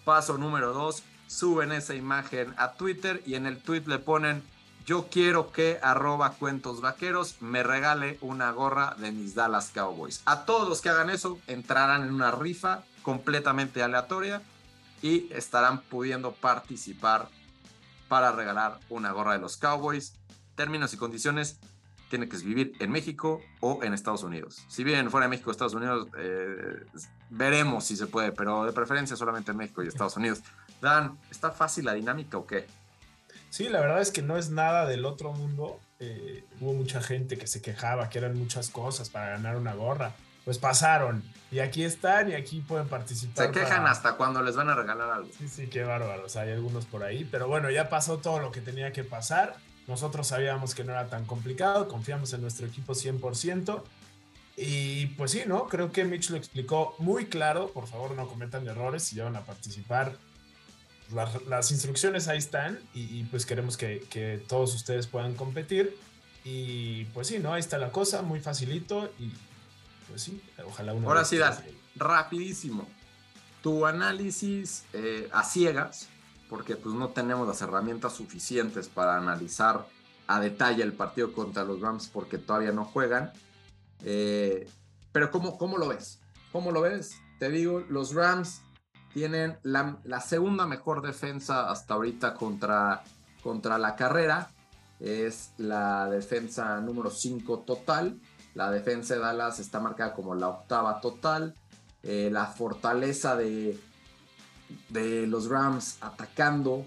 Paso 0.04 0.36
número 0.36 0.72
dos, 0.72 1.04
suben 1.26 1.72
esa 1.72 1.94
imagen 1.94 2.54
a 2.56 2.72
Twitter 2.72 3.22
y 3.24 3.34
en 3.34 3.46
el 3.46 3.62
tweet 3.62 3.84
le 3.86 3.98
ponen 3.98 4.42
yo 4.88 5.08
quiero 5.10 5.52
que 5.52 5.78
arroba 5.82 6.32
cuentos 6.32 6.80
vaqueros 6.80 7.36
me 7.42 7.62
regale 7.62 8.16
una 8.22 8.50
gorra 8.52 8.96
de 8.98 9.12
mis 9.12 9.34
Dallas 9.34 9.70
Cowboys. 9.72 10.22
A 10.24 10.46
todos 10.46 10.66
los 10.66 10.80
que 10.80 10.88
hagan 10.88 11.10
eso 11.10 11.38
entrarán 11.46 12.04
en 12.04 12.14
una 12.14 12.30
rifa 12.30 12.84
completamente 13.08 13.82
aleatoria 13.82 14.42
y 15.00 15.32
estarán 15.32 15.80
pudiendo 15.80 16.32
participar 16.32 17.30
para 18.06 18.32
regalar 18.32 18.80
una 18.90 19.12
gorra 19.12 19.32
de 19.32 19.38
los 19.38 19.56
Cowboys. 19.56 20.12
Términos 20.56 20.92
y 20.92 20.98
condiciones, 20.98 21.58
tiene 22.10 22.28
que 22.28 22.36
vivir 22.36 22.74
en 22.80 22.90
México 22.90 23.40
o 23.60 23.82
en 23.82 23.94
Estados 23.94 24.24
Unidos. 24.24 24.62
Si 24.68 24.84
viven 24.84 25.10
fuera 25.10 25.24
de 25.24 25.30
México 25.30 25.48
o 25.48 25.52
Estados 25.52 25.72
Unidos, 25.72 26.08
eh, 26.18 26.84
veremos 27.30 27.84
si 27.84 27.96
se 27.96 28.08
puede, 28.08 28.30
pero 28.32 28.66
de 28.66 28.72
preferencia 28.72 29.16
solamente 29.16 29.52
en 29.52 29.56
México 29.56 29.82
y 29.82 29.88
Estados 29.88 30.18
Unidos. 30.18 30.42
Dan, 30.82 31.18
¿está 31.30 31.50
fácil 31.50 31.86
la 31.86 31.94
dinámica 31.94 32.36
o 32.36 32.46
qué? 32.46 32.66
Sí, 33.48 33.70
la 33.70 33.80
verdad 33.80 34.02
es 34.02 34.10
que 34.10 34.20
no 34.20 34.36
es 34.36 34.50
nada 34.50 34.86
del 34.86 35.06
otro 35.06 35.32
mundo. 35.32 35.80
Eh, 35.98 36.44
hubo 36.60 36.74
mucha 36.74 37.00
gente 37.00 37.38
que 37.38 37.46
se 37.46 37.62
quejaba 37.62 38.10
que 38.10 38.18
eran 38.18 38.36
muchas 38.36 38.68
cosas 38.68 39.08
para 39.08 39.30
ganar 39.30 39.56
una 39.56 39.72
gorra. 39.72 40.12
Pues 40.44 40.58
pasaron. 40.58 41.22
Y 41.50 41.60
aquí 41.60 41.82
están 41.82 42.30
y 42.30 42.34
aquí 42.34 42.60
pueden 42.60 42.88
participar. 42.88 43.46
Se 43.46 43.52
quejan 43.52 43.86
hasta 43.86 44.16
cuando 44.16 44.42
les 44.42 44.54
van 44.54 44.68
a 44.68 44.74
regalar 44.74 45.10
algo. 45.10 45.30
Sí, 45.38 45.48
sí, 45.48 45.66
qué 45.68 45.82
bárbaros. 45.82 46.36
Hay 46.36 46.52
algunos 46.52 46.84
por 46.84 47.02
ahí. 47.02 47.26
Pero 47.30 47.48
bueno, 47.48 47.70
ya 47.70 47.88
pasó 47.88 48.18
todo 48.18 48.38
lo 48.38 48.52
que 48.52 48.60
tenía 48.60 48.92
que 48.92 49.02
pasar. 49.02 49.56
Nosotros 49.86 50.26
sabíamos 50.26 50.74
que 50.74 50.84
no 50.84 50.92
era 50.92 51.08
tan 51.08 51.24
complicado. 51.24 51.88
Confiamos 51.88 52.32
en 52.34 52.42
nuestro 52.42 52.66
equipo 52.66 52.92
100%. 52.92 53.82
Y 54.56 55.06
pues 55.06 55.30
sí, 55.30 55.44
¿no? 55.46 55.68
Creo 55.68 55.90
que 55.90 56.04
Mitch 56.04 56.30
lo 56.30 56.36
explicó 56.36 56.94
muy 56.98 57.26
claro. 57.26 57.70
Por 57.70 57.86
favor, 57.86 58.10
no 58.12 58.28
cometan 58.28 58.66
errores 58.68 59.04
si 59.04 59.16
ya 59.16 59.24
van 59.24 59.36
a 59.36 59.40
participar 59.40 60.12
las, 61.46 61.70
instrucciones 61.70 62.28
ahí 62.28 62.38
están 62.38 62.78
y, 62.94 63.24
pues 63.24 63.46
queremos 63.46 63.76
que, 63.76 64.42
todos 64.46 64.74
ustedes 64.74 65.06
puedan 65.06 65.34
competir. 65.34 65.96
Y 66.44 67.04
pues 67.06 67.26
sí, 67.26 67.38
¿no? 67.38 67.52
Ahí 67.52 67.60
está 67.60 67.78
la 67.78 67.90
cosa, 67.90 68.22
muy 68.22 68.40
facilito 68.40 69.12
y 69.18 69.32
pues 70.08 70.22
sí, 70.22 70.42
ojalá 70.66 70.94
uno... 70.94 71.08
Ahora 71.08 71.24
sí, 71.24 71.36
Dan, 71.36 71.54
rapidísimo. 71.96 72.86
tu 73.62 73.86
análisis 73.86 74.84
eh, 74.92 75.28
a 75.32 75.44
ciegas, 75.44 76.08
porque 76.48 76.76
pues 76.76 76.94
no 76.94 77.08
tenemos 77.08 77.46
las 77.46 77.60
herramientas 77.60 78.14
suficientes 78.14 78.88
para 78.88 79.16
analizar 79.16 79.86
a 80.26 80.40
detalle 80.40 80.82
el 80.82 80.92
partido 80.92 81.32
contra 81.32 81.64
los 81.64 81.80
Rams 81.80 82.08
porque 82.08 82.38
todavía 82.38 82.72
no 82.72 82.84
juegan. 82.84 83.32
Eh, 84.04 84.68
pero 85.12 85.30
¿cómo, 85.30 85.58
¿cómo 85.58 85.78
lo 85.78 85.88
ves? 85.88 86.20
¿Cómo 86.52 86.70
lo 86.70 86.82
ves? 86.82 87.16
Te 87.38 87.50
digo, 87.50 87.80
los 87.88 88.14
Rams 88.14 88.62
tienen 89.12 89.58
la, 89.62 90.20
segunda 90.20 90.66
mejor 90.66 91.02
defensa 91.02 91.70
hasta 91.70 91.94
ahorita 91.94 92.34
contra, 92.34 93.02
contra 93.42 93.78
la 93.78 93.96
carrera. 93.96 94.50
Es 95.00 95.52
la 95.56 96.08
defensa 96.10 96.80
número 96.80 97.10
5 97.10 97.60
total. 97.60 98.20
La 98.54 98.70
defensa 98.70 99.14
de 99.14 99.20
Dallas 99.20 99.60
está 99.60 99.80
marcada 99.80 100.14
como 100.14 100.34
la 100.34 100.48
octava 100.48 101.00
total. 101.00 101.54
Eh, 102.02 102.28
la 102.32 102.46
fortaleza 102.46 103.36
de, 103.36 103.78
de 104.88 105.26
los 105.26 105.48
Rams 105.48 105.98
atacando 106.00 106.86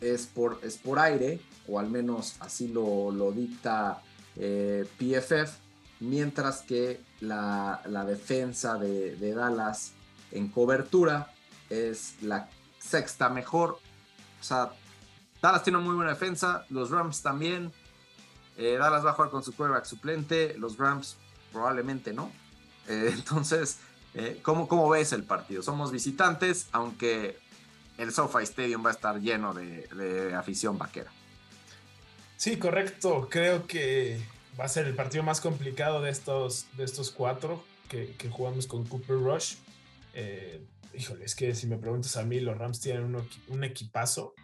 es 0.00 0.26
por, 0.26 0.58
es 0.62 0.76
por 0.76 0.98
aire, 0.98 1.40
o 1.68 1.78
al 1.78 1.90
menos 1.90 2.36
así 2.40 2.68
lo, 2.68 3.10
lo 3.10 3.32
dicta 3.32 4.02
eh, 4.36 4.86
PFF, 4.98 5.58
mientras 6.00 6.62
que 6.62 7.00
la, 7.20 7.80
defensa 8.06 8.76
de, 8.76 9.34
Dallas 9.34 9.92
en 10.32 10.48
cobertura 10.48 11.32
es 11.70 12.16
la 12.22 12.48
sexta 12.78 13.28
mejor. 13.28 13.78
O 14.40 14.44
sea, 14.44 14.72
Dallas 15.40 15.62
tiene 15.62 15.78
una 15.78 15.86
muy 15.86 15.96
buena 15.96 16.10
defensa, 16.12 16.64
los 16.70 16.90
Rams 16.90 17.22
también. 17.22 17.72
Eh, 18.56 18.76
Dallas 18.78 19.04
va 19.04 19.10
a 19.10 19.12
jugar 19.14 19.30
con 19.30 19.42
su 19.42 19.54
quarterback 19.54 19.84
suplente, 19.84 20.56
los 20.58 20.78
Rams 20.78 21.16
probablemente 21.52 22.12
no. 22.12 22.30
Eh, 22.88 23.10
entonces, 23.14 23.78
eh, 24.14 24.40
¿cómo, 24.42 24.88
ves 24.88 25.12
el 25.12 25.24
partido? 25.24 25.62
Somos 25.62 25.92
visitantes, 25.92 26.68
aunque 26.72 27.38
el 27.98 28.12
SoFi 28.12 28.42
Stadium 28.44 28.84
va 28.84 28.90
a 28.90 28.94
estar 28.94 29.20
lleno 29.20 29.54
de, 29.54 30.34
afición 30.36 30.78
vaquera. 30.78 31.10
Sí, 32.36 32.56
correcto. 32.58 33.28
Creo 33.30 33.66
que 33.66 34.20
va 34.58 34.64
a 34.64 34.68
ser 34.68 34.86
el 34.86 34.94
partido 34.94 35.22
más 35.22 35.40
complicado 35.40 36.02
de 36.02 36.10
estos, 36.10 36.66
de 36.76 36.84
estos 36.84 37.10
cuatro 37.10 37.64
que, 37.88 38.14
jugamos 38.30 38.66
con 38.66 38.84
Cooper 38.84 39.16
Rush. 39.16 39.56
Híjole, 40.96 41.24
es 41.24 41.34
que 41.34 41.54
si 41.54 41.66
me 41.66 41.76
preguntas 41.76 42.16
a 42.16 42.22
mí, 42.22 42.38
los 42.38 42.56
Rams 42.56 42.80
tienen 42.80 43.16
un, 43.48 43.64
equipazo, 43.64 44.34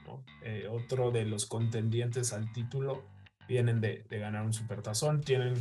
eh, 0.43 0.69
otro 0.69 1.13
de 1.13 1.25
los 1.25 1.47
contendientes 1.47 2.33
al 2.33 2.53
título 2.53 3.05
vienen 3.51 3.81
de, 3.81 4.05
ganar 4.09 4.45
un 4.45 4.55
supertazón, 4.55 5.23
tienen 5.23 5.55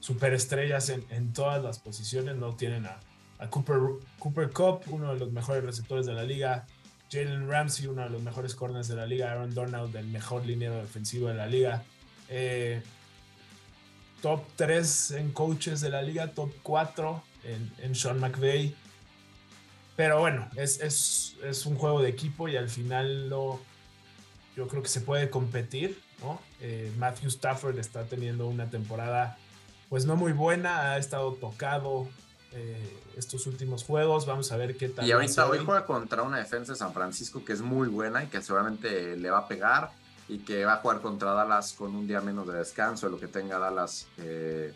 superestrellas 0.00 0.88
en, 0.88 1.04
en 1.10 1.32
todas 1.32 1.62
las 1.62 1.78
posiciones, 1.78 2.34
no 2.34 2.56
tienen 2.56 2.86
a, 2.86 2.98
a 3.38 3.48
Cooper, 3.48 3.78
Cooper 4.18 4.50
Cup, 4.50 4.80
uno 4.88 5.14
de 5.14 5.20
los 5.20 5.30
mejores 5.30 5.62
receptores 5.62 6.06
de 6.06 6.14
la 6.14 6.24
liga, 6.24 6.66
Jalen 7.10 7.48
Ramsey, 7.48 7.86
uno 7.86 8.02
de 8.02 8.10
los 8.10 8.20
mejores 8.20 8.56
corners 8.56 8.88
de 8.88 8.96
la 8.96 9.06
liga, 9.06 9.30
Aaron 9.30 9.54
Donald, 9.54 9.94
el 9.94 10.08
mejor 10.08 10.44
liniero 10.44 10.76
defensivo 10.76 11.28
de 11.28 11.34
la 11.34 11.46
liga. 11.46 11.84
Eh, 12.28 12.82
top 14.22 14.42
3 14.56 15.12
en 15.12 15.30
coaches 15.30 15.80
de 15.80 15.90
la 15.90 16.02
liga, 16.02 16.32
top 16.32 16.52
4 16.64 17.22
en, 17.80 17.94
Sean 17.94 18.18
McVay. 18.18 18.74
Pero 19.94 20.18
bueno, 20.18 20.48
es, 20.56 20.80
es, 20.80 21.64
un 21.64 21.76
juego 21.76 22.02
de 22.02 22.08
equipo 22.08 22.48
y 22.48 22.56
al 22.56 22.68
final 22.68 23.28
lo, 23.28 23.60
yo 24.56 24.66
creo 24.66 24.82
que 24.82 24.88
se 24.88 25.00
puede 25.00 25.30
competir. 25.30 26.00
¿No? 26.22 26.40
Eh, 26.60 26.92
Matthew 26.98 27.28
Stafford 27.28 27.78
está 27.78 28.04
teniendo 28.04 28.46
una 28.46 28.70
temporada 28.70 29.38
pues 29.88 30.04
no 30.04 30.16
muy 30.16 30.32
buena, 30.32 30.92
ha 30.92 30.98
estado 30.98 31.32
tocado, 31.34 32.08
eh, 32.52 33.02
estos 33.16 33.46
últimos 33.46 33.84
juegos. 33.84 34.26
Vamos 34.26 34.50
a 34.50 34.56
ver 34.56 34.76
qué 34.76 34.88
tal. 34.88 35.06
Y 35.06 35.12
ahorita 35.12 35.46
hoy 35.46 35.58
juega 35.64 35.84
contra 35.84 36.22
una 36.22 36.38
defensa 36.38 36.72
de 36.72 36.78
San 36.78 36.92
Francisco 36.92 37.44
que 37.44 37.52
es 37.52 37.60
muy 37.60 37.88
buena 37.88 38.24
y 38.24 38.28
que 38.28 38.40
seguramente 38.42 39.16
le 39.16 39.30
va 39.30 39.38
a 39.38 39.48
pegar 39.48 39.90
y 40.28 40.38
que 40.38 40.64
va 40.64 40.74
a 40.74 40.76
jugar 40.78 41.00
contra 41.00 41.32
Dallas 41.32 41.72
con 41.72 41.94
un 41.94 42.06
día 42.06 42.20
menos 42.20 42.46
de 42.46 42.54
descanso 42.54 43.06
de 43.06 43.12
lo 43.12 43.20
que 43.20 43.28
tenga 43.28 43.58
Dallas. 43.58 44.06
Eh, 44.18 44.74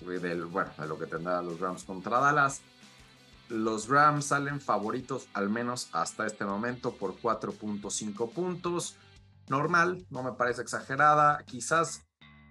del, 0.00 0.44
bueno, 0.44 0.70
de 0.78 0.86
lo 0.86 0.98
que 0.98 1.06
tendrá 1.06 1.40
los 1.42 1.58
Rams 1.60 1.84
contra 1.84 2.20
Dallas. 2.20 2.60
Los 3.48 3.88
Rams 3.88 4.26
salen 4.26 4.60
favoritos 4.60 5.28
al 5.34 5.48
menos 5.50 5.88
hasta 5.92 6.26
este 6.26 6.44
momento 6.44 6.92
por 6.92 7.16
4.5 7.16 8.30
puntos. 8.32 8.96
Normal, 9.48 10.06
no 10.10 10.22
me 10.22 10.32
parece 10.32 10.62
exagerada. 10.62 11.42
Quizás 11.44 12.04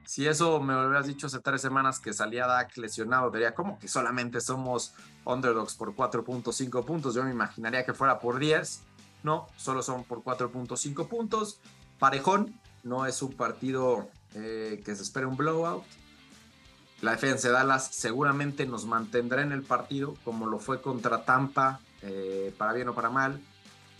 si 0.05 0.27
eso 0.27 0.59
me 0.59 0.75
hubieras 0.75 1.07
dicho 1.07 1.27
hace 1.27 1.39
tres 1.39 1.61
semanas 1.61 1.99
que 1.99 2.13
salía 2.13 2.45
Dak 2.45 2.75
lesionado, 2.77 3.31
diría, 3.31 3.55
¿cómo 3.55 3.79
que 3.79 3.87
solamente 3.87 4.41
somos 4.41 4.93
underdogs 5.25 5.75
por 5.75 5.95
4.5 5.95 6.85
puntos? 6.85 7.15
Yo 7.15 7.23
me 7.23 7.31
imaginaría 7.31 7.85
que 7.85 7.93
fuera 7.93 8.19
por 8.19 8.39
10. 8.39 8.83
No, 9.23 9.47
solo 9.55 9.81
son 9.81 10.03
por 10.03 10.23
4.5 10.23 11.07
puntos. 11.07 11.61
Parejón, 11.99 12.59
no 12.83 13.05
es 13.05 13.21
un 13.21 13.33
partido 13.33 14.09
eh, 14.35 14.81
que 14.83 14.95
se 14.95 15.03
espere 15.03 15.25
un 15.25 15.37
blowout. 15.37 15.83
La 17.01 17.11
defensa 17.11 17.47
de 17.47 17.53
Dallas 17.53 17.87
seguramente 17.91 18.65
nos 18.65 18.85
mantendrá 18.85 19.41
en 19.41 19.51
el 19.51 19.63
partido, 19.63 20.15
como 20.23 20.45
lo 20.47 20.59
fue 20.59 20.81
contra 20.81 21.25
Tampa, 21.25 21.79
eh, 22.01 22.53
para 22.57 22.73
bien 22.73 22.89
o 22.89 22.93
para 22.93 23.09
mal, 23.09 23.41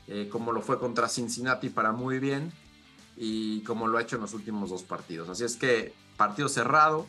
eh, 0.08 0.28
como 0.30 0.52
lo 0.52 0.62
fue 0.62 0.80
contra 0.80 1.08
Cincinnati 1.08 1.70
para 1.70 1.94
muy 1.94 2.20
bien 2.20 2.52
y 3.16 3.62
como 3.62 3.88
lo 3.88 3.98
ha 3.98 4.02
hecho 4.02 4.16
en 4.16 4.24
los 4.24 4.34
últimos 4.34 4.70
dos 4.70 4.84
partidos. 4.84 5.30
Así 5.30 5.44
es 5.44 5.56
que 5.56 5.94
partido 6.18 6.50
cerrado. 6.50 7.08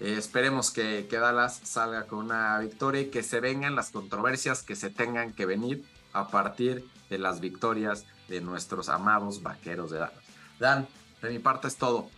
Eh, 0.00 0.14
esperemos 0.16 0.70
que, 0.70 1.06
que, 1.10 1.18
Dallas 1.18 1.60
salga 1.62 2.06
con 2.06 2.20
una 2.20 2.58
victoria 2.58 3.02
y 3.02 3.06
que 3.06 3.22
se 3.22 3.40
vengan 3.40 3.74
las 3.76 3.90
controversias 3.90 4.62
que 4.62 4.74
se 4.74 4.88
tengan 4.88 5.32
que 5.32 5.44
venir 5.44 5.84
a 6.12 6.28
partir 6.28 6.86
de 7.10 7.18
las 7.18 7.40
victorias 7.40 8.06
de 8.28 8.40
nuestros 8.40 8.88
amados 8.88 9.42
vaqueros 9.42 9.90
de 9.90 9.98
Dallas. 9.98 10.24
Dan, 10.58 10.88
de 11.20 11.30
mi 11.30 11.38
parte 11.38 11.68
es 11.68 11.76
todo. 11.76 12.08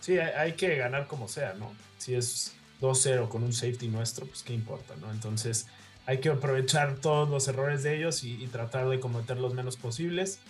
Sí, 0.00 0.18
hay, 0.18 0.52
que 0.52 0.76
ganar 0.76 1.06
como 1.06 1.28
sea, 1.28 1.54
¿no? 1.54 1.72
Si 1.96 2.14
es 2.14 2.54
2-0 2.82 3.28
con 3.28 3.42
un 3.42 3.54
safety 3.54 3.88
nuestro, 3.88 4.26
pues 4.26 4.42
qué 4.42 4.52
importa, 4.52 4.94
¿no? 5.00 5.10
Entonces 5.10 5.66
hay 6.04 6.20
que 6.20 6.28
aprovechar 6.28 6.96
todos 6.96 7.28
los 7.30 7.48
errores 7.48 7.82
de 7.82 7.96
ellos 7.96 8.22
y, 8.24 8.42
y 8.42 8.46
tratar 8.48 8.86
de 8.90 9.00
cometer 9.00 9.38
los 9.38 9.54
menos 9.54 9.78
posibles. 9.78 10.40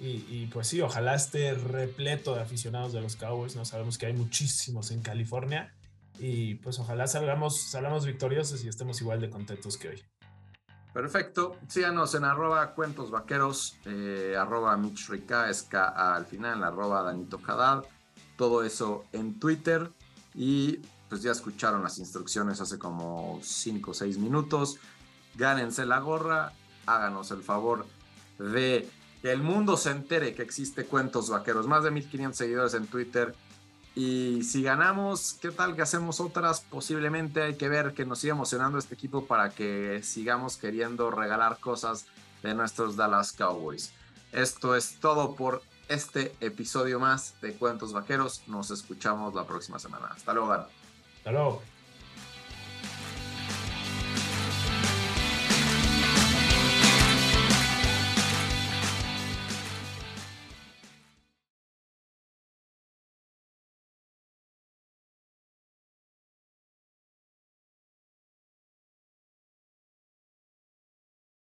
Y, 0.00 0.46
pues 0.46 0.68
sí, 0.68 0.80
ojalá 0.80 1.16
esté 1.16 1.54
repleto 1.54 2.34
de 2.36 2.42
aficionados 2.42 2.92
de 2.92 3.00
los 3.00 3.16
Cowboys. 3.16 3.56
No 3.56 3.64
sabemos 3.64 3.98
que 3.98 4.06
hay 4.06 4.12
muchísimos 4.12 4.92
en 4.92 5.02
California. 5.02 5.74
Y 6.20 6.56
pues 6.56 6.78
ojalá 6.78 7.06
salgamos, 7.08 7.60
salgamos 7.70 8.06
victoriosos 8.06 8.64
y 8.64 8.68
estemos 8.68 9.00
igual 9.00 9.20
de 9.20 9.30
contentos 9.30 9.76
que 9.76 9.88
hoy. 9.88 10.02
Perfecto. 10.92 11.56
Síganos 11.68 12.14
en 12.14 12.24
arroba 12.24 12.74
cuentos 12.74 13.10
vaqueros, 13.10 13.76
eh, 13.86 14.36
arroba 14.38 14.76
Mitch 14.76 15.10
al 15.72 16.26
final, 16.26 16.62
arroba 16.62 17.02
Danito 17.02 17.40
Haddad. 17.44 17.84
Todo 18.36 18.62
eso 18.62 19.04
en 19.12 19.38
Twitter. 19.40 19.90
Y 20.34 20.78
pues 21.08 21.22
ya 21.22 21.32
escucharon 21.32 21.82
las 21.82 21.98
instrucciones 21.98 22.60
hace 22.60 22.78
como 22.78 23.40
5 23.42 23.90
o 23.90 23.94
6 23.94 24.18
minutos. 24.18 24.78
Gánense 25.34 25.86
la 25.86 25.98
gorra. 25.98 26.52
Háganos 26.86 27.32
el 27.32 27.42
favor 27.42 27.86
de 28.38 28.88
que 29.22 29.32
el 29.32 29.42
mundo 29.42 29.76
se 29.76 29.90
entere 29.90 30.34
que 30.34 30.42
existe 30.42 30.84
Cuentos 30.84 31.30
Vaqueros. 31.30 31.66
Más 31.66 31.84
de 31.84 31.90
1500 31.90 32.36
seguidores 32.36 32.74
en 32.74 32.86
Twitter. 32.86 33.34
Y 33.94 34.44
si 34.44 34.62
ganamos, 34.62 35.36
¿qué 35.40 35.50
tal 35.50 35.74
que 35.74 35.82
hacemos 35.82 36.20
otras? 36.20 36.60
Posiblemente 36.60 37.42
hay 37.42 37.56
que 37.56 37.68
ver 37.68 37.94
que 37.94 38.06
nos 38.06 38.20
siga 38.20 38.34
emocionando 38.34 38.78
este 38.78 38.94
equipo 38.94 39.26
para 39.26 39.50
que 39.50 40.00
sigamos 40.04 40.56
queriendo 40.56 41.10
regalar 41.10 41.58
cosas 41.58 42.06
de 42.42 42.54
nuestros 42.54 42.96
Dallas 42.96 43.32
Cowboys. 43.32 43.92
Esto 44.30 44.76
es 44.76 45.00
todo 45.00 45.34
por 45.34 45.62
este 45.88 46.34
episodio 46.40 47.00
más 47.00 47.34
de 47.40 47.54
Cuentos 47.54 47.92
Vaqueros. 47.92 48.42
Nos 48.46 48.70
escuchamos 48.70 49.34
la 49.34 49.46
próxima 49.46 49.78
semana. 49.78 50.08
Hasta 50.14 50.32
luego, 50.32 50.48
Dan. 50.50 50.66
Hasta 51.18 51.32
luego. 51.32 51.77